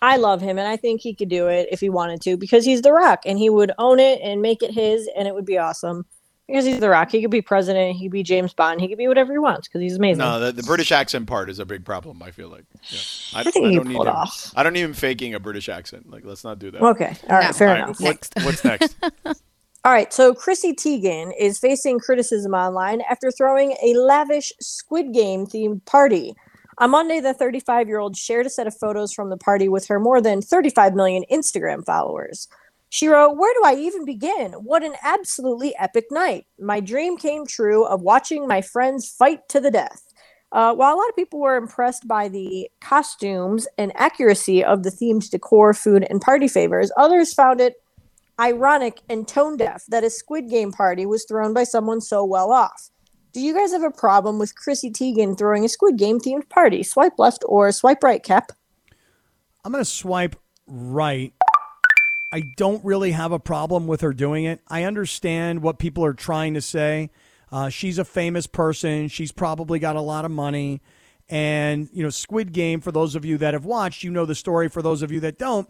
I 0.00 0.16
love 0.16 0.40
him, 0.40 0.58
and 0.58 0.66
I 0.66 0.78
think 0.78 1.02
he 1.02 1.12
could 1.14 1.28
do 1.28 1.48
it 1.48 1.68
if 1.70 1.80
he 1.80 1.90
wanted 1.90 2.22
to 2.22 2.38
because 2.38 2.64
he's 2.64 2.80
The 2.80 2.94
Rock, 2.94 3.20
and 3.26 3.38
he 3.38 3.50
would 3.50 3.72
own 3.76 4.00
it 4.00 4.22
and 4.22 4.40
make 4.40 4.62
it 4.62 4.70
his, 4.70 5.06
and 5.14 5.28
it 5.28 5.34
would 5.34 5.44
be 5.44 5.58
awesome. 5.58 6.06
Because 6.50 6.64
he's 6.64 6.80
The 6.80 6.88
Rock, 6.90 7.10
he 7.12 7.20
could 7.22 7.30
be 7.30 7.42
president, 7.42 7.96
he 7.96 8.06
could 8.06 8.12
be 8.12 8.22
James 8.22 8.52
Bond, 8.52 8.80
he 8.80 8.88
could 8.88 8.98
be 8.98 9.06
whatever 9.08 9.32
he 9.32 9.38
wants 9.38 9.68
because 9.68 9.80
he's 9.82 9.96
amazing. 9.96 10.18
no, 10.18 10.40
the, 10.40 10.52
the 10.52 10.62
British 10.64 10.90
accent 10.92 11.26
part 11.28 11.48
is 11.48 11.58
a 11.58 11.64
big 11.64 11.84
problem. 11.84 12.22
I 12.22 12.30
feel 12.32 12.48
like 12.48 12.64
yeah. 12.90 12.98
I, 13.34 13.40
I 13.40 13.44
think 13.44 13.66
you 13.66 13.72
don't 13.76 13.82
can 13.84 13.88
need 13.92 13.96
pull 13.96 14.06
him. 14.08 14.14
off. 14.16 14.52
I 14.56 14.62
don't 14.62 14.72
need 14.72 14.80
him 14.82 14.92
faking 14.94 15.34
a 15.34 15.40
British 15.40 15.68
accent. 15.68 16.10
Like, 16.10 16.24
let's 16.24 16.42
not 16.44 16.58
do 16.58 16.70
that. 16.72 16.82
Okay, 16.82 17.16
all 17.28 17.36
right, 17.36 17.46
No. 17.46 17.52
fair 17.52 17.68
All 17.68 17.74
right, 17.74 17.84
enough. 17.84 18.00
what- 18.00 18.08
Next. 18.10 18.32
what's 18.44 18.64
next? 18.64 18.96
All 19.82 19.92
right, 19.92 20.12
so 20.12 20.34
Chrissy 20.34 20.74
Teigen 20.74 21.32
is 21.38 21.58
facing 21.58 22.00
criticism 22.00 22.52
online 22.52 23.00
after 23.08 23.30
throwing 23.30 23.74
a 23.82 23.94
lavish 23.94 24.52
Squid 24.60 25.14
Game 25.14 25.46
themed 25.46 25.82
party. 25.86 26.34
On 26.76 26.90
Monday, 26.90 27.18
the 27.20 27.32
35 27.32 27.88
year 27.88 27.98
old 27.98 28.14
shared 28.14 28.44
a 28.44 28.50
set 28.50 28.66
of 28.66 28.76
photos 28.76 29.10
from 29.14 29.30
the 29.30 29.38
party 29.38 29.68
with 29.70 29.86
her 29.88 29.98
more 29.98 30.20
than 30.20 30.42
35 30.42 30.94
million 30.94 31.24
Instagram 31.32 31.82
followers. 31.86 32.46
She 32.90 33.06
wrote, 33.08 33.36
Where 33.36 33.54
do 33.54 33.62
I 33.64 33.80
even 33.80 34.04
begin? 34.04 34.52
What 34.52 34.82
an 34.82 34.94
absolutely 35.02 35.74
epic 35.76 36.06
night. 36.10 36.46
My 36.58 36.80
dream 36.80 37.16
came 37.16 37.46
true 37.46 37.84
of 37.84 38.02
watching 38.02 38.46
my 38.46 38.60
friends 38.60 39.08
fight 39.08 39.48
to 39.48 39.60
the 39.60 39.70
death. 39.70 40.02
Uh, 40.52 40.74
while 40.74 40.94
a 40.94 40.98
lot 40.98 41.08
of 41.08 41.14
people 41.14 41.38
were 41.38 41.56
impressed 41.56 42.08
by 42.08 42.28
the 42.28 42.68
costumes 42.80 43.68
and 43.78 43.92
accuracy 43.94 44.64
of 44.64 44.82
the 44.82 44.90
themed 44.90 45.30
decor, 45.30 45.72
food, 45.72 46.04
and 46.10 46.20
party 46.20 46.48
favors, 46.48 46.90
others 46.96 47.32
found 47.32 47.60
it 47.60 47.76
ironic 48.40 49.00
and 49.08 49.28
tone 49.28 49.56
deaf 49.56 49.84
that 49.86 50.02
a 50.02 50.10
Squid 50.10 50.50
Game 50.50 50.72
party 50.72 51.06
was 51.06 51.24
thrown 51.24 51.54
by 51.54 51.62
someone 51.62 52.00
so 52.00 52.24
well 52.24 52.50
off. 52.50 52.90
Do 53.32 53.40
you 53.40 53.54
guys 53.54 53.70
have 53.70 53.84
a 53.84 53.92
problem 53.92 54.40
with 54.40 54.56
Chrissy 54.56 54.90
Teigen 54.90 55.38
throwing 55.38 55.64
a 55.64 55.68
Squid 55.68 55.96
Game 55.96 56.18
themed 56.18 56.48
party? 56.48 56.82
Swipe 56.82 57.16
left 57.18 57.44
or 57.46 57.70
swipe 57.70 58.02
right, 58.02 58.22
Cap? 58.22 58.50
I'm 59.64 59.70
going 59.70 59.84
to 59.84 59.88
swipe 59.88 60.34
right. 60.66 61.32
I 62.32 62.40
don't 62.56 62.84
really 62.84 63.10
have 63.10 63.32
a 63.32 63.40
problem 63.40 63.86
with 63.86 64.02
her 64.02 64.12
doing 64.12 64.44
it. 64.44 64.60
I 64.68 64.84
understand 64.84 65.62
what 65.62 65.78
people 65.78 66.04
are 66.04 66.14
trying 66.14 66.54
to 66.54 66.60
say. 66.60 67.10
Uh, 67.50 67.68
she's 67.68 67.98
a 67.98 68.04
famous 68.04 68.46
person. 68.46 69.08
She's 69.08 69.32
probably 69.32 69.78
got 69.80 69.96
a 69.96 70.00
lot 70.00 70.24
of 70.24 70.30
money. 70.30 70.80
And, 71.28 71.88
you 71.92 72.02
know, 72.02 72.10
Squid 72.10 72.52
Game, 72.52 72.80
for 72.80 72.92
those 72.92 73.16
of 73.16 73.24
you 73.24 73.38
that 73.38 73.54
have 73.54 73.64
watched, 73.64 74.04
you 74.04 74.10
know 74.10 74.26
the 74.26 74.34
story. 74.34 74.68
For 74.68 74.82
those 74.82 75.02
of 75.02 75.10
you 75.10 75.20
that 75.20 75.38
don't, 75.38 75.68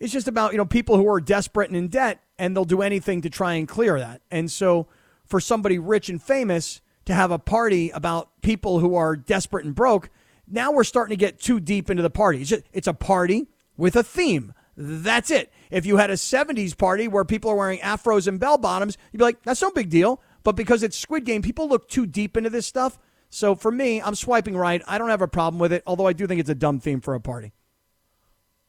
It's 0.00 0.12
just 0.12 0.28
about, 0.28 0.52
you 0.52 0.58
know, 0.58 0.64
people 0.66 0.96
who 0.96 1.08
are 1.08 1.20
desperate 1.20 1.70
and 1.70 1.76
in 1.76 1.88
debt 1.88 2.20
and 2.38 2.54
they'll 2.54 2.64
do 2.64 2.82
anything 2.82 3.22
to 3.22 3.30
try 3.30 3.54
and 3.54 3.68
clear 3.68 3.98
that. 3.98 4.22
And 4.30 4.50
so 4.50 4.88
for 5.24 5.40
somebody 5.40 5.78
rich 5.78 6.08
and 6.08 6.22
famous 6.22 6.80
to 7.06 7.14
have 7.14 7.30
a 7.30 7.38
party 7.38 7.90
about 7.90 8.30
people 8.42 8.80
who 8.80 8.96
are 8.96 9.16
desperate 9.16 9.64
and 9.64 9.74
broke, 9.74 10.10
now 10.46 10.72
we're 10.72 10.84
starting 10.84 11.16
to 11.16 11.20
get 11.20 11.40
too 11.40 11.60
deep 11.60 11.90
into 11.90 12.02
the 12.02 12.10
party. 12.10 12.40
It's, 12.40 12.50
just, 12.50 12.64
it's 12.72 12.88
a 12.88 12.94
party 12.94 13.46
with 13.76 13.96
a 13.96 14.02
theme. 14.02 14.52
That's 14.76 15.30
it. 15.30 15.52
If 15.74 15.84
you 15.84 15.96
had 15.96 16.08
a 16.08 16.14
70s 16.14 16.78
party 16.78 17.08
where 17.08 17.24
people 17.24 17.50
are 17.50 17.56
wearing 17.56 17.80
afros 17.80 18.28
and 18.28 18.38
bell 18.38 18.58
bottoms, 18.58 18.96
you'd 19.10 19.18
be 19.18 19.24
like, 19.24 19.42
that's 19.42 19.60
no 19.60 19.72
big 19.72 19.90
deal. 19.90 20.22
But 20.44 20.54
because 20.54 20.84
it's 20.84 20.96
Squid 20.96 21.24
Game, 21.24 21.42
people 21.42 21.68
look 21.68 21.88
too 21.88 22.06
deep 22.06 22.36
into 22.36 22.48
this 22.48 22.64
stuff. 22.64 22.96
So 23.28 23.56
for 23.56 23.72
me, 23.72 24.00
I'm 24.00 24.14
swiping 24.14 24.56
right. 24.56 24.80
I 24.86 24.98
don't 24.98 25.08
have 25.08 25.20
a 25.20 25.26
problem 25.26 25.58
with 25.58 25.72
it, 25.72 25.82
although 25.84 26.06
I 26.06 26.12
do 26.12 26.28
think 26.28 26.38
it's 26.38 26.48
a 26.48 26.54
dumb 26.54 26.78
theme 26.78 27.00
for 27.00 27.14
a 27.14 27.20
party. 27.20 27.54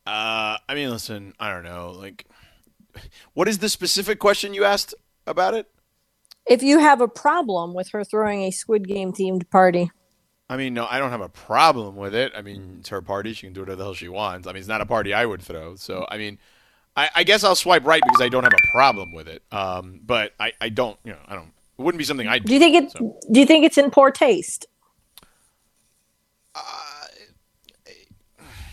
Uh, 0.08 0.58
I 0.68 0.74
mean, 0.74 0.90
listen, 0.90 1.36
I 1.40 1.52
don't 1.54 1.64
know. 1.64 1.92
Like, 1.96 2.26
what 3.36 3.48
is 3.48 3.60
the 3.60 3.70
specific 3.70 4.18
question 4.18 4.56
you 4.56 4.66
asked 4.66 4.96
about 5.28 5.54
it? 5.54 5.70
If 6.48 6.64
you 6.64 6.80
have 6.80 7.02
a 7.02 7.08
problem 7.08 7.76
with 7.76 7.92
her 7.92 8.04
throwing 8.04 8.42
a 8.42 8.52
Squid 8.52 8.88
Game 8.88 9.14
themed 9.14 9.48
party, 9.52 9.92
I 10.50 10.58
mean, 10.58 10.74
no, 10.74 10.88
I 10.90 10.98
don't 10.98 11.12
have 11.12 11.22
a 11.22 11.30
problem 11.30 11.96
with 11.96 12.16
it. 12.16 12.32
I 12.36 12.42
mean, 12.42 12.78
it's 12.80 12.90
her 12.90 13.02
party; 13.02 13.34
she 13.34 13.46
can 13.46 13.54
do 13.54 13.62
whatever 13.62 13.78
the 13.78 13.84
hell 13.84 13.94
she 13.94 14.10
wants. 14.10 14.48
I 14.48 14.54
mean, 14.54 14.60
it's 14.60 14.68
not 14.68 14.82
a 14.82 14.86
party 14.88 15.14
I 15.14 15.26
would 15.26 15.42
throw. 15.42 15.76
So, 15.76 16.08
I 16.10 16.18
mean, 16.18 16.38
I, 16.96 17.10
I 17.16 17.24
guess 17.24 17.44
I'll 17.44 17.56
swipe 17.56 17.86
right 17.86 18.02
because 18.06 18.22
I 18.22 18.30
don't 18.30 18.44
have 18.44 18.54
a 18.54 18.72
problem 18.72 19.12
with 19.12 19.28
it. 19.28 19.44
Um, 19.52 20.00
but 20.06 20.34
I, 20.40 20.54
I 20.62 20.70
don't, 20.70 20.98
you 21.04 21.12
know, 21.12 21.20
I 21.28 21.36
don't. 21.36 21.52
It 21.78 21.82
wouldn't 21.82 22.00
be 22.00 22.06
something 22.06 22.28
I 22.28 22.40
do 22.40 22.54
you 22.54 22.60
think 22.60 22.76
it? 22.76 22.92
so. 22.92 23.18
Do 23.32 23.40
you 23.40 23.46
think 23.46 23.66
it's 23.66 23.78
in 23.78 23.92
poor 23.92 24.10
taste? 24.12 24.68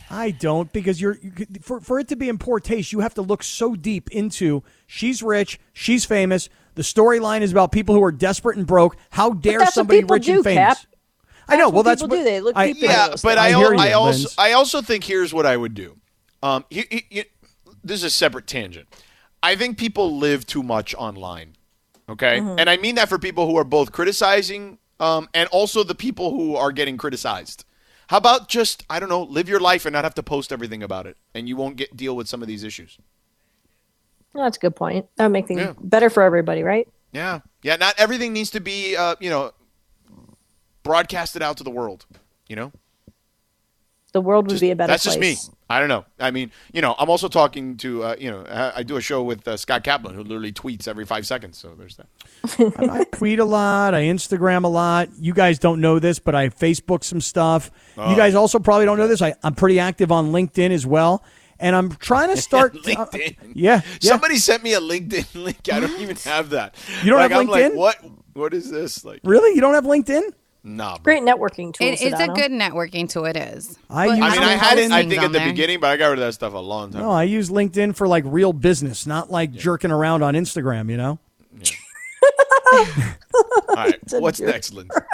I 0.09 0.31
don't 0.31 0.71
because 0.73 1.01
you're 1.01 1.17
you, 1.23 1.33
for 1.63 1.81
for 1.81 1.99
it 1.99 2.09
to 2.09 2.17
be 2.17 2.29
in 2.29 2.37
poor 2.39 2.61
taste, 2.61 2.93
you 2.93 3.01
have 3.01 3.15
to 3.15 3.23
look 3.23 3.43
so 3.43 3.75
deep 3.75 4.11
into 4.11 4.63
she's 4.87 5.23
rich, 5.23 5.59
she's 5.73 6.05
famous. 6.05 6.49
The 6.75 6.83
storyline 6.83 7.41
is 7.41 7.51
about 7.51 7.73
people 7.73 7.95
who 7.95 8.05
are 8.05 8.13
desperate 8.13 8.57
and 8.57 8.67
broke. 8.67 8.97
How 9.11 9.31
dare 9.31 9.61
that's 9.61 9.75
somebody 9.75 10.03
people 10.03 10.15
rich 10.15 10.27
do, 10.27 10.35
and 10.35 10.45
famous? 10.45 10.79
Cap. 10.79 10.87
I 11.49 11.57
know. 11.57 11.65
That's 11.65 11.73
well, 11.73 11.73
what 11.73 11.83
that's 11.85 12.03
people 12.03 12.17
what 12.17 12.25
do. 12.25 12.31
They 12.31 12.41
look 12.41 12.57
I- 12.57 12.67
deep 12.69 12.77
into 12.77 12.89
yeah, 12.89 13.09
but 13.09 13.21
things. 13.21 13.39
I, 13.39 13.47
I 13.47 13.49
you, 13.49 13.79
I 13.79 13.93
also 13.93 14.19
Vince. 14.19 14.39
I 14.39 14.53
also 14.53 14.83
think 14.83 15.05
here's 15.05 15.33
what 15.35 15.47
I 15.47 15.57
would 15.57 15.75
do. 15.75 15.97
Um, 16.43 16.65
you, 16.71 16.85
you, 16.91 17.01
you, 17.11 17.25
this 17.85 17.99
is 17.99 18.05
a 18.05 18.11
separate 18.11 18.47
tangent. 18.47 18.89
I 19.43 19.57
think 19.57 19.77
people 19.79 20.17
live 20.19 20.47
too 20.47 20.63
much 20.63 20.95
online. 20.95 21.57
Okay, 22.09 22.39
Mm-hmm. 22.41 22.59
and 22.59 22.69
I 22.71 22.77
mean 22.77 22.97
that 22.97 23.09
for 23.09 23.19
people 23.19 23.47
who 23.49 23.57
are 23.57 23.65
both 23.65 23.93
criticizing 23.93 24.79
um, 25.01 25.29
and 25.35 25.49
also 25.51 25.83
the 25.83 25.95
people 25.95 26.31
who 26.31 26.57
are 26.57 26.71
getting 26.73 26.97
criticized. 26.97 27.65
How 28.09 28.19
about 28.19 28.49
just 28.49 28.85
I 28.91 29.01
don't 29.01 29.09
know, 29.09 29.23
live 29.23 29.49
your 29.49 29.61
life 29.61 29.87
and 29.87 29.93
not 29.93 30.05
have 30.05 30.15
to 30.15 30.23
post 30.23 30.53
everything 30.53 30.83
about 30.83 31.07
it, 31.07 31.17
and 31.35 31.49
you 31.49 31.57
won't 31.57 31.77
get 31.77 31.97
deal 31.97 32.15
with 32.17 32.29
some 32.29 32.43
of 32.43 32.49
these 32.49 32.63
issues. 32.65 32.99
No, 34.35 34.43
that's 34.43 34.57
a 34.57 34.61
good 34.61 34.77
point. 34.77 35.07
That 35.17 35.25
would 35.27 35.33
make 35.33 35.47
things 35.47 35.61
Yeah. 35.61 35.75
better 35.81 36.11
for 36.11 36.23
everybody, 36.23 36.63
right? 36.63 36.89
Yeah, 37.13 37.41
yeah. 37.63 37.77
Not 37.77 37.95
everything 37.99 38.33
needs 38.33 38.51
to 38.51 38.61
be 38.61 38.97
uh, 38.97 39.17
you 39.21 39.31
know 39.31 39.53
broadcasted 40.83 41.43
out 41.43 41.57
to 41.59 41.65
the 41.65 41.71
world. 41.71 42.07
You 42.49 42.57
know. 42.57 42.73
The 44.13 44.21
world 44.21 44.51
would 44.51 44.61
be 44.61 44.71
a 44.71 44.77
better 44.77 44.93
That's 44.93 45.05
place. 45.05 45.17
just 45.39 45.51
me. 45.51 45.55
I 45.73 45.79
don't 45.79 45.89
know. 45.89 46.05
I 46.21 46.31
mean, 46.31 46.53
you 46.75 46.83
know, 46.83 46.95
I'm 46.99 47.09
also 47.09 47.29
talking 47.29 47.79
to, 47.79 48.05
uh, 48.05 48.17
you 48.19 48.31
know, 48.31 48.45
I, 48.47 48.83
do 48.83 48.99
a 48.99 49.01
show 49.01 49.23
with 49.23 49.49
uh, 49.49 49.57
Scott 49.57 49.83
Kaplan, 49.83 50.15
who 50.15 50.23
literally 50.23 50.53
tweets 50.53 50.87
every 50.87 51.07
five 51.07 51.27
seconds. 51.27 51.57
So 51.57 51.75
there's 51.75 51.97
that. 51.97 52.09
I 52.91 53.05
tweet 53.05 53.39
a 53.39 53.47
lot. 53.47 53.95
I 53.95 54.03
Instagram 54.03 54.65
a 54.65 54.69
lot. 54.69 55.09
You 55.19 55.33
guys 55.33 55.59
don't 55.59 55.81
know 55.81 55.99
this, 55.99 56.19
but 56.19 56.35
I 56.35 56.51
Facebook 56.51 57.03
some 57.03 57.23
stuff. 57.23 57.71
Oh. 57.97 58.11
You 58.11 58.17
guys 58.17 58.35
also 58.35 58.59
probably 58.59 58.85
don't 58.85 58.99
know 58.99 59.09
this. 59.09 59.23
I, 59.23 59.33
I'm 59.43 59.55
pretty 59.55 59.81
active 59.81 60.13
on 60.13 60.31
LinkedIn 60.31 60.73
as 60.73 60.87
well, 60.87 61.25
and 61.59 61.75
I'm 61.75 61.93
trying 61.93 62.29
to 62.29 62.37
start. 62.43 62.77
uh, 62.77 62.81
LinkedIn. 62.81 63.37
yeah, 63.55 63.81
yeah. 64.03 64.11
Somebody 64.11 64.37
sent 64.37 64.63
me 64.63 64.75
a 64.75 64.81
LinkedIn 64.81 65.35
link. 65.43 65.73
I 65.73 65.81
don't 65.81 65.99
even 66.03 66.17
have 66.17 66.51
that. 66.51 66.75
You 67.03 67.13
don't 67.13 67.19
like, 67.19 67.31
have 67.31 67.41
I'm 67.41 67.47
like, 67.47 67.73
LinkedIn? 67.73 67.77
what? 67.77 67.97
What 68.35 68.53
is 68.53 68.71
this? 68.71 69.07
Like, 69.07 69.21
really? 69.25 69.55
You 69.55 69.63
don't 69.63 69.73
have 69.73 69.85
LinkedIn? 69.85 70.35
Nah. 70.65 70.99
bro. 70.99 71.03
Great 71.15 71.23
networking 71.23 71.73
tool. 71.75 71.89
It, 71.89 72.01
it's 72.01 72.21
a 72.21 72.29
good 72.29 72.53
networking 72.53 73.09
tool. 73.09 73.25
It 73.25 73.37
is. 73.37 73.79
I 73.91 74.07
But 74.07 74.17
use- 74.19 74.25
I 74.27 74.31
mean, 74.35 74.43
I 74.43 74.53
had 74.53 74.79
it. 74.79 74.93
I 74.93 75.03
think 75.07 75.23
at 75.23 75.33
the 75.33 75.39
there. 75.39 75.49
beginning, 75.49 75.81
but 75.81 75.91
I 75.91 75.97
got 75.97 76.09
rid 76.09 76.19
of 76.21 76.25
that 76.27 76.33
stuff 76.35 76.55
a 76.55 76.59
long 76.59 76.91
time. 76.93 77.03
No, 77.03 77.09
ago. 77.09 77.15
I 77.17 77.25
use 77.25 77.51
LinkedIn 77.51 77.97
for 77.97 78.07
like 78.07 78.25
real 78.27 78.53
business, 78.53 79.07
not 79.07 79.31
like 79.31 79.53
jerking 79.53 79.91
around 79.91 80.23
on 80.23 80.35
Instagram. 80.35 80.89
You 80.91 80.97
know. 80.97 81.19
All 82.73 83.75
right. 83.75 83.99
What's 84.11 84.41
next, 84.41 84.73
Lindsay? 84.73 84.95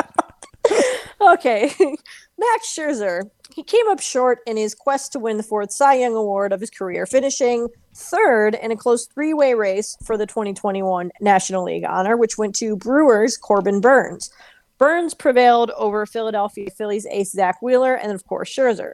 Okay. 1.21 1.73
Max 2.39 2.77
Scherzer. 2.77 3.29
He 3.53 3.65
came 3.65 3.89
up 3.89 4.01
short 4.01 4.39
in 4.47 4.57
his 4.57 4.73
quest 4.75 5.13
to 5.13 5.19
win 5.19 5.37
the 5.37 5.43
fourth 5.43 5.73
Cy 5.73 5.95
Young 5.95 6.15
Award 6.15 6.53
of 6.53 6.61
his 6.61 6.71
career, 6.71 7.07
finishing 7.07 7.67
third 7.93 8.55
in 8.55 8.71
a 8.71 8.77
close 8.77 9.07
three 9.07 9.35
way 9.35 9.55
race 9.55 9.97
for 10.05 10.17
the 10.17 10.27
2021 10.27 11.11
National 11.21 11.65
League 11.65 11.85
honor, 11.85 12.17
which 12.17 12.39
went 12.39 12.55
to 12.57 12.77
Brewers' 12.77 13.37
Corbin 13.37 13.81
Burnes. 13.81 14.31
Burnes 14.79 15.13
prevailed 15.13 15.71
over 15.73 16.07
Philadelphia 16.07 16.71
Phillies 16.71 17.07
ace 17.11 17.33
Zack 17.33 17.61
Wheeler 17.61 17.95
and, 17.95 18.13
of 18.13 18.25
course, 18.27 18.55
Scherzer. 18.55 18.93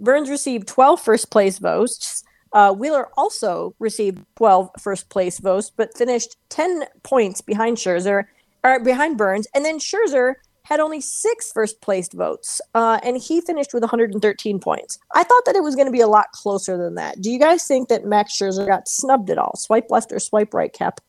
Burnes 0.00 0.30
received 0.30 0.68
12 0.68 1.00
first 1.00 1.30
place 1.30 1.58
votes. 1.58 2.22
Uh, 2.52 2.72
Wheeler 2.72 3.08
also 3.16 3.74
received 3.80 4.24
12 4.36 4.70
first 4.80 5.08
place 5.08 5.40
votes, 5.40 5.70
but 5.76 5.96
finished 5.96 6.36
10 6.50 6.84
points 7.02 7.40
behind 7.40 7.76
Scherzer, 7.76 8.24
or 8.62 8.78
behind 8.80 9.18
Burnes. 9.18 9.48
And 9.54 9.64
then 9.64 9.80
Scherzer 9.80 10.34
had 10.64 10.80
only 10.80 11.00
six 11.00 11.52
first 11.52 11.80
placed 11.80 12.12
votes, 12.14 12.60
uh, 12.74 12.98
and 13.02 13.18
he 13.18 13.40
finished 13.40 13.74
with 13.74 13.82
113 13.82 14.58
points. 14.60 14.98
I 15.14 15.22
thought 15.22 15.44
that 15.46 15.56
it 15.56 15.62
was 15.62 15.74
going 15.74 15.86
to 15.86 15.92
be 15.92 16.00
a 16.00 16.06
lot 16.06 16.30
closer 16.32 16.78
than 16.78 16.94
that. 16.94 17.20
Do 17.20 17.30
you 17.30 17.38
guys 17.38 17.66
think 17.66 17.88
that 17.88 18.04
Max 18.04 18.38
Scherzer 18.38 18.66
got 18.66 18.88
snubbed 18.88 19.30
at 19.30 19.38
all? 19.38 19.56
Swipe 19.56 19.90
left 19.90 20.12
or 20.12 20.18
swipe 20.18 20.54
right, 20.54 20.72
Cap? 20.72 21.00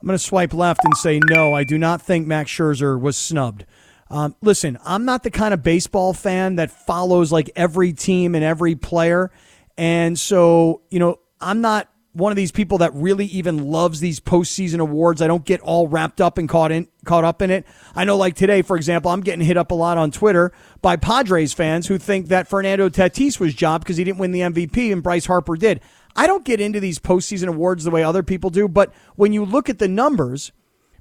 I'm 0.00 0.06
going 0.06 0.18
to 0.18 0.24
swipe 0.24 0.54
left 0.54 0.80
and 0.84 0.96
say 0.96 1.20
no. 1.28 1.52
I 1.52 1.64
do 1.64 1.76
not 1.76 2.00
think 2.00 2.26
Max 2.26 2.50
Scherzer 2.50 2.98
was 2.98 3.16
snubbed. 3.18 3.66
Um, 4.08 4.34
listen, 4.40 4.78
I'm 4.84 5.04
not 5.04 5.22
the 5.22 5.30
kind 5.30 5.54
of 5.54 5.62
baseball 5.62 6.14
fan 6.14 6.56
that 6.56 6.70
follows 6.70 7.30
like 7.30 7.50
every 7.54 7.92
team 7.92 8.34
and 8.34 8.42
every 8.42 8.74
player, 8.74 9.30
and 9.78 10.18
so 10.18 10.82
you 10.90 10.98
know 10.98 11.20
I'm 11.40 11.60
not 11.60 11.88
one 12.12 12.32
of 12.32 12.36
these 12.36 12.50
people 12.50 12.78
that 12.78 12.92
really 12.92 13.26
even 13.26 13.70
loves 13.70 14.00
these 14.00 14.18
postseason 14.18 14.80
awards. 14.80 15.22
I 15.22 15.28
don't 15.28 15.44
get 15.44 15.60
all 15.60 15.86
wrapped 15.86 16.20
up 16.20 16.38
and 16.38 16.48
caught 16.48 16.72
in 16.72 16.88
caught 17.04 17.24
up 17.24 17.40
in 17.40 17.50
it. 17.50 17.64
I 17.94 18.04
know, 18.04 18.16
like 18.16 18.34
today, 18.34 18.62
for 18.62 18.76
example, 18.76 19.12
I'm 19.12 19.20
getting 19.20 19.44
hit 19.44 19.56
up 19.56 19.70
a 19.70 19.74
lot 19.74 19.96
on 19.96 20.10
Twitter 20.10 20.52
by 20.82 20.96
Padres 20.96 21.52
fans 21.52 21.86
who 21.86 21.98
think 21.98 22.28
that 22.28 22.48
Fernando 22.48 22.88
Tatis 22.88 23.38
was 23.38 23.54
jobbed 23.54 23.84
because 23.84 23.96
he 23.96 24.04
didn't 24.04 24.18
win 24.18 24.32
the 24.32 24.40
MVP 24.40 24.92
and 24.92 25.04
Bryce 25.04 25.26
Harper 25.26 25.56
did. 25.56 25.80
I 26.16 26.26
don't 26.26 26.44
get 26.44 26.60
into 26.60 26.80
these 26.80 26.98
postseason 26.98 27.48
awards 27.48 27.84
the 27.84 27.90
way 27.90 28.02
other 28.02 28.22
people 28.22 28.50
do, 28.50 28.68
but 28.68 28.92
when 29.16 29.32
you 29.32 29.44
look 29.44 29.68
at 29.68 29.78
the 29.78 29.88
numbers, 29.88 30.52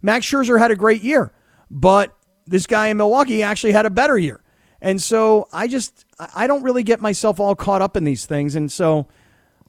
Max 0.01 0.25
Scherzer 0.25 0.59
had 0.59 0.71
a 0.71 0.75
great 0.75 1.03
year, 1.03 1.33
but 1.69 2.15
this 2.45 2.67
guy 2.67 2.87
in 2.87 2.97
Milwaukee 2.97 3.43
actually 3.43 3.73
had 3.73 3.85
a 3.85 3.89
better 3.89 4.17
year. 4.17 4.41
And 4.81 5.01
so 5.01 5.47
I 5.51 5.67
just 5.67 6.05
I 6.33 6.47
don't 6.47 6.63
really 6.63 6.83
get 6.83 7.01
myself 7.01 7.39
all 7.39 7.55
caught 7.55 7.81
up 7.81 7.97
in 7.97 8.05
these 8.05 8.25
things, 8.25 8.55
and 8.55 8.71
so 8.71 9.07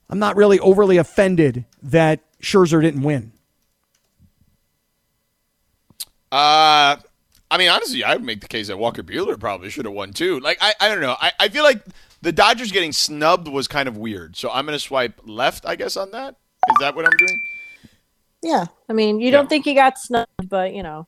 I'm 0.08 0.18
not 0.18 0.36
really 0.36 0.60
overly 0.60 0.98
offended 0.98 1.64
that 1.82 2.20
Scherzer 2.40 2.80
didn't 2.80 3.02
win. 3.02 3.32
Uh, 6.32 6.96
I 7.50 7.58
mean, 7.58 7.68
honestly, 7.68 8.04
I 8.04 8.14
would 8.14 8.24
make 8.24 8.40
the 8.40 8.48
case 8.48 8.68
that 8.68 8.78
Walker 8.78 9.02
Buehler 9.02 9.38
probably 9.38 9.70
should 9.70 9.84
have 9.84 9.94
won 9.94 10.12
too. 10.12 10.38
Like, 10.38 10.58
I, 10.60 10.74
I 10.80 10.88
don't 10.88 11.00
know. 11.00 11.16
I, 11.20 11.32
I 11.40 11.48
feel 11.48 11.64
like 11.64 11.84
the 12.22 12.32
Dodgers 12.32 12.72
getting 12.72 12.92
snubbed 12.92 13.48
was 13.48 13.66
kind 13.68 13.88
of 13.88 13.96
weird. 13.96 14.36
So 14.36 14.50
I'm 14.50 14.66
going 14.66 14.76
to 14.76 14.80
swipe 14.84 15.20
left, 15.24 15.64
I 15.66 15.76
guess, 15.76 15.96
on 15.96 16.10
that. 16.12 16.36
Is 16.70 16.76
that 16.80 16.94
what 16.94 17.04
I'm 17.06 17.16
doing? 17.16 17.40
Yeah. 18.42 18.66
I 18.88 18.92
mean, 18.92 19.20
you 19.20 19.26
Yeah. 19.26 19.32
don't 19.32 19.48
think 19.48 19.64
he 19.64 19.74
got 19.74 19.98
snubbed, 19.98 20.48
but, 20.48 20.72
you 20.74 20.82
know. 20.82 21.06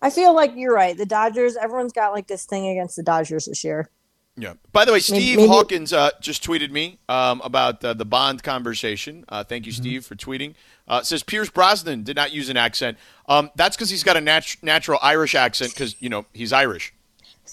I 0.00 0.10
feel 0.10 0.34
like 0.34 0.52
you're 0.56 0.74
right. 0.74 0.96
The 0.96 1.06
Dodgers, 1.06 1.56
everyone's 1.56 1.92
got 1.92 2.12
like 2.12 2.26
this 2.26 2.44
thing 2.44 2.66
against 2.66 2.96
the 2.96 3.02
Dodgers 3.02 3.44
this 3.46 3.62
year. 3.62 3.88
Yeah. 4.36 4.54
By 4.72 4.84
the 4.86 4.92
way, 4.92 4.98
Steve 4.98 5.36
maybe- 5.36 5.48
Hawkins 5.48 5.92
uh, 5.92 6.10
just 6.20 6.42
tweeted 6.42 6.70
me 6.70 6.98
um, 7.08 7.40
about 7.44 7.84
uh, 7.84 7.92
the 7.92 8.06
Bond 8.06 8.42
conversation. 8.42 9.24
Uh, 9.28 9.44
thank 9.44 9.66
you, 9.66 9.72
Steve, 9.72 10.04
for 10.06 10.16
tweeting. 10.16 10.54
Uh, 10.88 11.02
says 11.02 11.22
Pierce 11.22 11.50
Brosnan 11.50 12.02
did 12.02 12.16
not 12.16 12.32
use 12.32 12.48
an 12.48 12.56
accent. 12.56 12.96
Um, 13.28 13.50
that's 13.54 13.76
because 13.76 13.90
he's 13.90 14.02
got 14.02 14.16
a 14.16 14.20
nat- 14.22 14.56
natural 14.62 14.98
Irish 15.02 15.34
accent 15.34 15.72
because 15.74 16.00
you 16.00 16.08
know 16.08 16.24
he's 16.32 16.52
Irish. 16.52 16.94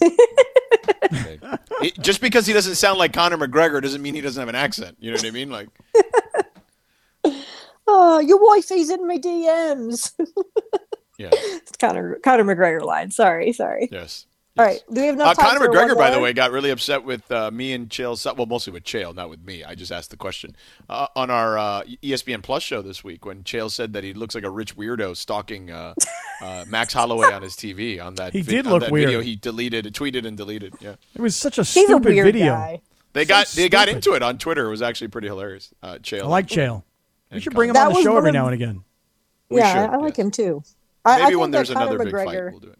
It- 0.01 1.97
just 2.01 2.19
because 2.21 2.45
he 2.45 2.53
doesn't 2.53 2.75
sound 2.75 2.99
like 2.99 3.13
Conor 3.13 3.37
McGregor 3.37 3.81
doesn't 3.81 4.01
mean 4.01 4.13
he 4.15 4.21
doesn't 4.21 4.39
have 4.39 4.49
an 4.49 4.55
accent. 4.55 4.97
You 4.99 5.11
know 5.11 5.15
what 5.17 5.25
I 5.25 5.31
mean? 5.31 5.49
Like, 5.49 5.69
Oh, 7.91 8.19
your 8.19 8.37
wife 8.39 8.71
is 8.71 8.89
in 8.91 9.07
my 9.07 9.17
DMs. 9.17 10.11
yeah, 11.17 11.29
it's 11.33 11.71
Conor, 11.77 12.19
Conor 12.23 12.43
McGregor 12.43 12.83
line. 12.83 13.09
Sorry, 13.11 13.51
sorry. 13.51 13.89
yes. 13.91 14.25
All 14.59 14.65
right. 14.65 14.81
Do 14.91 14.99
we 15.01 15.07
have 15.07 15.17
Uh, 15.19 15.23
enough 15.23 15.37
time 15.37 15.45
Conor 15.57 15.59
for 15.65 15.71
McGregor, 15.71 15.87
one 15.89 15.97
by 15.97 16.09
the 16.11 16.19
way, 16.19 16.33
got 16.33 16.51
really 16.51 16.69
upset 16.69 17.03
with 17.03 17.31
uh, 17.31 17.49
me 17.49 17.71
and 17.73 17.87
Chael. 17.89 18.35
Well, 18.37 18.45
mostly 18.45 18.73
with 18.73 18.83
Chael, 18.83 19.15
not 19.15 19.29
with 19.29 19.43
me. 19.45 19.63
I 19.63 19.73
just 19.73 19.91
asked 19.91 20.11
the 20.11 20.17
question 20.17 20.55
uh, 20.89 21.07
on 21.15 21.29
our 21.29 21.57
uh, 21.57 21.83
ESPN 22.03 22.43
Plus 22.43 22.61
show 22.61 22.81
this 22.81 23.03
week 23.03 23.25
when 23.25 23.43
Chael 23.43 23.71
said 23.71 23.93
that 23.93 24.03
he 24.03 24.13
looks 24.13 24.35
like 24.35 24.43
a 24.43 24.49
rich 24.49 24.75
weirdo 24.75 25.15
stalking 25.15 25.71
uh, 25.71 25.93
uh, 26.41 26.65
Max 26.67 26.93
Holloway 26.93 27.31
on 27.31 27.41
his 27.41 27.53
TV. 27.55 28.03
On 28.03 28.15
that, 28.15 28.33
He 28.33 28.41
vi- 28.41 28.51
did 28.51 28.67
on 28.67 28.73
look 28.73 28.81
that 28.83 28.91
weird. 28.91 29.05
Video 29.07 29.21
he 29.21 29.35
deleted, 29.37 29.85
tweeted, 29.93 30.25
and 30.27 30.35
deleted. 30.35 30.73
Yeah, 30.81 30.95
It 31.15 31.21
was 31.21 31.35
such 31.35 31.57
a 31.57 31.61
He's 31.61 31.77
a 31.77 31.81
stupid 31.87 32.13
weird 32.13 32.25
video. 32.25 32.53
guy. 32.53 32.81
They 33.13 33.23
So 33.23 33.29
got 33.29 33.47
they 33.47 33.69
got 33.69 33.87
into 33.89 34.13
it 34.13 34.21
on 34.21 34.37
Twitter. 34.37 34.67
It 34.67 34.69
was 34.71 34.81
actually 34.81 35.07
pretty 35.07 35.27
hilarious. 35.29 35.73
Uh, 35.81 35.95
Chael. 35.95 36.23
I 36.23 36.27
like 36.27 36.47
Chael. 36.47 36.83
We 37.31 37.39
should 37.39 37.53
bring 37.55 37.69
him 37.69 37.73
That 37.75 37.87
on 37.87 37.93
the 37.93 38.01
show 38.01 38.17
every 38.17 38.29
of- 38.29 38.33
now 38.33 38.45
and 38.45 38.53
again. 38.53 38.83
We 39.49 39.57
yeah, 39.57 39.73
should, 39.85 39.89
I, 39.91 39.93
I 39.93 39.97
like 39.97 40.17
yes. 40.17 40.25
him 40.25 40.31
too. 40.31 40.63
I, 41.05 41.11
I 41.11 41.15
Maybe 41.17 41.27
think 41.29 41.39
when 41.41 41.51
there's 41.51 41.69
Conor 41.71 41.85
another 41.87 42.03
big 42.05 42.13
McGregor, 42.13 42.25
fight, 42.25 42.51
we'll 42.51 42.59
do 42.59 42.67
it. 42.69 42.79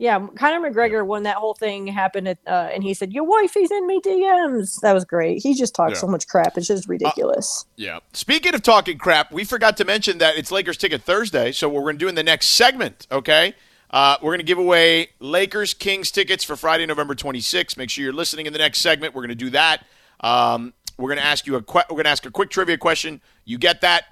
Yeah. 0.00 0.26
Conor 0.34 0.70
McGregor 0.70 1.06
when 1.06 1.24
that 1.24 1.36
whole 1.36 1.52
thing 1.52 1.86
happened, 1.86 2.26
at, 2.26 2.38
uh, 2.46 2.70
and 2.72 2.82
he 2.82 2.94
said, 2.94 3.12
"Your 3.12 3.24
wife 3.24 3.54
is 3.56 3.70
in 3.70 3.86
me 3.86 4.00
DMs." 4.00 4.80
That 4.80 4.94
was 4.94 5.04
great. 5.04 5.42
He 5.42 5.54
just 5.54 5.74
talks 5.74 5.92
Yeah. 5.92 5.98
so 6.00 6.06
much 6.06 6.26
crap; 6.26 6.56
it's 6.56 6.66
just 6.66 6.88
ridiculous. 6.88 7.66
Yeah. 7.76 7.98
Speaking 8.14 8.54
of 8.54 8.62
talking 8.62 8.96
crap, 8.96 9.30
we 9.30 9.44
forgot 9.44 9.76
to 9.76 9.84
mention 9.84 10.16
that 10.18 10.36
it's 10.38 10.50
Lakers 10.50 10.78
Ticket 10.78 11.02
Thursday, 11.02 11.52
so 11.52 11.68
we're 11.68 11.82
going 11.82 11.96
to 11.96 11.98
do 12.04 12.08
in 12.08 12.14
the 12.14 12.22
next 12.24 12.46
segment, 12.48 13.06
okay? 13.12 13.54
Uh, 13.90 14.16
we're 14.22 14.30
going 14.30 14.38
to 14.38 14.44
give 14.44 14.56
away 14.58 15.08
Lakers 15.18 15.74
Kings 15.74 16.10
tickets 16.10 16.44
for 16.44 16.56
Friday, 16.56 16.86
November 16.86 17.14
26th. 17.14 17.76
Make 17.76 17.90
sure 17.90 18.02
you're 18.02 18.12
listening 18.12 18.46
in 18.46 18.52
the 18.54 18.58
next 18.58 18.78
segment. 18.78 19.14
We're 19.14 19.22
going 19.22 19.30
to 19.30 19.34
do 19.34 19.50
that. 19.50 19.84
Um, 20.20 20.72
we're 20.96 21.08
going 21.08 21.18
to 21.18 21.24
ask 21.26 21.46
you 21.46 21.56
a 21.56 21.62
que- 21.62 21.82
we're 21.90 21.96
going 21.96 22.04
to 22.04 22.10
ask 22.10 22.24
a 22.24 22.30
quick 22.30 22.50
trivia 22.50 22.78
question. 22.78 23.20
You 23.44 23.58
get 23.58 23.80
that, 23.80 24.04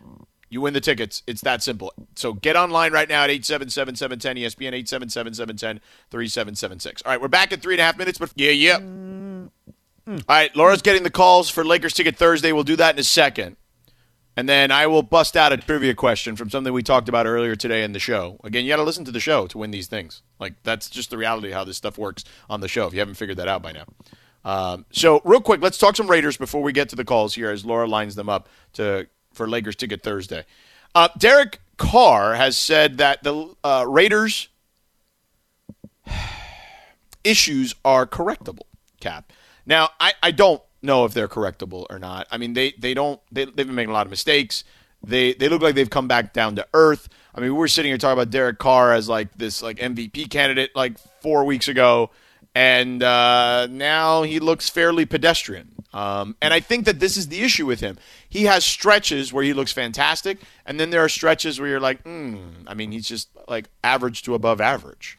you 0.51 0.61
win 0.61 0.75
the 0.75 0.81
tickets. 0.81 1.23
It's 1.27 1.41
that 1.43 1.63
simple. 1.63 1.93
So 2.15 2.33
get 2.33 2.57
online 2.57 2.93
right 2.93 3.09
now 3.09 3.25
at 3.25 3.31
877-710 3.31 4.39
ESPN 4.39 4.73
877-710-3776. 6.11 7.03
All 7.05 7.13
right, 7.13 7.21
we're 7.21 7.29
back 7.29 7.53
in 7.53 7.61
three 7.61 7.75
and 7.75 7.81
a 7.81 7.85
half 7.85 7.99
minutes, 7.99 8.19
but 8.19 8.33
yeah, 8.35 8.51
yeah. 8.51 8.79
All 10.07 10.23
right, 10.29 10.55
Laura's 10.57 10.83
getting 10.83 11.03
the 11.03 11.11
calls 11.11 11.51
for 11.51 11.65
Lakers 11.65 11.93
Ticket 11.93 12.17
Thursday. 12.17 12.53
We'll 12.53 12.65
do 12.65 12.77
that 12.77 12.95
in 12.95 13.01
a 13.01 13.05
second. 13.05 13.57
And 14.39 14.49
then 14.49 14.71
I 14.71 14.87
will 14.87 15.03
bust 15.03 15.37
out 15.37 15.53
a 15.53 15.57
trivia 15.57 15.95
question 15.95 16.37
from 16.37 16.49
something 16.49 16.73
we 16.73 16.85
talked 16.85 17.09
about 17.09 17.27
earlier 17.27 17.57
today 17.57 17.83
in 17.83 17.93
the 17.93 17.99
show. 17.99 18.39
Again, 18.45 18.65
you 18.65 18.71
got 18.71 18.77
to 18.77 18.85
listen 18.85 19.05
to 19.07 19.11
the 19.11 19.19
show 19.19 19.49
to 19.49 19.59
win 19.59 19.73
these 19.73 19.89
things. 19.89 20.23
Like, 20.39 20.63
that's 20.63 20.89
just 20.89 21.11
the 21.11 21.19
reality 21.19 21.49
of 21.49 21.55
how 21.55 21.65
this 21.65 21.77
stuff 21.77 21.99
works 21.99 22.23
on 22.49 22.61
the 22.61 22.69
show, 22.69 22.87
if 22.87 22.93
you 22.93 23.01
haven't 23.01 23.17
figured 23.17 23.39
that 23.39 23.49
out 23.49 23.63
by 23.63 23.73
now. 23.73 23.85
Um, 24.45 24.87
so, 24.93 25.21
real 25.25 25.41
quick, 25.41 25.61
let's 25.61 25.77
talk 25.77 25.97
some 25.97 26.09
Raiders 26.09 26.37
before 26.37 26.63
we 26.63 26.73
get 26.73 26.89
to 26.91 26.97
the 26.97 27.05
calls 27.05 27.35
here 27.35 27.51
as 27.51 27.65
Laura 27.65 27.89
lines 27.89 28.15
them 28.15 28.29
up 28.29 28.49
to 28.75 29.09
for 29.39 29.49
Lakers 29.49 29.77
Ticket 29.77 30.03
Thursday. 30.03 30.45
Uh, 30.95 31.09
Derek 31.17 31.61
Carr 31.79 32.35
has 32.35 32.59
said 32.59 32.99
that 32.99 33.23
the 33.23 33.55
uh, 33.65 33.87
Raiders' 33.89 34.49
issues 37.25 37.75
are 37.85 38.07
correctable, 38.07 38.67
Cap. 39.01 39.33
Now, 39.65 39.91
I, 39.99 40.13
I 40.23 40.31
don't 40.33 40.61
know 40.83 41.05
if 41.05 41.15
they're 41.15 41.29
correctable 41.29 41.87
or 41.89 41.99
not. 41.99 42.27
I 42.31 42.37
mean, 42.37 42.53
they, 42.53 42.75
they 42.79 42.95
don't, 42.95 43.21
they, 43.33 43.47
they've 43.47 43.57
been 43.67 43.75
making 43.75 43.91
a 43.91 43.95
lot 43.95 44.07
of 44.07 44.11
mistakes. 44.11 44.65
They, 45.03 45.33
they 45.33 45.49
look 45.49 45.63
like 45.63 45.75
they've 45.75 45.89
come 45.89 46.09
back 46.09 46.33
down 46.33 46.57
to 46.57 46.67
earth. 46.75 47.09
I 47.35 47.41
mean, 47.41 47.53
we 47.53 47.59
were 47.59 47.69
sitting 47.69 47.91
here 47.91 47.99
talking 47.99 48.21
about 48.21 48.31
Derek 48.31 48.59
Carr 48.59 48.93
as 48.93 49.09
like 49.09 49.33
this 49.37 49.63
like 49.63 49.79
MVP 49.79 50.29
candidate 50.31 50.75
like 50.75 50.99
four 51.23 51.45
weeks 51.45 51.69
ago, 51.69 52.11
and 52.55 53.01
uh, 53.01 53.69
now 53.71 54.23
he 54.23 54.41
looks 54.41 54.69
fairly 54.69 55.07
pedestrian. 55.07 55.78
Um, 55.95 56.37
and 56.43 56.53
I 56.53 56.61
think 56.61 56.85
that 56.85 57.01
this 57.01 57.17
is 57.17 57.29
the 57.29 57.41
issue 57.43 57.65
with 57.65 57.81
him. 57.81 57.99
He 58.29 58.45
has 58.45 58.65
stretches 58.65 59.33
where 59.33 59.43
he 59.43 59.55
looks 59.55 59.73
fantastic, 59.73 60.39
and 60.67 60.79
then 60.79 60.91
there 60.91 61.03
are 61.03 61.09
stretches 61.09 61.59
where 61.59 61.69
you're 61.69 61.81
like, 61.81 62.03
hmm. 62.03 62.37
I 62.67 62.75
mean, 62.75 62.93
he's 62.93 63.09
just 63.09 63.29
like 63.49 63.71
average 63.83 64.23
to 64.23 64.35
above 64.35 64.61
average. 64.61 65.19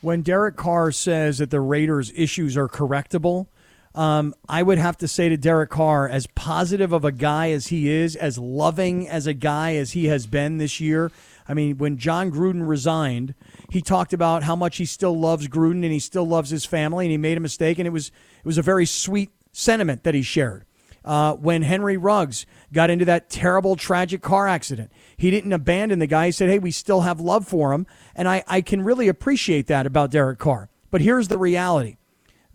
when 0.00 0.22
Derek 0.22 0.56
Carr 0.56 0.92
says 0.92 1.38
that 1.38 1.50
the 1.50 1.60
Raiders' 1.60 2.12
issues 2.14 2.56
are 2.56 2.68
correctable, 2.68 3.46
um, 3.94 4.34
I 4.48 4.62
would 4.62 4.78
have 4.78 4.96
to 4.98 5.08
say 5.08 5.28
to 5.28 5.36
Derek 5.36 5.70
Carr, 5.70 6.08
as 6.08 6.26
positive 6.28 6.92
of 6.92 7.04
a 7.04 7.12
guy 7.12 7.50
as 7.50 7.68
he 7.68 7.88
is, 7.90 8.16
as 8.16 8.38
loving 8.38 9.08
as 9.08 9.26
a 9.26 9.34
guy 9.34 9.74
as 9.74 9.92
he 9.92 10.06
has 10.06 10.26
been 10.26 10.58
this 10.58 10.80
year. 10.80 11.10
I 11.48 11.54
mean, 11.54 11.78
when 11.78 11.98
Jon 11.98 12.30
Gruden 12.30 12.68
resigned, 12.68 13.34
he 13.70 13.82
talked 13.82 14.12
about 14.12 14.44
how 14.44 14.54
much 14.54 14.76
he 14.76 14.84
still 14.84 15.18
loves 15.18 15.48
Gruden 15.48 15.82
and 15.82 15.92
he 15.92 15.98
still 15.98 16.26
loves 16.26 16.50
his 16.50 16.64
family, 16.64 17.06
and 17.06 17.10
he 17.10 17.18
made 17.18 17.36
a 17.36 17.40
mistake, 17.40 17.78
and 17.78 17.86
it 17.86 17.90
was 17.90 18.08
it 18.08 18.46
was 18.46 18.58
a 18.58 18.62
very 18.62 18.86
sweet 18.86 19.30
sentiment 19.52 20.04
that 20.04 20.14
he 20.14 20.22
shared. 20.22 20.64
Uh, 21.04 21.34
when 21.34 21.62
Henry 21.62 21.96
Ruggs 21.96 22.44
got 22.72 22.90
into 22.90 23.06
that 23.06 23.30
terrible, 23.30 23.74
tragic 23.74 24.20
car 24.20 24.46
accident, 24.46 24.92
he 25.16 25.30
didn't 25.30 25.52
abandon 25.52 25.98
the 25.98 26.06
guy. 26.06 26.26
He 26.26 26.32
said, 26.32 26.50
Hey, 26.50 26.58
we 26.58 26.70
still 26.70 27.02
have 27.02 27.20
love 27.20 27.48
for 27.48 27.72
him. 27.72 27.86
And 28.14 28.28
I, 28.28 28.44
I 28.46 28.60
can 28.60 28.82
really 28.82 29.08
appreciate 29.08 29.66
that 29.68 29.86
about 29.86 30.10
Derek 30.10 30.38
Carr. 30.38 30.68
But 30.90 31.00
here's 31.00 31.28
the 31.28 31.38
reality 31.38 31.96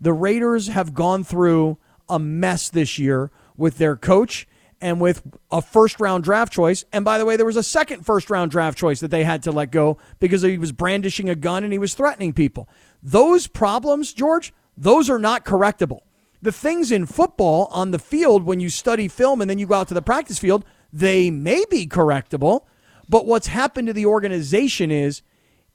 the 0.00 0.12
Raiders 0.12 0.68
have 0.68 0.94
gone 0.94 1.24
through 1.24 1.78
a 2.08 2.18
mess 2.18 2.68
this 2.68 2.98
year 2.98 3.30
with 3.56 3.78
their 3.78 3.96
coach 3.96 4.46
and 4.80 5.00
with 5.00 5.22
a 5.50 5.62
first 5.62 5.98
round 6.00 6.24
draft 6.24 6.52
choice. 6.52 6.84
And 6.92 7.04
by 7.04 7.18
the 7.18 7.24
way, 7.24 7.36
there 7.36 7.46
was 7.46 7.56
a 7.56 7.62
second 7.62 8.04
first 8.04 8.30
round 8.30 8.50
draft 8.50 8.78
choice 8.78 9.00
that 9.00 9.10
they 9.10 9.24
had 9.24 9.42
to 9.44 9.52
let 9.52 9.70
go 9.70 9.98
because 10.20 10.42
he 10.42 10.58
was 10.58 10.72
brandishing 10.72 11.28
a 11.28 11.34
gun 11.34 11.64
and 11.64 11.72
he 11.72 11.78
was 11.78 11.94
threatening 11.94 12.32
people. 12.32 12.68
Those 13.02 13.46
problems, 13.46 14.12
George, 14.12 14.52
those 14.76 15.08
are 15.08 15.18
not 15.18 15.44
correctable. 15.44 16.00
The 16.42 16.52
things 16.52 16.92
in 16.92 17.06
football 17.06 17.68
on 17.70 17.90
the 17.90 17.98
field, 17.98 18.44
when 18.44 18.60
you 18.60 18.68
study 18.68 19.08
film 19.08 19.40
and 19.40 19.48
then 19.48 19.58
you 19.58 19.66
go 19.66 19.74
out 19.74 19.88
to 19.88 19.94
the 19.94 20.02
practice 20.02 20.38
field, 20.38 20.64
they 20.92 21.30
may 21.30 21.64
be 21.70 21.86
correctable. 21.86 22.64
But 23.08 23.26
what's 23.26 23.46
happened 23.46 23.86
to 23.88 23.92
the 23.92 24.06
organization 24.06 24.90
is 24.90 25.22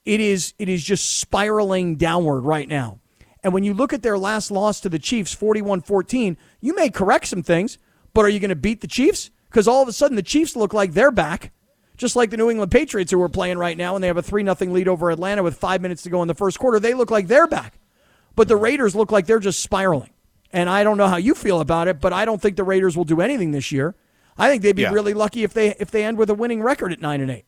it 0.05 0.19
is 0.19 0.53
it 0.59 0.69
is 0.69 0.83
just 0.83 1.19
spiraling 1.19 1.95
downward 1.95 2.41
right 2.41 2.67
now. 2.67 2.99
And 3.43 3.53
when 3.53 3.63
you 3.63 3.73
look 3.73 3.93
at 3.93 4.03
their 4.03 4.17
last 4.17 4.51
loss 4.51 4.79
to 4.81 4.89
the 4.89 4.99
Chiefs, 4.99 5.35
41-14, 5.35 6.37
you 6.59 6.75
may 6.75 6.89
correct 6.89 7.27
some 7.27 7.41
things, 7.41 7.77
but 8.13 8.23
are 8.23 8.29
you 8.29 8.39
going 8.39 8.49
to 8.49 8.55
beat 8.55 8.81
the 8.81 8.87
Chiefs? 8.87 9.31
Because 9.49 9.67
all 9.67 9.81
of 9.81 9.87
a 9.87 9.93
sudden 9.93 10.15
the 10.15 10.21
Chiefs 10.21 10.55
look 10.55 10.73
like 10.73 10.93
they're 10.93 11.11
back, 11.11 11.51
just 11.97 12.15
like 12.15 12.29
the 12.29 12.37
New 12.37 12.51
England 12.51 12.71
Patriots 12.71 13.11
who 13.11 13.21
are 13.21 13.29
playing 13.29 13.57
right 13.57 13.77
now, 13.77 13.95
and 13.95 14.03
they 14.03 14.07
have 14.07 14.17
a 14.17 14.21
3 14.21 14.43
0 14.43 14.71
lead 14.71 14.87
over 14.87 15.09
Atlanta 15.09 15.41
with 15.41 15.57
five 15.57 15.81
minutes 15.81 16.03
to 16.03 16.09
go 16.09 16.21
in 16.21 16.27
the 16.27 16.35
first 16.35 16.59
quarter. 16.59 16.79
They 16.79 16.93
look 16.93 17.09
like 17.09 17.27
they're 17.27 17.47
back. 17.47 17.79
But 18.35 18.47
the 18.47 18.55
Raiders 18.55 18.95
look 18.95 19.11
like 19.11 19.25
they're 19.25 19.39
just 19.39 19.59
spiraling. 19.59 20.11
And 20.53 20.69
I 20.69 20.83
don't 20.83 20.97
know 20.97 21.07
how 21.07 21.17
you 21.17 21.33
feel 21.33 21.61
about 21.61 21.87
it, 21.87 21.99
but 22.01 22.11
I 22.13 22.25
don't 22.25 22.41
think 22.41 22.57
the 22.57 22.63
Raiders 22.63 22.97
will 22.97 23.05
do 23.05 23.21
anything 23.21 23.51
this 23.51 23.71
year. 23.71 23.95
I 24.37 24.49
think 24.49 24.61
they'd 24.63 24.75
be 24.75 24.81
Yeah. 24.83 24.91
really 24.93 25.13
lucky 25.13 25.43
if 25.43 25.53
they 25.53 25.75
if 25.79 25.91
they 25.91 26.03
end 26.03 26.17
with 26.17 26.29
a 26.29 26.33
winning 26.33 26.61
record 26.61 26.91
at 26.91 26.99
nine 27.01 27.21
and 27.21 27.31
eight. 27.31 27.45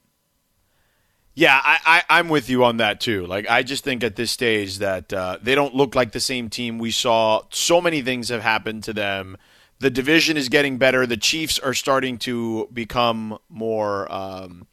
Yeah, 1.35 1.59
I, 1.63 1.79
I, 2.09 2.19
I'm 2.19 2.29
with 2.29 2.47
you 2.47 2.63
on 2.63 2.77
that 2.77 2.99
too. 3.01 3.25
Like, 3.25 3.49
I 3.49 3.63
just 3.63 3.83
think 3.83 4.03
at 4.03 4.15
this 4.15 4.29
stage 4.29 4.77
that 4.77 5.11
uh, 5.11 5.39
they 5.41 5.55
don't 5.55 5.73
look 5.73 5.95
like 5.95 6.11
the 6.11 6.19
same 6.19 6.47
team 6.47 6.77
we 6.77 6.91
saw. 6.91 7.41
So 7.49 7.81
many 7.81 8.03
things 8.03 8.29
have 8.29 8.43
happened 8.43 8.83
to 8.83 8.93
them. 8.93 9.37
The 9.79 9.89
division 9.89 10.37
is 10.37 10.47
getting 10.47 10.77
better. 10.77 11.07
The 11.07 11.17
Chiefs 11.17 11.57
are 11.57 11.73
starting 11.73 12.19
to 12.19 12.69
become 12.71 13.39
more 13.49 14.09
um, 14.13 14.67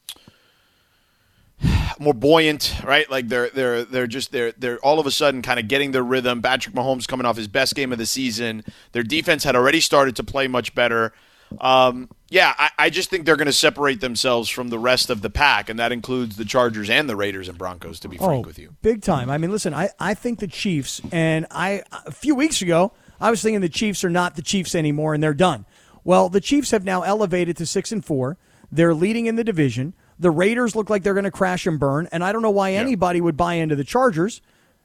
more 1.99 2.15
buoyant, 2.15 2.75
right? 2.85 3.11
Like 3.11 3.29
they're 3.29 3.51
they're 3.51 3.85
they're 3.85 4.07
just 4.07 4.33
they're 4.33 4.53
they're 4.53 4.79
all 4.79 4.99
of 4.99 5.07
a 5.07 5.11
sudden 5.11 5.43
kind 5.43 5.61
of 5.61 5.69
getting 5.69 5.93
their 5.93 6.03
rhythm. 6.03 6.43
Patrick 6.43 6.75
Mahomes 6.75 7.07
coming 7.07 7.27
off 7.27 7.37
his 7.37 7.49
best 7.49 7.75
game 7.75 7.93
of 7.93 7.99
the 7.99 8.07
season. 8.07 8.65
Their 8.93 9.03
defense 9.03 9.45
had 9.45 9.57
already 9.57 9.81
started 9.81 10.17
to 10.17 10.25
play 10.25 10.49
much 10.49 10.75
better. 10.75 11.13
Um, 11.61 12.09
yeah, 12.29 12.55
I, 12.57 12.71
I 12.79 12.91
just 12.91 13.11
think 13.11 13.27
they're 13.27 13.37
going 13.37 13.47
to 13.47 13.53
separate 13.53 14.01
themselves 14.01 14.49
from 14.49 14.69
the 14.69 14.79
rest 14.79 15.11
of 15.11 15.21
the 15.21 15.31
pack, 15.31 15.69
and 15.69 15.81
that 15.81 15.91
includes 15.91 16.37
the 16.37 16.45
Chargers 16.45 16.89
and 16.89 17.09
the 17.09 17.17
Raiders 17.17 17.49
and 17.49 17.59
Broncos. 17.59 17.99
To 18.01 18.09
be 18.09 18.19
frank 18.19 18.47
with 18.47 18.59
you, 18.59 18.77
Big 18.83 19.03
time. 19.03 19.29
I 19.29 19.37
mean, 19.37 19.51
listen, 19.51 19.75
I, 19.75 19.91
I 19.99 20.15
think 20.15 20.39
the 20.39 20.47
Chiefs, 20.47 21.01
and 21.11 21.47
I 21.51 21.83
a 22.07 22.13
few 22.13 22.37
weeks 22.37 22.63
ago, 22.63 22.93
I 23.21 23.31
was 23.31 23.43
thinking 23.43 23.61
the 23.61 23.69
Chiefs 23.69 24.05
are 24.05 24.11
not 24.11 24.37
the 24.37 24.43
Chiefs 24.43 24.75
anymore 24.75 25.13
and 25.13 25.23
they're 25.23 25.35
done. 25.35 25.67
Well, 26.05 26.29
the 26.29 26.41
Chiefs 26.41 26.71
have 26.71 26.85
now 26.85 27.03
elevated 27.03 27.57
to 27.59 27.67
six 27.67 27.93
and 27.93 28.05
four. 28.05 28.39
They're 28.73 28.95
leading 28.95 29.27
in 29.27 29.37
the 29.37 29.45
division. 29.45 29.95
The 30.21 30.31
Raiders 30.31 30.77
look 30.77 30.91
like 30.91 31.03
they're 31.03 31.15
going 31.15 31.25
to 31.25 31.31
crash 31.31 31.67
and 31.67 31.81
burn, 31.81 32.07
and 32.13 32.23
I 32.23 32.31
don't 32.31 32.43
know 32.43 32.51
why 32.51 32.73
anybody 32.75 33.21
would 33.23 33.39
buy 33.39 33.55
into 33.55 33.75
the 33.75 33.85
Chargers 33.85 34.43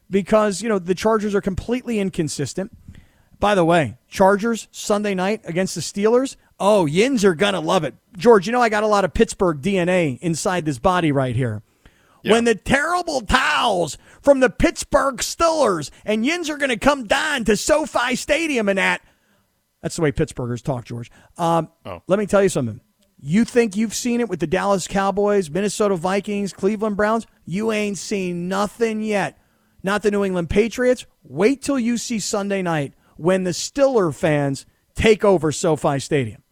because 0.10 0.62
you 0.62 0.70
know 0.70 0.80
the 0.80 0.96
Chargers 0.96 1.36
are 1.36 1.42
completely 1.42 2.00
inconsistent. 2.00 2.76
By 3.38 3.54
the 3.54 3.66
way, 3.66 3.98
Chargers 4.08 4.70
Sunday 4.72 5.14
night 5.14 5.42
against 5.44 5.76
the 5.76 5.82
Steelers. 5.82 6.38
Oh, 6.58 6.86
Yins 6.86 7.26
are 7.26 7.36
gonna 7.36 7.60
love 7.60 7.84
it. 7.84 7.96
George, 8.18 8.48
you 8.48 8.54
know 8.54 8.62
I 8.62 8.70
got 8.70 8.84
a 8.84 8.88
lot 8.88 9.04
of 9.04 9.14
Pittsburgh 9.14 9.62
DNA 9.62 10.18
inside 10.22 10.64
this 10.64 10.80
body 10.80 11.12
right 11.12 11.36
here. 11.36 11.62
When 12.24 12.46
the 12.46 12.56
terrible 12.56 13.22
towels 13.22 13.98
from 14.22 14.40
the 14.40 14.50
Pittsburgh 14.50 15.18
Steelers 15.18 15.92
and 16.06 16.26
Yins 16.26 16.50
are 16.50 16.58
gonna 16.58 16.78
come 16.78 17.04
down 17.06 17.44
to 17.44 17.58
SoFi 17.58 18.16
Stadium 18.16 18.70
and 18.70 18.80
that. 18.80 19.02
That's 19.82 19.98
the 19.98 20.02
way 20.02 20.12
Pittsburghers 20.12 20.64
talk, 20.64 20.86
George. 20.86 21.12
Um, 21.38 21.70
Let 22.08 22.18
me 22.18 22.26
tell 22.26 22.42
you 22.42 22.50
something. 22.50 22.80
You 23.28 23.44
think 23.44 23.76
you've 23.76 23.96
seen 23.96 24.20
it 24.20 24.30
with 24.30 24.40
the 24.40 24.46
Dallas 24.46 24.88
Cowboys, 24.88 25.50
Minnesota 25.50 25.96
Vikings, 25.96 26.54
Cleveland 26.54 26.96
Browns? 26.96 27.26
You 27.44 27.72
ain't 27.72 27.98
seen 27.98 28.48
nothing 28.48 29.02
yet. 29.02 29.40
Not 29.82 30.04
the 30.04 30.12
New 30.12 30.24
England 30.24 30.52
Patriots. 30.52 31.08
Wait 31.24 31.64
till 31.64 31.80
you 31.80 31.98
see 31.98 32.20
Sunday 32.20 32.62
night 32.62 32.94
when 33.18 33.44
the 33.44 33.52
Stiller 33.52 34.12
fans 34.12 34.68
take 34.94 35.26
over 35.26 35.52
SoFi 35.52 35.98
Stadium. 35.98 36.44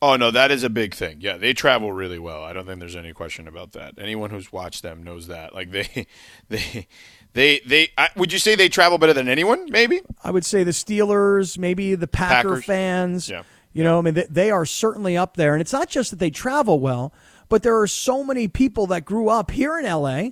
oh 0.00 0.16
no, 0.16 0.30
that 0.30 0.50
is 0.50 0.62
a 0.62 0.70
big 0.70 0.94
thing. 0.94 1.18
Yeah, 1.20 1.36
they 1.36 1.52
travel 1.52 1.92
really 1.92 2.18
well. 2.18 2.42
I 2.42 2.54
don't 2.54 2.64
think 2.64 2.80
there's 2.80 2.96
any 2.96 3.12
question 3.12 3.46
about 3.46 3.72
that. 3.72 3.96
Anyone 3.98 4.30
who's 4.30 4.50
watched 4.50 4.82
them 4.82 5.02
knows 5.02 5.26
that. 5.26 5.54
Like 5.54 5.70
they, 5.70 6.06
they, 6.48 6.88
they, 7.34 7.60
they. 7.66 7.88
I, 7.98 8.08
would 8.16 8.32
you 8.32 8.38
say 8.38 8.54
they 8.54 8.70
travel 8.70 8.96
better 8.96 9.12
than 9.12 9.28
anyone? 9.28 9.66
Maybe. 9.70 10.00
I 10.24 10.30
would 10.30 10.46
say 10.46 10.64
the 10.64 10.70
Steelers, 10.70 11.58
maybe 11.58 11.94
the 11.94 12.08
Packer 12.08 12.48
Packers. 12.48 12.64
fans. 12.64 13.28
Yeah. 13.28 13.42
You 13.72 13.84
know, 13.84 13.98
I 13.98 14.02
mean, 14.02 14.22
they, 14.28 14.50
are 14.50 14.66
certainly 14.66 15.16
up 15.16 15.36
there. 15.36 15.54
And 15.54 15.60
it's 15.60 15.72
not 15.72 15.88
just 15.88 16.10
that 16.10 16.18
they 16.18 16.30
travel 16.30 16.78
well, 16.78 17.12
but 17.48 17.62
there 17.62 17.78
are 17.80 17.86
so 17.86 18.22
many 18.22 18.48
people 18.48 18.86
that 18.88 19.04
grew 19.04 19.28
up 19.28 19.50
here 19.50 19.78
in 19.78 19.86
LA 19.86 20.30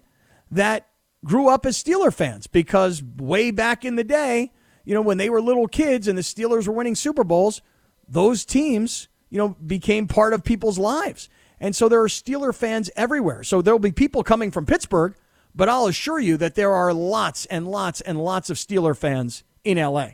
that 0.51 0.88
grew 1.24 1.49
up 1.49 1.64
as 1.66 1.82
Steeler 1.82 2.12
fans 2.12 2.47
because 2.47 3.03
way 3.03 3.51
back 3.51 3.84
in 3.84 3.97
the 3.97 4.05
day, 4.05 4.53
you 4.84 4.95
know, 4.95 5.03
when 5.03 5.18
they 5.18 5.30
were 5.30 5.41
little 5.41 5.68
kids 5.68 6.09
and 6.09 6.18
the 6.18 6.22
Steelers 6.22 6.66
were 6.66 6.74
winning 6.74 6.95
Super 6.95 7.24
Bowls, 7.24 7.62
those 8.09 8.45
teams, 8.45 9.09
you 9.28 9.38
know, 9.38 9.51
became 9.66 10.07
part 10.07 10.34
of 10.34 10.45
people's 10.45 10.78
lives. 10.78 11.28
And 11.61 11.76
so 11.76 11.88
there 11.88 12.03
are 12.03 12.09
Steeler 12.09 12.55
fans 12.55 12.91
everywhere. 12.97 13.43
So 13.43 13.62
there'll 13.62 13.78
be 13.78 13.93
people 13.93 14.22
coming 14.22 14.51
from 14.51 14.66
Pittsburgh, 14.66 15.14
but 15.55 15.68
I'll 15.68 15.86
assure 15.86 16.18
you 16.18 16.36
that 16.38 16.55
there 16.55 16.72
are 16.72 16.93
lots 16.93 17.47
and 17.47 17.68
lots 17.68 18.01
and 18.01 18.22
lots 18.22 18.51
of 18.51 18.57
Steeler 18.57 18.97
fans 18.97 19.45
in 19.62 19.78
LA. 19.78 20.12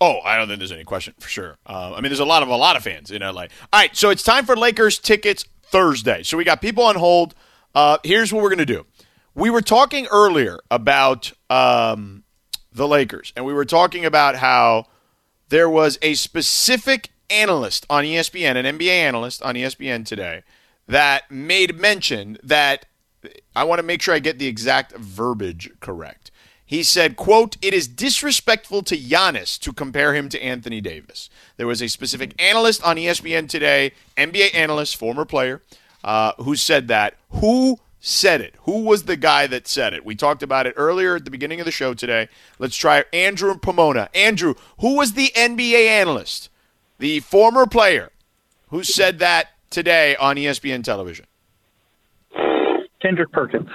Oh, 0.00 0.20
I 0.24 0.36
don't 0.36 0.48
think 0.48 0.58
there's 0.58 0.72
any 0.72 0.84
question 0.84 1.14
for 1.18 1.28
sure. 1.28 1.56
Uh, 1.66 1.92
I 1.92 2.00
mean, 2.00 2.10
there's 2.10 2.20
a 2.20 2.24
lot 2.24 2.42
of 2.42 2.48
a 2.48 2.56
lot 2.56 2.76
of 2.76 2.82
fans 2.82 3.10
in 3.10 3.22
LA. 3.22 3.42
All 3.42 3.48
right, 3.72 3.94
so 3.96 4.10
it's 4.10 4.22
time 4.22 4.44
for 4.44 4.56
Lakers 4.56 4.98
tickets 4.98 5.44
Thursday. 5.62 6.22
So 6.22 6.36
we 6.36 6.44
got 6.44 6.60
people 6.60 6.84
on 6.84 6.96
hold. 6.96 7.34
Uh, 7.74 7.98
here's 8.04 8.32
what 8.32 8.42
we're 8.42 8.50
gonna 8.50 8.66
do. 8.66 8.86
We 9.34 9.50
were 9.50 9.62
talking 9.62 10.06
earlier 10.10 10.58
about 10.70 11.32
um, 11.50 12.24
the 12.72 12.86
Lakers, 12.86 13.32
and 13.36 13.44
we 13.44 13.52
were 13.52 13.64
talking 13.64 14.04
about 14.04 14.36
how 14.36 14.86
there 15.48 15.68
was 15.68 15.98
a 16.02 16.14
specific 16.14 17.10
analyst 17.30 17.86
on 17.90 18.04
ESPN, 18.04 18.56
an 18.56 18.78
NBA 18.78 18.90
analyst 18.90 19.42
on 19.42 19.54
ESPN 19.54 20.06
today, 20.06 20.42
that 20.86 21.30
made 21.30 21.78
mention 21.78 22.38
that 22.42 22.86
I 23.56 23.64
want 23.64 23.78
to 23.78 23.82
make 23.82 24.02
sure 24.02 24.14
I 24.14 24.18
get 24.18 24.38
the 24.38 24.46
exact 24.46 24.96
verbiage 24.96 25.70
correct. 25.80 26.30
He 26.66 26.82
said, 26.82 27.16
quote, 27.16 27.56
it 27.60 27.74
is 27.74 27.86
disrespectful 27.86 28.82
to 28.84 28.96
Giannis 28.96 29.58
to 29.60 29.72
compare 29.72 30.14
him 30.14 30.28
to 30.30 30.42
Anthony 30.42 30.80
Davis. 30.80 31.28
There 31.56 31.66
was 31.66 31.82
a 31.82 31.88
specific 31.88 32.40
analyst 32.40 32.82
on 32.82 32.96
ESPN 32.96 33.48
today, 33.48 33.92
NBA 34.16 34.54
analyst, 34.54 34.96
former 34.96 35.26
player, 35.26 35.60
uh, 36.02 36.32
who 36.38 36.56
said 36.56 36.88
that. 36.88 37.14
Who 37.30 37.78
said 38.00 38.40
it? 38.40 38.54
Who 38.60 38.82
was 38.82 39.04
the 39.04 39.16
guy 39.16 39.46
that 39.46 39.68
said 39.68 39.92
it? 39.92 40.04
We 40.04 40.14
talked 40.14 40.42
about 40.42 40.66
it 40.66 40.74
earlier 40.76 41.16
at 41.16 41.24
the 41.24 41.30
beginning 41.30 41.60
of 41.60 41.66
the 41.66 41.72
show 41.72 41.92
today. 41.92 42.28
Let's 42.58 42.76
try 42.76 43.04
Andrew 43.12 43.56
Pomona. 43.58 44.08
Andrew, 44.14 44.54
who 44.80 44.96
was 44.96 45.12
the 45.12 45.32
NBA 45.34 45.86
analyst, 45.86 46.48
the 46.98 47.20
former 47.20 47.66
player 47.66 48.10
who 48.68 48.82
said 48.82 49.18
that 49.18 49.48
today 49.70 50.16
on 50.16 50.36
ESPN 50.36 50.82
television? 50.82 51.26
Kendrick 53.00 53.32
Perkins. 53.32 53.68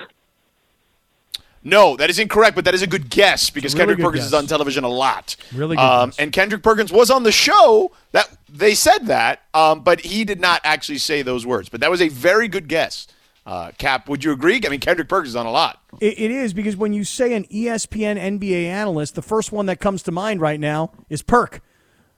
No, 1.63 1.95
that 1.97 2.09
is 2.09 2.19
incorrect, 2.19 2.55
but 2.55 2.65
that 2.65 2.73
is 2.73 2.81
a 2.81 2.87
good 2.87 3.09
guess 3.09 3.49
because 3.49 3.73
Really 3.73 3.87
Kendrick 3.87 3.99
Perkins 4.05 4.21
guess. 4.23 4.27
is 4.27 4.33
on 4.33 4.47
television 4.47 4.83
a 4.83 4.87
lot. 4.89 5.35
Really 5.53 5.75
good 5.75 5.81
Um, 5.81 6.13
and 6.17 6.31
Kendrick 6.31 6.63
Perkins 6.63 6.91
was 6.91 7.11
on 7.11 7.23
the 7.23 7.31
show 7.33 7.91
that 8.13 8.29
they 8.47 8.73
said 8.75 9.07
that, 9.07 9.41
um, 9.53 9.81
but 9.81 9.99
he 10.01 10.23
did 10.23 10.39
not 10.39 10.61
actually 10.63 10.99
say 10.99 11.21
those 11.21 11.45
words. 11.45 11.67
But 11.69 11.81
that 11.81 11.91
was 11.91 12.01
a 12.01 12.07
very 12.07 12.47
good 12.47 12.67
guess. 12.69 13.07
Uh, 13.45 13.71
Cap, 13.77 14.07
would 14.07 14.23
you 14.23 14.31
agree? 14.31 14.61
I 14.65 14.69
mean, 14.69 14.79
Kendrick 14.79 15.09
Perkins 15.09 15.29
is 15.29 15.35
on 15.35 15.45
a 15.47 15.51
lot. 15.51 15.81
It, 15.99 16.19
it 16.19 16.31
is 16.31 16.53
because 16.53 16.77
when 16.77 16.93
you 16.93 17.03
say 17.03 17.33
an 17.33 17.45
ESPN 17.45 18.17
NBA 18.39 18.65
analyst, 18.65 19.15
the 19.15 19.21
first 19.21 19.51
one 19.51 19.65
that 19.65 19.79
comes 19.79 20.03
to 20.03 20.11
mind 20.11 20.39
right 20.39 20.59
now 20.59 20.91
is 21.09 21.21
Perk. 21.23 21.61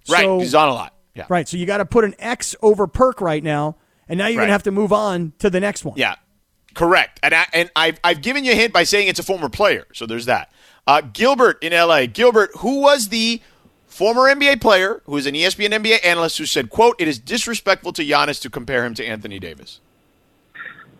Right, 0.10 0.24
So- 0.26 0.39
he's 0.39 0.54
on 0.56 0.70
a 0.70 0.74
lot. 0.74 0.94
Yeah. 1.16 1.26
Right. 1.30 1.48
So 1.48 1.58
you 1.58 1.66
got 1.66 1.78
to 1.78 1.86
put 1.86 2.06
an 2.06 2.16
X 2.20 2.56
over 2.62 2.88
Perk 2.88 3.20
right 3.22 3.44
now, 3.44 3.76
and 4.08 4.18
now 4.18 4.28
you're 4.28 4.38
Right. 4.38 4.44
going 4.44 4.48
to 4.50 4.54
have 4.54 4.64
to 4.64 4.72
move 4.72 4.94
on 4.94 5.34
to 5.39 5.50
the 5.50 5.60
next 5.60 5.84
one. 5.84 5.96
Yeah, 5.98 6.16
correct. 6.74 7.19
And 7.24 7.34
I, 7.34 7.45
and 7.53 7.72
I've 7.76 7.99
I've 8.03 8.22
given 8.22 8.43
you 8.43 8.51
a 8.51 8.55
hint 8.55 8.74
by 8.74 8.84
saying 8.84 9.07
it's 9.07 9.19
a 9.19 9.24
former 9.24 9.49
player, 9.49 9.86
so 9.93 10.05
there's 10.05 10.26
that. 10.26 10.51
Uh, 10.88 11.01
Gilbert 11.01 11.63
in 11.63 11.74
L.A. 11.74 12.07
Gilbert, 12.07 12.51
who 12.57 12.82
was 12.82 13.09
the 13.09 13.41
former 13.88 14.22
NBA 14.24 14.61
player, 14.61 15.01
who 15.05 15.15
is 15.17 15.26
an 15.26 15.36
ESPN 15.36 15.69
NBA 15.69 16.03
analyst, 16.03 16.38
who 16.38 16.45
said, 16.45 16.69
"quote 16.69 16.95
It 16.99 17.07
is 17.07 17.19
disrespectful 17.19 17.93
to 17.93 18.03
Giannis 18.03 18.41
to 18.41 18.49
compare 18.49 18.86
him 18.86 18.93
to 18.95 19.05
Anthony 19.05 19.39
Davis." 19.39 19.80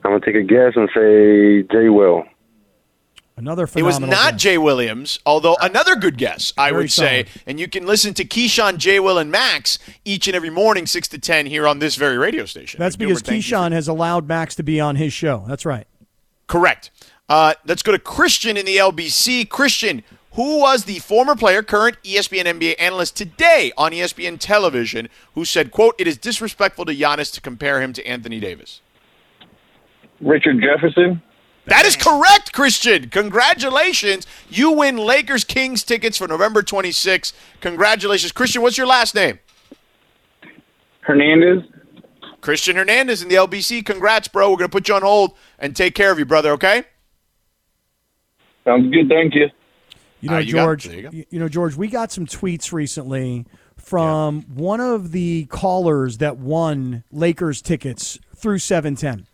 I'm 0.04 0.12
gonna 0.12 0.26
take 0.26 0.36
a 0.36 0.44
guess 0.44 0.74
and 0.76 0.90
say 0.94 1.64
Jay 1.72 1.90
Will. 1.90 2.26
Another 3.42 3.68
It 3.76 3.82
was 3.82 4.00
not 4.00 4.34
guess. 4.34 4.42
Jay 4.42 4.58
Williams, 4.60 5.20
although 5.26 5.58
another 5.60 5.96
good 5.96 6.16
guess, 6.16 6.54
I 6.60 6.70
Very 6.70 6.84
would 6.84 6.92
say. 6.92 7.26
And 7.48 7.60
you 7.60 7.68
can 7.68 7.88
listen 7.88 8.14
to 8.14 8.24
Keyshawn, 8.24 8.78
Jay 8.78 9.00
Will, 9.00 9.18
and 9.18 9.32
Max 9.32 9.80
each 10.06 10.28
and 10.28 10.36
every 10.36 10.52
morning, 10.52 10.86
six 10.86 11.08
to 11.08 11.18
ten, 11.18 11.48
here 11.48 11.68
on 11.68 11.80
this 11.80 11.96
very 11.96 12.20
radio 12.20 12.46
station. 12.46 12.80
That's 12.80 12.96
because 12.96 13.22
thank 13.22 13.44
Keyshawn 13.44 13.72
has 13.72 13.88
allowed 13.88 14.28
Max 14.28 14.54
to 14.56 14.64
be 14.64 14.80
on 14.80 14.96
his 14.96 15.12
show. 15.12 15.44
That's 15.48 15.66
right. 15.66 15.88
Correct. 16.46 16.92
Uh, 17.28 17.56
let's 17.66 17.82
go 17.82 17.92
to 17.92 18.00
Christian 18.00 18.58
in 18.58 18.66
the 18.68 18.78
LBC. 18.78 19.50
Christian, 19.50 20.04
who 20.34 20.60
was 20.60 20.84
the 20.84 21.00
former 21.00 21.36
player, 21.36 21.64
current 21.64 21.98
ESPN 22.04 22.44
NBA 22.44 22.76
analyst 22.78 23.18
today 23.18 23.72
on 23.76 23.92
ESPN 23.92 24.38
television, 24.40 25.10
who 25.34 25.46
said, 25.46 25.72
quote, 25.72 25.96
it 25.98 26.06
is 26.06 26.18
disrespectful 26.18 26.86
to 26.86 26.96
Giannis 26.96 27.34
to 27.34 27.42
compare 27.42 27.82
him 27.82 27.92
to 27.94 28.06
Anthony 28.06 28.40
Davis. 28.40 28.82
Richard 30.20 30.62
Jefferson. 30.62 31.24
That 31.72 31.86
is 31.86 31.96
correct, 31.96 32.52
Christian. 32.52 33.08
Congratulations. 33.10 34.28
You 34.50 34.74
win 34.74 34.98
Lakers 34.98 35.46
Kings 35.46 35.84
tickets 35.84 36.18
for 36.18 36.28
November 36.28 36.62
26th. 36.62 37.32
Congratulations. 37.62 38.34
Christian, 38.34 38.62
what's 38.62 38.78
your 38.78 38.88
last 38.88 39.16
name? 39.16 39.40
Hernandez. 41.00 41.64
Christian 42.42 42.76
Hernandez 42.76 43.24
in 43.24 43.30
the 43.30 43.36
LBC. 43.36 43.86
Congrats, 43.86 44.28
bro. 44.28 44.50
We're 44.52 44.58
going 44.58 44.70
to 44.70 44.72
put 44.76 44.90
you 44.90 44.96
on 44.96 45.02
hold 45.02 45.38
and 45.60 45.74
take 45.74 45.96
care 45.96 46.12
of 46.12 46.20
you, 46.20 46.26
brother, 46.26 46.52
okay? 46.52 46.84
Sounds 48.66 48.92
good. 48.92 49.08
Thank 49.08 49.34
you. 49.36 49.48
You 50.20 50.30
know, 50.30 50.36
Ah, 50.36 50.40
you 50.40 50.52
George. 50.52 50.84
there 50.84 51.00
you 51.00 51.10
you, 51.14 51.26
you 51.30 51.40
know, 51.40 51.48
George. 51.48 51.78
We 51.78 51.88
got 51.88 52.12
some 52.12 52.26
tweets 52.26 52.74
recently 52.74 53.46
from 53.78 54.42
one 54.54 54.82
of 54.82 55.14
the 55.14 55.46
callers 55.46 56.18
that 56.18 56.36
won 56.38 57.06
Lakers 57.14 57.62
tickets 57.62 58.20
through 58.36 58.58
710, 58.60 59.26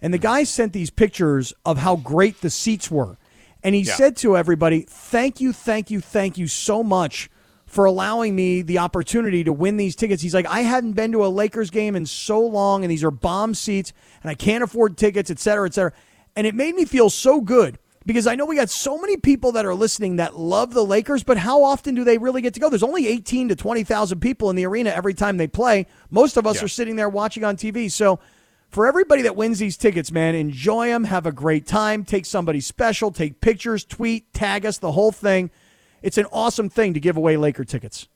and 0.00 0.12
the 0.14 0.18
guy 0.18 0.44
sent 0.44 0.72
these 0.72 0.90
pictures 0.90 1.52
of 1.64 1.78
how 1.78 1.96
great 1.96 2.40
the 2.40 2.50
seats 2.50 2.90
were, 2.90 3.16
and 3.62 3.74
he 3.74 3.82
Yeah. 3.82 3.94
said 3.96 4.16
to 4.18 4.36
everybody, 4.36 4.86
"Thank 4.88 5.40
you, 5.40 5.52
thank 5.52 5.90
you, 5.90 6.00
thank 6.00 6.38
you 6.38 6.46
so 6.46 6.82
much." 6.82 7.30
For 7.66 7.84
allowing 7.84 8.34
me 8.34 8.62
the 8.62 8.78
opportunity 8.78 9.44
to 9.44 9.52
win 9.52 9.76
these 9.76 9.94
tickets. 9.94 10.22
He's 10.22 10.32
like, 10.32 10.46
I 10.46 10.60
hadn't 10.60 10.94
been 10.94 11.12
to 11.12 11.26
a 11.26 11.28
Lakers 11.28 11.68
game 11.68 11.94
in 11.96 12.06
so 12.06 12.40
long, 12.40 12.82
and 12.82 12.90
these 12.90 13.04
are 13.04 13.10
bomb 13.10 13.54
seats, 13.54 13.92
and 14.22 14.30
I 14.30 14.34
can't 14.34 14.64
afford 14.64 14.96
tickets, 14.96 15.30
et 15.30 15.38
cetera, 15.38 15.66
et 15.66 15.74
cetera. 15.74 15.92
And 16.34 16.46
it 16.46 16.54
made 16.54 16.74
me 16.74 16.86
feel 16.86 17.10
so 17.10 17.42
good 17.42 17.78
because 18.06 18.26
I 18.26 18.36
know 18.36 18.46
we 18.46 18.56
got 18.56 18.70
so 18.70 18.96
many 18.98 19.18
people 19.18 19.52
that 19.52 19.66
are 19.66 19.74
listening 19.74 20.16
that 20.16 20.38
love 20.38 20.72
the 20.72 20.82
Lakers, 20.82 21.22
but 21.22 21.36
how 21.36 21.62
often 21.62 21.94
do 21.94 22.04
they 22.04 22.16
really 22.16 22.40
get 22.40 22.54
to 22.54 22.60
go? 22.60 22.70
There's 22.70 22.82
only 22.82 23.06
18 23.06 23.50
to 23.50 23.54
20,000 23.54 24.18
people 24.20 24.48
in 24.48 24.56
the 24.56 24.64
arena 24.64 24.88
every 24.88 25.12
time 25.12 25.36
they 25.36 25.46
play. 25.46 25.86
Most 26.10 26.38
of 26.38 26.46
us 26.46 26.56
Yeah. 26.56 26.64
are 26.64 26.68
sitting 26.68 26.96
there 26.96 27.10
watching 27.10 27.44
on 27.44 27.56
TV. 27.56 27.90
So 27.90 28.18
for 28.68 28.86
everybody 28.86 29.22
that 29.22 29.36
wins 29.36 29.58
these 29.58 29.76
tickets, 29.76 30.12
man, 30.12 30.34
enjoy 30.34 30.88
them, 30.88 31.04
have 31.04 31.26
a 31.26 31.32
great 31.32 31.66
time, 31.66 32.04
take 32.04 32.26
somebody 32.26 32.60
special, 32.60 33.10
take 33.10 33.40
pictures, 33.40 33.84
tweet, 33.84 34.32
tag 34.34 34.66
us, 34.66 34.78
the 34.78 34.92
whole 34.92 35.12
thing. 35.12 35.50
It's 36.02 36.18
an 36.18 36.26
awesome 36.32 36.68
thing 36.68 36.94
to 36.94 37.00
give 37.00 37.16
away 37.16 37.36
Laker 37.36 37.64
tickets. 37.64 38.08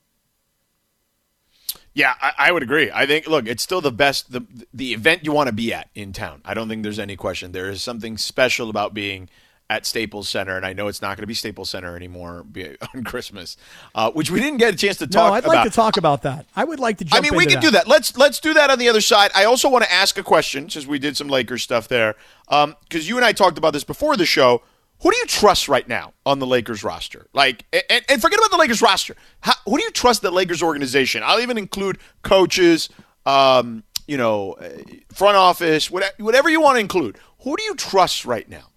Yeah, 1.95 2.13
I, 2.21 2.31
I 2.37 2.51
would 2.51 2.63
agree. 2.63 2.89
I 2.91 3.05
think, 3.05 3.27
look, 3.27 3.47
it's 3.47 3.61
still 3.61 3.81
the 3.81 3.91
best, 3.91 4.31
the 4.31 4.45
the 4.73 4.93
event 4.93 5.25
you 5.25 5.31
want 5.31 5.47
to 5.47 5.53
be 5.53 5.73
at 5.73 5.89
in 5.93 6.11
town. 6.11 6.41
I 6.43 6.53
don't 6.53 6.67
think 6.67 6.81
there's 6.81 6.97
any 6.97 7.15
question. 7.15 7.51
There 7.51 7.69
is 7.69 7.81
something 7.81 8.17
special 8.17 8.69
about 8.69 8.93
being 8.93 9.29
at 9.73 9.87
Staples 9.87 10.29
Center, 10.29 10.55
and 10.55 10.67
I 10.67 10.73
know 10.73 10.87
it's 10.87 11.01
not 11.01 11.17
going 11.17 11.23
to 11.23 11.27
be 11.27 11.33
Staples 11.33 11.71
Center 11.71 11.95
anymore 11.95 12.45
on 12.93 13.03
Christmas, 13.03 13.57
uh, 13.95 14.11
which 14.11 14.29
we 14.29 14.39
didn't 14.39 14.59
get 14.59 14.71
a 14.71 14.77
chance 14.77 14.97
to 14.97 15.07
talk. 15.07 15.29
No, 15.29 15.33
I'd 15.33 15.43
about. 15.43 15.55
like 15.55 15.63
to 15.63 15.75
talk 15.75 15.97
about 15.97 16.21
that. 16.21 16.45
I 16.55 16.63
would 16.63 16.79
like 16.79 16.99
to 16.99 17.05
jump 17.05 17.25
I 17.25 17.27
mean, 17.27 17.35
we 17.35 17.47
can 17.47 17.59
do 17.59 17.71
that. 17.71 17.87
Let's 17.87 18.15
let's 18.15 18.39
do 18.39 18.53
that 18.53 18.69
on 18.69 18.77
the 18.77 18.87
other 18.87 19.01
side. 19.01 19.31
I 19.33 19.45
also 19.45 19.67
want 19.69 19.83
to 19.83 19.91
ask 19.91 20.15
a 20.19 20.23
question 20.23 20.69
since 20.69 20.85
we 20.85 20.99
did 20.99 21.17
some 21.17 21.27
Lakers 21.27 21.63
stuff 21.63 21.87
there, 21.87 22.15
because 22.47 23.09
you 23.09 23.15
and 23.15 23.25
I 23.25 23.31
talked 23.31 23.57
about 23.57 23.73
this 23.73 23.83
before 23.83 24.15
the 24.15 24.27
show. 24.27 24.61
Who 25.01 25.11
do 25.11 25.17
you 25.17 25.25
trust 25.25 25.67
right 25.67 25.85
now 25.85 26.13
on 26.25 26.39
the 26.39 26.45
Lakers 26.45 26.81
roster? 26.81 27.27
Like, 27.33 27.65
and, 27.73 28.05
and 28.07 28.21
forget 28.21 28.39
about 28.39 28.51
the 28.51 28.57
Lakers 28.57 28.81
roster. 28.81 29.17
How, 29.41 29.51
who 29.65 29.77
do 29.77 29.83
you 29.83 29.91
trust 29.91 30.21
the 30.21 30.31
Lakers 30.31 30.63
organization? 30.63 31.23
I'll 31.25 31.41
even 31.41 31.57
include 31.57 31.97
coaches, 32.21 32.87
um, 33.25 33.83
you 34.07 34.15
know, 34.15 34.53
uh, 34.53 34.69
front 35.11 35.35
office, 35.35 35.91
whatever 35.91 36.49
you 36.49 36.61
want 36.61 36.75
to 36.77 36.79
include. 36.79 37.17
Who 37.39 37.57
do 37.57 37.63
you 37.63 37.75
trust 37.75 38.23
right 38.23 38.47
now? 38.47 38.67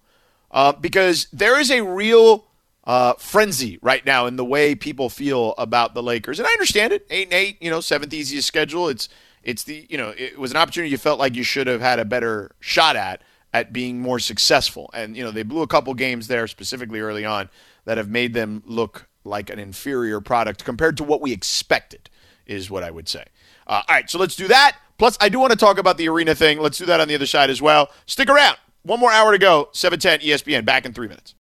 Uh, 0.57 0.71
because 0.71 1.27
there 1.31 1.59
is 1.59 1.69
a 1.69 1.81
real 1.81 2.47
uh, 2.83 3.13
frenzy 3.19 3.77
right 3.83 4.03
now 4.07 4.25
in 4.25 4.37
the 4.37 4.43
way 4.43 4.73
people 4.73 5.07
feel 5.07 5.53
about 5.55 5.93
the 5.93 6.01
Lakers, 6.01 6.39
and 6.39 6.47
I 6.47 6.51
understand 6.51 6.91
it. 6.91 7.05
Eight 7.11 7.27
and 7.27 7.33
eight, 7.33 7.61
you 7.61 7.69
know, 7.69 7.79
seventh 7.79 8.11
easiest 8.11 8.47
schedule. 8.47 8.89
It's 8.89 9.07
it's 9.43 9.65
the 9.65 9.85
you 9.87 9.99
know 9.99 10.15
it 10.17 10.39
was 10.39 10.49
an 10.49 10.57
opportunity 10.57 10.89
you 10.89 10.97
felt 10.97 11.19
like 11.19 11.35
you 11.35 11.43
should 11.43 11.67
have 11.67 11.81
had 11.81 11.99
a 11.99 12.05
better 12.05 12.55
shot 12.59 12.95
at 12.95 13.21
at 13.53 13.71
being 13.71 13.99
more 13.99 14.17
successful, 14.17 14.89
and 14.95 15.15
you 15.15 15.23
know 15.23 15.29
they 15.29 15.43
blew 15.43 15.61
a 15.61 15.67
couple 15.67 15.93
games 15.93 16.27
there 16.27 16.47
specifically 16.47 17.01
early 17.01 17.23
on 17.23 17.49
that 17.85 17.99
have 17.99 18.09
made 18.09 18.33
them 18.33 18.63
look 18.65 19.07
like 19.23 19.51
an 19.51 19.59
inferior 19.59 20.19
product 20.19 20.65
compared 20.65 20.97
to 20.97 21.03
what 21.03 21.21
we 21.21 21.31
expected. 21.31 22.09
Is 22.47 22.71
what 22.71 22.81
I 22.81 22.89
would 22.89 23.07
say. 23.07 23.25
Uh, 23.67 23.83
all 23.87 23.95
right, 23.95 24.09
so 24.09 24.17
let's 24.17 24.35
do 24.35 24.47
that. 24.47 24.75
Plus, 24.97 25.19
I 25.21 25.29
do 25.29 25.37
want 25.37 25.51
to 25.51 25.57
talk 25.57 25.77
about 25.77 25.97
the 25.97 26.09
arena 26.09 26.33
thing. 26.33 26.57
Let's 26.57 26.79
do 26.79 26.85
that 26.87 26.99
on 26.99 27.07
the 27.07 27.13
other 27.13 27.27
side 27.27 27.51
as 27.51 27.61
well. 27.61 27.91
Stick 28.07 28.27
around. 28.27 28.57
One 28.87 29.01
more 29.01 29.11
hour 29.11 29.33
to 29.33 29.37
go. 29.37 29.67
710 29.73 30.25
ESPN. 30.25 30.63
Back 30.63 30.85
in 30.85 30.93
three 30.93 31.09
minutes. 31.09 31.33